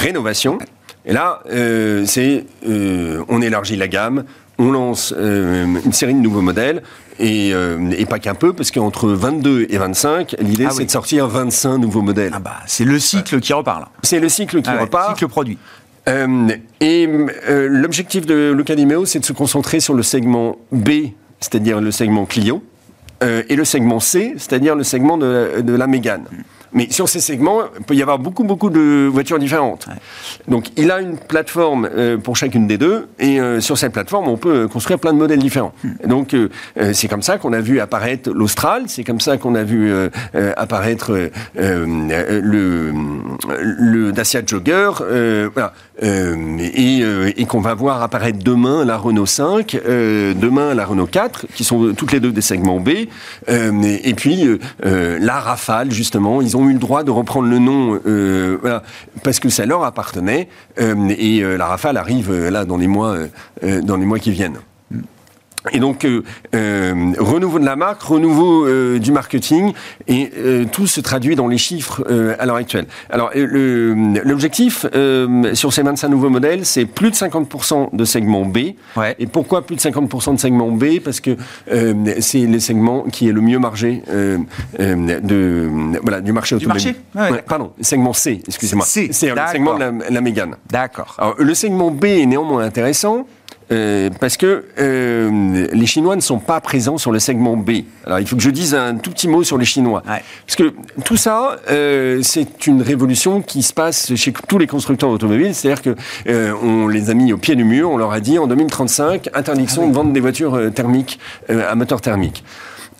rénovation. 0.00 0.56
Et 1.04 1.12
là, 1.12 1.42
c'est 2.06 2.46
on 3.28 3.42
élargit 3.42 3.76
la 3.76 3.88
gamme, 3.88 4.24
on 4.56 4.70
lance 4.70 5.12
une 5.14 5.92
série 5.92 6.14
de 6.14 6.20
nouveaux 6.20 6.40
modèles. 6.40 6.82
Et, 7.18 7.52
pas 8.08 8.20
qu'un 8.20 8.34
peu, 8.34 8.54
parce 8.54 8.70
qu'entre 8.70 9.08
22 9.10 9.66
et 9.68 9.76
25, 9.76 10.36
l'idée 10.40 10.66
ah 10.66 10.72
c'est 10.74 10.86
de 10.86 10.90
sortir 10.90 11.28
25 11.28 11.76
nouveaux 11.76 12.00
modèles. 12.00 12.32
Ah 12.34 12.38
bah, 12.38 12.56
c'est 12.64 12.86
le 12.86 12.98
cycle 12.98 13.38
qui 13.40 13.52
repart 13.52 13.90
C'est 14.02 14.18
le 14.18 14.30
cycle 14.30 14.62
qui 14.62 14.70
ah 14.70 14.80
repart. 14.80 15.10
Cycle 15.10 15.28
produit. 15.28 15.58
Euh, 16.08 16.48
et 16.80 17.08
euh, 17.48 17.68
l'objectif 17.68 18.26
de 18.26 18.52
Luca 18.52 18.74
c'est 19.06 19.20
de 19.20 19.24
se 19.24 19.32
concentrer 19.32 19.80
sur 19.80 19.94
le 19.94 20.02
segment 20.02 20.56
B, 20.70 20.90
c'est-à-dire 21.40 21.80
le 21.80 21.90
segment 21.90 22.26
Clio, 22.26 22.62
euh, 23.22 23.42
et 23.48 23.56
le 23.56 23.64
segment 23.64 24.00
C, 24.00 24.34
c'est-à-dire 24.36 24.74
le 24.74 24.84
segment 24.84 25.16
de, 25.16 25.62
de 25.62 25.74
la 25.74 25.86
Mégane. 25.86 26.24
Mais 26.74 26.88
sur 26.90 27.08
ces 27.08 27.20
segments, 27.20 27.60
il 27.78 27.84
peut 27.84 27.94
y 27.94 28.02
avoir 28.02 28.18
beaucoup, 28.18 28.42
beaucoup 28.42 28.68
de 28.68 29.08
voitures 29.10 29.38
différentes. 29.38 29.86
Donc, 30.48 30.70
il 30.76 30.90
a 30.90 31.00
une 31.00 31.16
plateforme 31.16 31.88
euh, 31.96 32.18
pour 32.18 32.36
chacune 32.36 32.66
des 32.66 32.78
deux, 32.78 33.06
et 33.20 33.40
euh, 33.40 33.60
sur 33.60 33.78
cette 33.78 33.92
plateforme, 33.92 34.26
on 34.26 34.36
peut 34.36 34.66
construire 34.66 34.98
plein 34.98 35.12
de 35.12 35.18
modèles 35.18 35.38
différents. 35.38 35.72
Hmm. 35.84 36.08
Donc, 36.08 36.34
euh, 36.34 36.48
c'est 36.92 37.06
comme 37.06 37.22
ça 37.22 37.38
qu'on 37.38 37.52
a 37.52 37.60
vu 37.60 37.78
apparaître 37.78 38.30
l'Austral, 38.30 38.84
c'est 38.88 39.04
comme 39.04 39.20
ça 39.20 39.36
qu'on 39.36 39.54
a 39.54 39.62
vu 39.62 39.92
apparaître 40.56 41.30
le, 41.54 42.92
le 43.54 44.12
Dacia 44.12 44.42
Jogger, 44.44 44.90
voilà. 45.54 45.72
et, 46.02 47.02
et 47.36 47.44
qu'on 47.46 47.60
va 47.60 47.74
voir 47.74 48.02
apparaître 48.02 48.38
demain 48.42 48.84
la 48.84 48.96
Renault 48.96 49.26
5, 49.26 49.78
demain 49.86 50.74
la 50.74 50.84
Renault 50.84 51.06
4, 51.06 51.46
qui 51.54 51.62
sont 51.62 51.94
toutes 51.94 52.12
les 52.12 52.20
deux 52.20 52.32
des 52.32 52.40
segments 52.40 52.80
B, 52.80 52.88
et, 52.88 53.08
et, 54.08 54.14
puis 54.14 54.58
la 54.82 55.40
Rafale, 55.40 55.92
justement, 55.92 56.42
ils 56.42 56.56
ont 56.56 56.63
eu 56.68 56.72
le 56.72 56.78
droit 56.78 57.04
de 57.04 57.10
reprendre 57.10 57.48
le 57.48 57.58
nom 57.58 58.00
euh, 58.06 58.80
parce 59.22 59.40
que 59.40 59.48
ça 59.48 59.66
leur 59.66 59.84
appartenait. 59.84 60.48
Euh, 60.80 61.14
et 61.16 61.40
euh, 61.40 61.56
la 61.56 61.66
Rafale 61.66 61.96
arrive 61.96 62.32
là 62.32 62.64
dans 62.64 62.76
les 62.76 62.86
mois, 62.86 63.16
dans 63.62 63.96
les 63.96 64.06
mois 64.06 64.18
qui 64.18 64.30
viennent. 64.30 64.58
Et 65.72 65.78
donc, 65.78 66.04
euh, 66.04 66.22
euh, 66.54 67.12
renouveau 67.18 67.58
de 67.58 67.64
la 67.64 67.76
marque, 67.76 68.02
renouveau 68.02 68.66
euh, 68.66 68.98
du 68.98 69.12
marketing, 69.12 69.72
et 70.08 70.30
tout 70.72 70.86
se 70.86 71.00
traduit 71.00 71.36
dans 71.36 71.48
les 71.48 71.58
chiffres 71.58 72.04
à 72.38 72.46
l'heure 72.46 72.56
actuelle. 72.56 72.86
Alors, 73.10 73.30
l'objectif 73.34 74.86
sur 75.54 75.72
ces 75.72 75.82
25 75.82 76.08
nouveaux 76.08 76.28
modèles, 76.28 76.66
c'est 76.66 76.84
plus 76.84 77.10
de 77.10 77.16
50% 77.16 77.94
de 77.94 78.04
segment 78.04 78.44
B. 78.44 78.58
Et 79.18 79.26
pourquoi 79.26 79.66
plus 79.66 79.76
de 79.76 79.80
50% 79.80 80.34
de 80.34 80.40
segment 80.40 80.70
B? 80.70 81.00
Parce 81.02 81.20
que 81.20 81.36
c'est 82.20 82.46
le 82.46 82.58
segment 82.58 83.04
qui 83.04 83.28
est 83.28 83.32
le 83.32 83.40
mieux 83.40 83.58
margé 83.58 84.02
de, 84.08 85.70
voilà, 86.02 86.20
du 86.20 86.32
marché 86.32 86.54
automobile. 86.56 86.94
Du 86.94 87.18
marché 87.18 87.42
Pardon, 87.46 87.72
segment 87.80 88.12
C, 88.12 88.42
excusez-moi. 88.46 88.84
C'est 88.86 89.06
le 89.06 89.12
segment 89.50 89.74
de 89.74 89.80
la, 89.80 89.92
la 90.10 90.20
Mégane. 90.20 90.56
D'accord. 90.70 91.16
Alors, 91.18 91.34
le 91.38 91.54
segment 91.54 91.90
B 91.90 92.04
est 92.04 92.26
néanmoins 92.26 92.64
intéressant 92.64 93.26
euh, 93.72 94.10
parce 94.20 94.36
que 94.36 94.64
euh, 94.78 95.66
les 95.72 95.86
Chinois 95.86 96.16
ne 96.16 96.20
sont 96.20 96.38
pas 96.38 96.60
présents 96.60 96.98
sur 96.98 97.12
le 97.12 97.18
segment 97.18 97.56
B. 97.56 97.70
Alors 98.04 98.20
il 98.20 98.26
faut 98.26 98.36
que 98.36 98.42
je 98.42 98.50
dise 98.50 98.74
un 98.74 98.96
tout 98.96 99.10
petit 99.10 99.26
mot 99.26 99.42
sur 99.42 99.56
les 99.56 99.64
Chinois. 99.64 100.02
Parce 100.04 100.56
que 100.56 100.74
tout 101.04 101.16
ça, 101.16 101.56
euh, 101.70 102.20
c'est 102.22 102.66
une 102.66 102.82
révolution 102.82 103.40
qui 103.40 103.62
se 103.62 103.72
passe 103.72 104.14
chez 104.16 104.32
tous 104.48 104.58
les 104.58 104.66
constructeurs 104.66 105.08
automobiles. 105.08 105.54
C'est-à-dire 105.54 105.82
que 105.82 105.96
on 106.62 106.88
les 106.88 107.10
a 107.10 107.14
mis 107.14 107.32
au 107.32 107.38
pied 107.38 107.56
du 107.56 107.64
mur, 107.64 107.90
on 107.90 107.96
leur 107.96 108.12
a 108.12 108.20
dit 108.20 108.38
en 108.38 108.46
2035, 108.46 109.30
interdiction 109.34 109.82
ah 109.84 109.88
de 109.88 109.94
vendre 109.94 110.12
des 110.12 110.20
voitures 110.20 110.72
thermiques 110.74 111.18
à 111.48 111.74
moteur 111.74 112.00
thermique. 112.00 112.44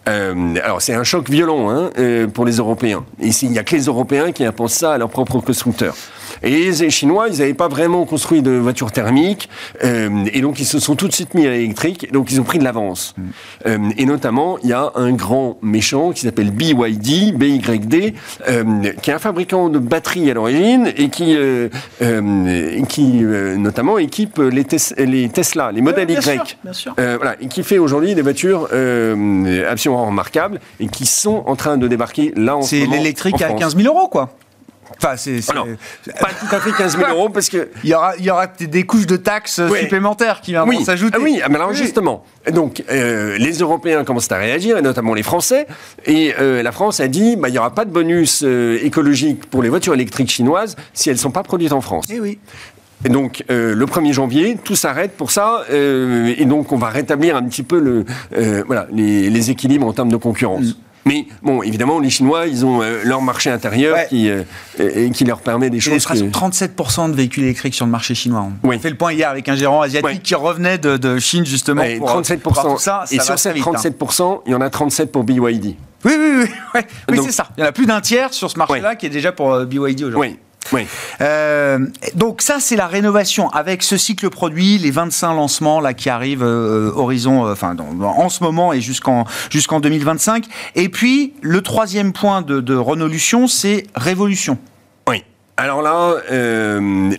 alors 0.06 0.80
c'est 0.80 0.94
un 0.94 1.04
choc 1.04 1.28
violent 1.28 1.70
hein, 1.70 1.90
pour 2.32 2.44
les 2.44 2.56
Européens. 2.56 3.04
Et 3.20 3.28
il 3.28 3.50
n'y 3.50 3.58
a 3.58 3.64
que 3.64 3.76
les 3.76 3.84
Européens 3.84 4.32
qui 4.32 4.44
imposent 4.44 4.72
ça 4.72 4.94
à 4.94 4.98
leurs 4.98 5.10
propres 5.10 5.40
constructeurs. 5.40 5.94
Et 6.44 6.70
les 6.70 6.90
Chinois, 6.90 7.28
ils 7.28 7.38
n'avaient 7.38 7.54
pas 7.54 7.68
vraiment 7.68 8.04
construit 8.04 8.42
de 8.42 8.52
voitures 8.52 8.92
thermiques, 8.92 9.48
euh, 9.82 10.24
et 10.32 10.40
donc 10.40 10.60
ils 10.60 10.66
se 10.66 10.78
sont 10.78 10.94
tout 10.94 11.08
de 11.08 11.12
suite 11.12 11.34
mis 11.34 11.46
à 11.46 11.50
l'électrique, 11.50 12.12
donc 12.12 12.30
ils 12.30 12.40
ont 12.40 12.44
pris 12.44 12.58
de 12.58 12.64
l'avance. 12.64 13.14
Mm. 13.16 13.22
Euh, 13.66 13.78
et 13.96 14.04
notamment, 14.04 14.58
il 14.62 14.68
y 14.68 14.72
a 14.72 14.92
un 14.94 15.12
grand 15.12 15.58
méchant 15.62 16.12
qui 16.12 16.22
s'appelle 16.22 16.50
BYD, 16.50 17.36
BYD, 17.36 18.14
euh, 18.48 18.92
qui 19.00 19.10
est 19.10 19.14
un 19.14 19.18
fabricant 19.18 19.68
de 19.68 19.78
batteries 19.78 20.30
à 20.30 20.34
l'origine, 20.34 20.92
et 20.96 21.08
qui, 21.08 21.34
euh, 21.36 21.68
euh, 22.02 22.84
qui 22.84 23.12
notamment 23.58 23.98
équipe 23.98 24.38
les, 24.38 24.66
les, 24.98 25.28
Tesla, 25.28 25.72
les 25.72 25.80
modèles 25.80 26.10
Y. 26.10 26.22
Sûr, 26.22 26.44
bien 26.62 26.72
sûr. 26.72 26.94
voilà, 26.96 27.36
et 27.40 27.46
qui 27.48 27.62
fait 27.62 27.78
aujourd'hui 27.78 28.14
des 28.14 28.22
voitures 28.22 28.64
absolument 28.64 30.06
remarquables, 30.06 30.60
et 30.80 30.88
qui 30.88 31.06
sont 31.06 31.42
en 31.46 31.56
train 31.56 31.76
de 31.76 31.88
débarquer 31.88 32.32
là 32.36 32.56
en. 32.56 32.62
C'est 32.62 32.86
l'électrique 32.86 33.40
à 33.42 33.52
15 33.52 33.76
000 33.76 33.94
euros, 33.94 34.08
quoi. 34.08 34.30
Enfin, 34.98 35.16
c'est 35.16 35.40
pas 36.20 36.28
tout 36.28 36.54
à 36.54 36.60
fait 36.60 36.72
15 36.72 36.96
000 36.98 37.10
euros 37.10 37.28
parce 37.28 37.48
que 37.48 37.68
il 37.82 37.90
y 37.90 37.94
aura, 37.94 38.16
il 38.16 38.24
y 38.24 38.30
aura 38.30 38.46
des 38.46 38.84
couches 38.84 39.06
de 39.06 39.16
taxes 39.16 39.60
supplémentaires 39.80 40.40
qui 40.40 40.54
vont 40.54 40.84
s'ajouter. 40.84 41.16
Ah 41.18 41.22
oui, 41.22 41.40
mais 41.48 41.56
alors 41.56 41.72
justement, 41.72 42.24
donc 42.52 42.84
euh, 42.90 43.36
les 43.38 43.58
Européens 43.58 44.04
commencent 44.04 44.30
à 44.30 44.36
réagir 44.36 44.78
et 44.78 44.82
notamment 44.82 45.14
les 45.14 45.22
Français. 45.22 45.66
Et 46.06 46.34
euh, 46.38 46.62
la 46.62 46.72
France 46.72 47.00
a 47.00 47.08
dit, 47.08 47.36
bah, 47.36 47.48
il 47.48 47.52
n'y 47.52 47.58
aura 47.58 47.74
pas 47.74 47.84
de 47.84 47.90
bonus 47.90 48.42
euh, 48.44 48.78
écologique 48.82 49.46
pour 49.46 49.62
les 49.62 49.68
voitures 49.68 49.94
électriques 49.94 50.30
chinoises 50.30 50.76
si 50.92 51.08
elles 51.08 51.16
ne 51.16 51.20
sont 51.20 51.30
pas 51.30 51.42
produites 51.42 51.72
en 51.72 51.80
France. 51.80 52.10
Et 52.10 52.16
eh 52.16 52.20
oui. 52.20 52.38
Et 53.06 53.10
donc, 53.10 53.44
le 53.50 53.84
1er 53.84 54.14
janvier, 54.14 54.56
tout 54.64 54.76
s'arrête 54.76 55.12
pour 55.14 55.30
ça. 55.30 55.66
et 55.70 56.44
donc, 56.46 56.72
on 56.72 56.78
va 56.78 56.88
rétablir 56.88 57.36
un 57.36 57.42
petit 57.42 57.62
peu 57.62 57.78
le, 57.78 58.06
voilà, 58.64 58.86
les, 58.90 59.50
équilibres 59.50 59.86
en 59.86 59.92
termes 59.92 60.08
de 60.08 60.16
concurrence. 60.16 60.78
Mais 61.06 61.26
bon, 61.42 61.62
évidemment, 61.62 61.98
les 61.98 62.10
Chinois, 62.10 62.46
ils 62.46 62.64
ont 62.64 62.82
euh, 62.82 63.02
leur 63.04 63.20
marché 63.20 63.50
intérieur 63.50 64.06
qui, 64.08 64.30
euh, 64.30 64.42
et, 64.78 65.10
qui 65.10 65.24
leur 65.24 65.40
permet 65.40 65.70
des 65.70 65.80
choses. 65.80 66.06
Il 66.10 66.20
y 66.20 66.26
a 66.26 66.30
presque 66.30 66.74
37% 66.74 67.10
de 67.10 67.16
véhicules 67.16 67.44
électriques 67.44 67.74
sur 67.74 67.84
le 67.84 67.92
marché 67.92 68.14
chinois. 68.14 68.48
On 68.62 68.70
a 68.70 68.78
fait 68.78 68.90
le 68.90 68.96
point 68.96 69.12
hier 69.12 69.28
avec 69.28 69.48
un 69.48 69.54
gérant 69.56 69.82
asiatique 69.82 70.22
qui 70.22 70.34
revenait 70.34 70.78
de, 70.78 71.18
Chine 71.18 71.46
justement. 71.46 71.82
pour, 71.98 72.22
37%. 72.22 72.38
Pour 72.38 72.62
tout 72.62 72.78
ça, 72.78 73.04
et 73.10 73.20
sur 73.20 73.38
ces 73.38 73.52
37%, 73.52 74.22
hein. 74.22 74.40
il 74.46 74.52
y 74.52 74.54
en 74.54 74.60
a 74.60 74.70
37 74.70 75.12
pour 75.12 75.24
BYD. 75.24 75.76
Oui, 76.04 76.12
oui, 76.18 76.46
oui, 76.74 76.80
oui, 77.08 77.20
c'est 77.24 77.32
ça. 77.32 77.48
Il 77.56 77.60
y 77.60 77.64
en 77.64 77.68
a 77.68 77.72
plus 77.72 77.86
d'un 77.86 78.00
tiers 78.00 78.32
sur 78.34 78.50
ce 78.50 78.58
marché-là 78.58 78.96
qui 78.96 79.06
est 79.06 79.10
déjà 79.10 79.32
pour 79.32 79.52
euh, 79.52 79.64
BYD 79.64 80.02
aujourd'hui. 80.02 80.32
Oui. 80.32 80.38
Oui. 80.72 80.86
Euh, 81.20 81.78
donc 82.14 82.42
ça, 82.42 82.56
c'est 82.60 82.76
la 82.76 82.86
rénovation 82.86 83.48
avec 83.50 83.82
ce 83.82 83.96
cycle 83.96 84.30
produit, 84.30 84.78
les 84.78 84.90
25 84.90 85.34
lancements 85.34 85.80
là 85.80 85.94
qui 85.94 86.08
arrivent 86.08 86.42
euh, 86.42 86.90
horizon, 86.94 87.46
euh, 87.46 87.52
enfin 87.52 87.76
en 88.02 88.28
ce 88.28 88.42
moment 88.42 88.72
et 88.72 88.80
jusqu'en 88.80 89.24
jusqu'en 89.50 89.80
2025. 89.80 90.46
Et 90.74 90.88
puis 90.88 91.34
le 91.42 91.62
troisième 91.62 92.12
point 92.12 92.42
de, 92.42 92.60
de 92.60 92.74
Renolution, 92.74 93.46
c'est 93.46 93.84
révolution. 93.94 94.58
Alors 95.56 95.82
là, 95.82 96.16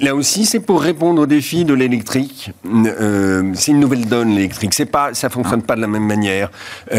là 0.02 0.14
aussi, 0.14 0.46
c'est 0.46 0.60
pour 0.60 0.82
répondre 0.82 1.22
aux 1.22 1.26
défis 1.26 1.64
de 1.64 1.74
l'électrique. 1.74 2.52
C'est 2.66 3.72
une 3.72 3.80
nouvelle 3.80 4.08
donne 4.08 4.36
l'électrique. 4.36 4.74
C'est 4.74 4.86
pas, 4.86 5.14
ça 5.14 5.30
fonctionne 5.30 5.62
pas 5.62 5.78
de 5.78 5.80
la 5.80 5.88
même 5.88 6.06
manière. 6.06 6.52
Et, 6.92 6.98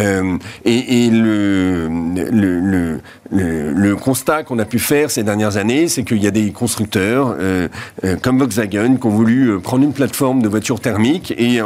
et 0.64 1.10
le, 1.10 1.88
le, 2.14 2.60
le, 2.60 3.00
le, 3.30 3.96
constat 3.96 4.42
qu'on 4.42 4.58
a 4.58 4.64
pu 4.64 4.78
faire 4.78 5.10
ces 5.10 5.22
dernières 5.22 5.56
années, 5.56 5.88
c'est 5.88 6.04
qu'il 6.04 6.22
y 6.22 6.26
a 6.26 6.30
des 6.30 6.52
constructeurs 6.52 7.34
euh, 7.38 7.68
euh, 8.04 8.16
comme 8.20 8.38
Volkswagen 8.38 8.96
qui 8.96 9.06
ont 9.06 9.10
voulu 9.10 9.48
euh, 9.48 9.58
prendre 9.58 9.84
une 9.84 9.92
plateforme 9.92 10.42
de 10.42 10.48
voiture 10.48 10.80
thermique 10.80 11.34
et 11.36 11.60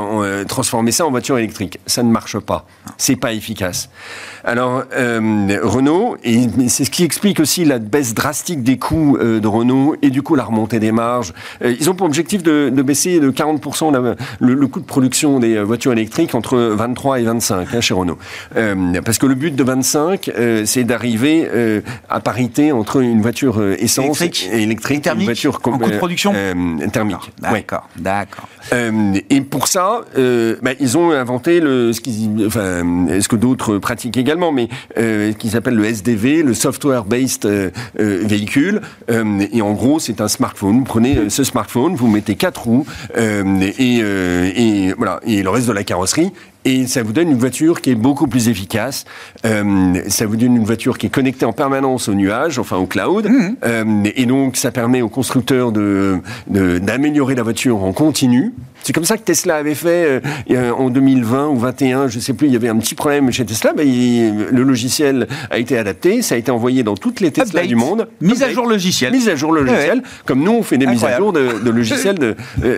transformer 0.49 0.93
ça 0.93 1.07
en 1.07 1.11
voiture 1.11 1.39
électrique. 1.39 1.81
Ça 1.87 2.03
ne 2.03 2.11
marche 2.11 2.39
pas. 2.39 2.67
C'est 2.97 3.17
pas 3.17 3.33
efficace. 3.33 3.91
Alors 4.45 4.85
Renault, 4.91 6.17
et 6.25 6.49
c'est 6.69 6.85
ce 6.85 6.91
qui 6.91 7.05
explique 7.05 7.41
aussi 7.41 7.65
la 7.65 7.79
baisse 7.79 8.15
drastique 8.15 8.63
des 8.63 8.79
coûts 8.79 9.19
de 9.21 9.47
Renault 9.47 9.97
et 10.03 10.11
du 10.11 10.23
coup 10.23 10.35
la 10.35 10.45
remontée 10.45 10.79
des 10.79 10.93
marges. 10.93 11.35
Ils 11.63 11.91
ont 11.91 11.95
pour 11.95 12.07
objectif 12.07 12.43
de, 12.43 12.71
baisser 12.71 13.21
de 13.21 13.31
40% 13.31 14.17
le, 14.41 14.67
coût 14.67 14.81
de 14.81 14.87
production 14.87 15.41
des 15.41 15.63
voitures 15.63 15.93
électriques 15.93 16.35
entre 16.35 16.57
23 16.57 17.21
et 17.21 17.25
25 17.25 17.75
hein, 17.75 17.81
chez 17.81 17.95
Renault. 17.95 18.19
Parce 19.05 19.19
que 19.19 19.27
le 19.27 19.35
but 19.35 19.55
de 19.55 19.65
25, 19.65 20.31
c'est 20.65 20.85
d'arriver 20.85 21.50
à 22.09 22.21
parité 22.21 22.73
entre 22.73 23.01
une 23.01 23.23
voiture 23.23 23.63
essence 23.79 24.21
et 24.21 24.63
électrique 24.63 25.07
et 25.07 25.11
une 25.11 25.25
voiture 25.25 25.61
en 25.65 25.79
coût 25.79 25.91
de 25.91 25.97
production 25.97 26.33
thermique. 26.93 27.33
D'accord, 27.41 27.89
d'accord. 27.97 28.49
et 28.73 29.41
pour 29.43 29.67
ça, 29.69 30.03
bah, 30.63 30.73
ils 30.79 30.99
ont 30.99 31.11
inventé 31.11 31.61
le, 31.61 31.93
ce, 31.93 32.01
enfin, 32.47 32.83
ce 33.21 33.29
que 33.29 33.37
d'autres 33.37 33.79
pratiquent 33.79 34.17
également, 34.17 34.53
mais 34.53 34.69
euh, 34.99 35.33
qui 35.33 35.51
s'appelle 35.51 35.75
le 35.75 35.85
SDV, 35.85 36.43
le 36.43 36.55
Software 36.55 37.05
Based 37.05 37.49
Véhicule 37.97 38.81
et 39.53 39.63
en 39.63 39.73
gros, 39.73 39.99
c'est 39.99 40.21
un 40.21 40.29
smartphone. 40.29 40.79
Vous 40.79 40.85
prenez 40.85 41.17
euh, 41.17 41.29
ce 41.29 41.45
smartphone, 41.45 41.95
vous 41.95 42.09
mettez 42.09 42.35
quatre 42.35 42.63
roues 42.63 42.87
euh, 43.17 43.71
et, 43.79 44.01
euh, 44.03 44.51
et, 44.55 44.93
voilà, 44.97 45.21
et 45.25 45.43
le 45.43 45.51
reste 45.51 45.69
de 45.69 45.73
la 45.73 45.85
carrosserie. 45.85 46.33
Et 46.65 46.87
ça 46.87 47.03
vous 47.03 47.13
donne 47.13 47.31
une 47.31 47.39
voiture 47.39 47.81
qui 47.81 47.91
est 47.91 47.95
beaucoup 47.95 48.27
plus 48.27 48.49
efficace. 48.49 49.07
Euh, 49.47 49.95
ça 50.09 50.27
vous 50.27 50.37
donne 50.37 50.57
une 50.57 50.65
voiture 50.65 50.99
qui 50.99 51.07
est 51.07 51.11
connectée 51.11 51.47
en 51.47 51.53
permanence 51.53 52.09
au 52.09 52.15
nuage, 52.15 52.59
enfin 52.59 52.77
au 52.77 52.87
cloud. 52.87 53.29
Mmh. 53.29 53.57
Euh, 53.65 54.05
et 54.15 54.27
donc, 54.27 54.57
ça 54.57 54.71
permet 54.71 55.01
aux 55.01 55.09
constructeurs 55.09 55.73
de, 55.73 56.21
d'améliorer 56.49 57.35
la 57.35 57.43
voiture 57.43 57.83
en 57.83 57.93
continu. 57.93 58.53
C'est 58.83 58.93
comme 58.95 59.05
ça 59.05 59.17
que 59.17 59.23
Tesla 59.23 59.57
avait 59.57 59.75
fait 59.75 60.23
euh, 60.51 60.73
en 60.73 60.89
2020 60.89 61.49
ou 61.49 61.55
2021, 61.55 62.09
je 62.09 62.19
sais 62.19 62.33
plus, 62.33 62.47
il 62.47 62.53
y 62.55 62.57
avait 62.57 62.69
un 62.69 62.79
petit 62.79 62.95
problème 62.95 63.31
chez 63.31 63.45
Tesla. 63.45 63.73
Le 63.77 64.63
logiciel 64.63 65.29
a 65.51 65.59
été 65.59 65.77
adapté, 65.77 66.23
ça 66.23 66.35
a 66.35 66.39
été 66.39 66.51
envoyé 66.51 66.83
dans 66.83 66.95
toutes 66.95 67.21
les 67.21 67.31
Tesla 67.31 67.67
du 67.67 67.77
monde. 67.77 68.09
Mise 68.21 68.43
à 68.43 68.51
jour 68.51 68.67
logiciel. 68.67 69.13
Mise 69.13 69.29
à 69.29 69.37
jour 69.37 69.53
logiciel, 69.53 70.03
comme 70.25 70.43
nous 70.43 70.53
on 70.53 70.63
fait 70.63 70.79
des 70.79 70.87
mises 70.87 71.05
à 71.05 71.17
jour 71.19 71.33
de, 71.33 71.63
de 71.63 71.71
logiciels 71.71 72.19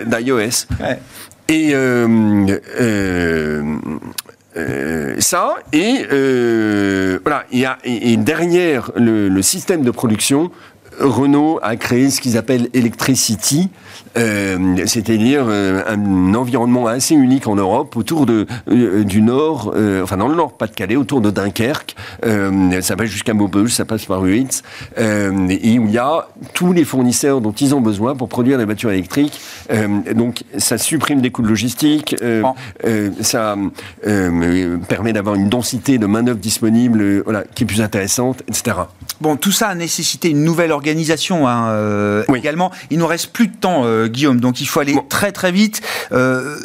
d'iOS. 0.07 0.66
Ouais. 0.80 0.99
Et 1.49 1.70
euh, 1.74 2.47
euh, 2.80 3.76
euh, 4.57 5.16
ça, 5.18 5.57
et 5.72 6.05
voilà, 7.22 7.45
y 7.53 7.64
a, 7.64 7.78
et, 7.84 8.16
derrière 8.16 8.90
le, 8.97 9.28
le, 9.28 9.43
système 9.43 9.82
de 9.82 9.90
production, 9.90 10.51
Renault 11.01 11.59
a 11.62 11.76
créé 11.76 12.11
ce 12.11 12.20
qu'ils 12.20 12.36
appellent 12.36 12.68
Electricity, 12.74 13.70
euh, 14.17 14.77
c'est-à-dire 14.87 15.45
euh, 15.49 15.83
un 15.87 16.35
environnement 16.35 16.87
assez 16.87 17.15
unique 17.15 17.47
en 17.47 17.55
Europe, 17.55 17.97
autour 17.97 18.27
de, 18.27 18.47
euh, 18.71 19.05
du 19.05 19.23
nord, 19.23 19.75
enfin 20.03 20.17
dans 20.17 20.29
le 20.29 20.35
nord 20.35 20.57
Pas-de-Calais, 20.57 20.97
autour 20.97 21.21
de 21.21 21.31
Dunkerque. 21.31 21.97
ça 22.23 22.95
va 22.95 23.07
jusqu'à 23.07 23.35
Maubeuge, 23.35 23.71
ça 23.71 23.85
passe 23.85 24.05
par 24.05 24.21
Ruitz, 24.21 24.63
et 24.99 25.79
où 25.79 25.87
il 25.87 25.91
y 25.91 25.99
a 25.99 26.29
tous 26.55 26.73
les 26.73 26.85
fournisseurs 26.85 27.41
dont 27.41 27.53
ils 27.53 27.75
ont 27.75 27.81
besoin 27.81 28.15
pour 28.15 28.29
produire 28.29 28.59
des 28.59 28.65
voitures 28.65 28.91
électriques. 28.91 29.41
donc 30.15 30.45
ça 30.59 30.79
supprime 30.79 31.21
des 31.21 31.31
coûts 31.31 31.43
de 31.43 31.49
logistique, 31.49 32.17
ça 33.21 33.57
permet 34.89 35.13
d'avoir 35.13 35.35
une 35.37 35.49
densité 35.49 35.99
de 35.99 36.07
main-d'œuvre 36.07 36.39
disponible 36.39 37.23
voilà, 37.23 37.45
qui 37.55 37.65
est 37.65 37.67
plus 37.67 37.81
intéressante, 37.81 38.43
etc. 38.49 38.77
Bon, 39.21 39.37
tout 39.37 39.53
ça 39.53 39.69
a 39.69 39.75
nécessité 39.75 40.31
une 40.31 40.45
nouvelle 40.45 40.73
organisation 40.73 41.49
hein, 41.49 42.25
également. 42.35 42.71
Il 42.91 42.99
nous 42.99 43.07
reste 43.07 43.33
plus 43.33 43.49
de 43.49 43.57
temps 43.57 43.85
euh, 44.03 44.09
Guillaume. 44.09 44.40
Donc 44.40 44.61
il 44.61 44.66
faut 44.66 44.80
aller 44.80 44.96
très 45.09 45.32
très 45.32 45.53
vite. 45.53 45.82
Euh, 46.12 46.57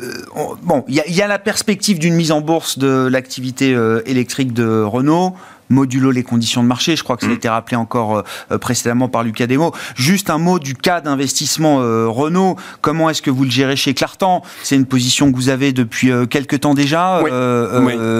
bon, 0.63 0.83
il 0.87 0.95
y, 0.95 1.21
a 1.21 1.27
la 1.27 1.39
perspective 1.39 1.99
d'une 1.99 2.15
mise 2.15 2.31
en 2.31 2.41
bourse 2.41 2.77
de 2.77 3.07
l'activité 3.07 3.73
euh, 3.73 4.01
électrique 4.05 4.53
de 4.53 4.81
Renault 4.81 5.35
modulo 5.69 6.11
les 6.11 6.23
conditions 6.23 6.63
de 6.63 6.67
marché. 6.67 6.95
Je 6.95 7.03
crois 7.03 7.17
que 7.17 7.23
ça 7.23 7.27
a 7.27 7.33
mm. 7.33 7.37
été 7.37 7.49
rappelé 7.49 7.77
encore 7.77 8.23
euh, 8.51 8.57
précédemment 8.57 9.09
par 9.09 9.23
Lucas 9.23 9.47
Demo. 9.47 9.73
Juste 9.95 10.29
un 10.29 10.37
mot 10.37 10.59
du 10.59 10.75
cas 10.75 11.01
d'investissement 11.01 11.81
euh, 11.81 12.07
Renault. 12.07 12.55
Comment 12.81 13.09
est-ce 13.09 13.21
que 13.21 13.31
vous 13.31 13.43
le 13.43 13.49
gérez 13.49 13.75
chez 13.75 13.93
Clartan? 13.93 14.41
C'est 14.63 14.75
une 14.75 14.85
position 14.85 15.31
que 15.31 15.35
vous 15.35 15.49
avez 15.49 15.73
depuis 15.73 16.11
euh, 16.11 16.25
quelques 16.25 16.61
temps 16.61 16.73
déjà, 16.73 17.21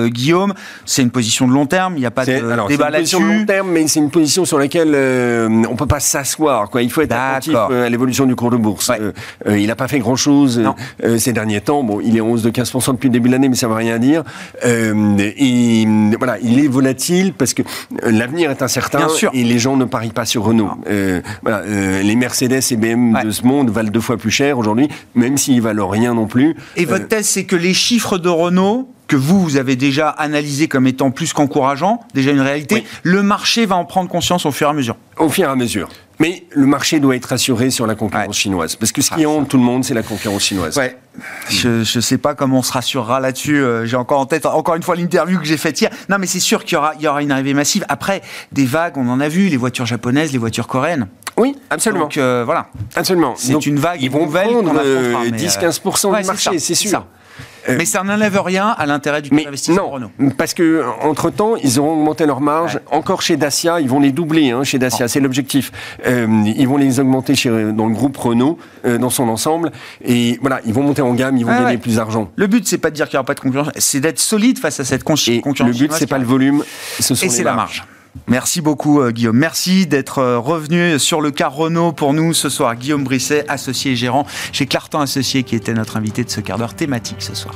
Guillaume. 0.08 0.54
C'est 0.86 1.02
une 1.02 1.12
position 1.12 1.48
de 1.48 1.54
long 1.54 1.66
terme. 1.66 1.94
Il 1.96 2.00
n'y 2.00 2.06
a 2.06 2.12
pas 2.12 2.26
de 2.26 2.68
débat 2.68 2.90
là-dessus. 2.90 3.18
C'est 3.18 3.18
une 3.18 3.20
position 3.20 3.20
de 3.20 3.40
long 3.40 3.46
terme, 3.46 3.72
mais 3.72 3.88
c'est 3.88 4.00
une 4.00 4.12
position 4.12 4.46
sur 4.46 4.60
laquelle 4.60 4.96
on 5.68 5.76
peut 5.76 5.86
pas 5.86 6.00
s'asseoir. 6.00 6.70
Quoi. 6.70 6.82
Il 6.82 6.92
faut 6.92 7.02
être 7.02 7.14
attentif 7.14 7.56
à 7.56 7.90
l'évolution 7.90 8.26
du 8.26 8.36
cours 8.36 8.52
de 8.52 8.58
bourse. 8.58 8.92
il 9.48 9.68
n'a 9.68 9.76
pas 9.76 9.88
fait 9.88 10.00
grand-chose 10.00 10.62
ces 11.18 11.34
derniers 11.34 11.62
temps. 11.62 11.84
Bon, 11.84 12.02
il 12.02 12.16
est 12.18 12.22
en 12.22 12.30
hausse 12.30 12.42
de 12.42 12.50
15% 12.50 12.94
depuis 12.94 13.08
le 13.08 13.14
début 13.14 13.30
de 13.30 13.34
l'année, 13.34 13.50
mais 13.50 13.56
ça 13.56 13.68
ne 13.68 13.72
veut 13.72 13.78
rien 13.78 14.00
dire. 14.00 14.24
et 14.64 15.88
voilà, 16.18 16.38
il 16.42 16.64
est 16.64 16.68
volatile 16.68 17.34
parce 17.38 17.54
que 17.54 17.62
euh, 17.62 18.12
l'avenir 18.12 18.52
est 18.52 18.62
incertain 18.62 19.08
et 19.34 19.44
les 19.44 19.60
gens 19.60 19.78
ne 19.78 19.86
parient 19.86 20.12
pas 20.12 20.26
sur 20.26 20.44
Renault. 20.44 20.70
Euh, 20.88 21.22
voilà, 21.42 21.60
euh, 21.60 22.02
les 22.02 22.16
Mercedes 22.16 22.62
et 22.72 22.76
BMW 22.76 23.24
de 23.24 23.32
ce 23.32 23.44
monde 23.44 23.70
valent 23.70 23.90
deux 23.90 24.02
fois 24.02 24.18
plus 24.18 24.32
cher 24.32 24.58
aujourd'hui, 24.58 24.90
même 25.16 25.38
s'ils 25.38 25.62
valent 25.62 25.88
rien 25.88 26.14
non 26.14 26.28
plus. 26.28 26.56
Et 26.76 26.86
votre 26.86 27.08
thèse, 27.08 27.28
c'est 27.28 27.46
que 27.46 27.56
les 27.56 27.74
chiffres 27.74 28.18
de 28.18 28.30
Renault 28.30 28.90
que 29.08 29.16
vous, 29.16 29.42
vous 29.42 29.56
avez 29.56 29.76
déjà 29.76 30.10
analysé 30.10 30.68
comme 30.68 30.86
étant 30.86 31.12
plus 31.12 31.32
qu'encourageants, 31.32 32.02
déjà 32.14 32.32
une 32.32 32.42
réalité, 32.42 32.84
le 33.04 33.24
marché 33.24 33.66
va 33.66 33.78
en 33.78 33.86
prendre 33.86 34.10
conscience 34.10 34.46
au 34.46 34.52
fur 34.52 34.68
et 34.68 34.72
à 34.72 34.74
mesure 34.74 34.98
Au 35.18 35.30
fur 35.30 35.46
et 35.46 35.52
à 35.52 35.56
mesure. 35.56 35.88
Mais 36.20 36.46
le 36.52 36.66
marché 36.66 37.00
doit 37.00 37.16
être 37.16 37.32
assuré 37.32 37.70
sur 37.70 37.86
la 37.86 37.96
concurrence 37.96 38.38
chinoise. 38.38 38.76
Parce 38.76 38.92
que 38.92 39.02
ce 39.02 39.12
qui 39.14 39.26
hante 39.26 39.50
tout 39.50 39.58
le 39.58 39.64
monde, 39.64 39.84
c'est 39.84 39.94
la 39.94 40.04
concurrence 40.04 40.44
chinoise. 40.44 40.78
Ouais. 40.78 40.98
Je 41.50 41.80
ne 41.80 42.02
sais 42.02 42.18
pas 42.18 42.36
comment 42.36 42.60
on 42.60 42.64
se 42.64 42.74
rassurera 42.74 43.20
là-dessus. 43.20 43.58
Euh, 43.58 43.86
j'ai 43.86 43.98
encore 43.98 44.20
en 44.20 44.26
tête, 44.26 44.46
encore 44.46 44.76
une 44.76 44.84
fois, 44.84 44.96
l'interview 44.96 45.40
que 45.40 45.46
j'ai 45.46 45.58
faite 45.58 45.80
hier. 45.80 45.92
Non, 46.10 46.18
mais 46.20 46.28
c'est 46.28 46.40
sûr 46.40 46.64
qu'il 46.64 46.76
y 46.76 46.78
aura, 46.78 46.94
il 46.96 47.02
y 47.02 47.08
aura 47.08 47.22
une 47.22 47.32
arrivée 47.32 47.54
massive. 47.54 47.86
Après, 47.90 48.22
des 48.52 48.66
vagues, 48.66 48.98
on 48.98 49.08
en 49.10 49.20
a 49.20 49.30
vu, 49.30 49.48
les 49.48 49.58
voitures 49.58 49.86
japonaises, 49.86 50.32
les 50.32 50.38
voitures 50.38 50.68
coréennes. 50.68 51.08
Oui, 51.38 51.56
absolument. 51.70 52.06
Donc 52.06 52.18
euh, 52.18 52.44
voilà. 52.44 52.68
Absolument. 52.96 53.36
C'est 53.38 53.66
une 53.66 53.78
vague 53.78 54.02
ils 54.02 54.10
vont 54.10 54.28
prendre 54.28 54.74
10-15% 55.30 56.20
du 56.22 56.28
marché, 56.28 56.60
c'est 56.60 56.76
sûr. 56.76 57.00
Euh, 57.00 57.17
mais 57.68 57.86
ça 57.86 58.04
n'enlève 58.04 58.40
rien 58.42 58.70
à 58.78 58.86
l'intérêt 58.86 59.22
du 59.22 59.30
investissement 59.34 59.90
Renault. 59.90 60.12
Parce 60.38 60.54
que 60.54 60.84
entre 61.02 61.30
temps, 61.30 61.56
ils 61.56 61.80
auront 61.80 61.94
augmenté 61.94 62.26
leurs 62.26 62.42
marges. 62.42 62.80
Encore 62.92 63.22
chez 63.22 63.38
Dacia, 63.38 63.80
ils 63.80 63.90
vont 63.90 64.00
les 64.00 64.12
doubler 64.12 64.52
hein, 64.52 64.64
chez 64.64 64.80
Dacia, 64.80 65.08
c'est 65.08 65.20
l'objectif. 65.20 65.72
Euh, 66.06 66.28
ils 66.46 66.68
vont 66.68 66.78
les 66.78 67.00
augmenter 67.00 67.36
chez, 67.36 67.50
dans 67.50 67.88
le 67.88 67.94
groupe 67.94 68.18
Renault, 68.18 68.58
euh, 68.86 68.98
dans 68.98 69.10
son 69.10 69.28
ensemble. 69.30 69.72
Et 70.04 70.38
voilà, 70.42 70.62
ils 70.66 70.74
vont 70.74 70.84
monter 70.84 71.02
en 71.02 71.14
gamme, 71.14 71.38
ils 71.38 71.46
vont 71.46 71.52
gagner 71.52 71.78
plus 71.78 71.96
d'argent. 71.96 72.32
Le 72.36 72.48
but, 72.48 72.68
c'est 72.68 72.78
pas 72.78 72.90
de 72.90 72.96
dire 72.96 73.08
qu'il 73.08 73.16
n'y 73.16 73.20
aura 73.20 73.26
pas 73.26 73.36
de 73.36 73.40
concurrence, 73.40 73.72
c'est 73.78 74.00
d'être 74.00 74.20
solide 74.20 74.60
face 74.60 74.80
à 74.80 74.86
cette 74.86 75.04
concurrence. 75.04 75.60
Le 75.60 75.72
but, 75.72 75.92
c'est 75.94 76.08
pas 76.08 76.18
le 76.18 76.26
volume, 76.26 76.64
ce 77.00 77.16
sont 77.16 77.26
et 77.26 77.30
c'est 77.30 77.44
la 77.44 77.54
marge. 77.54 77.84
Merci 78.28 78.62
beaucoup 78.62 79.02
euh, 79.02 79.12
Guillaume. 79.12 79.38
Merci 79.38 79.88
d'être 79.88 80.20
euh, 80.20 80.40
revenu 80.40 81.00
sur 81.00 81.22
le 81.22 81.32
cas 81.32 81.48
Renault 81.48 81.92
pour 81.92 82.14
nous 82.14 82.34
ce 82.34 82.50
soir. 82.50 82.76
Guillaume 82.76 83.04
Brisset, 83.04 83.46
associé 83.48 83.96
gérant 83.96 84.26
chez 84.52 84.66
Clartan 84.66 85.02
Associé 85.02 85.44
qui 85.44 85.56
était 85.56 85.74
notre 85.74 85.98
invité 85.98 86.24
de 86.24 86.30
ce 86.30 86.42
quart 86.42 86.58
d'heure 86.58 86.74
thématique 86.74 87.22
ce 87.22 87.36
soir. 87.36 87.56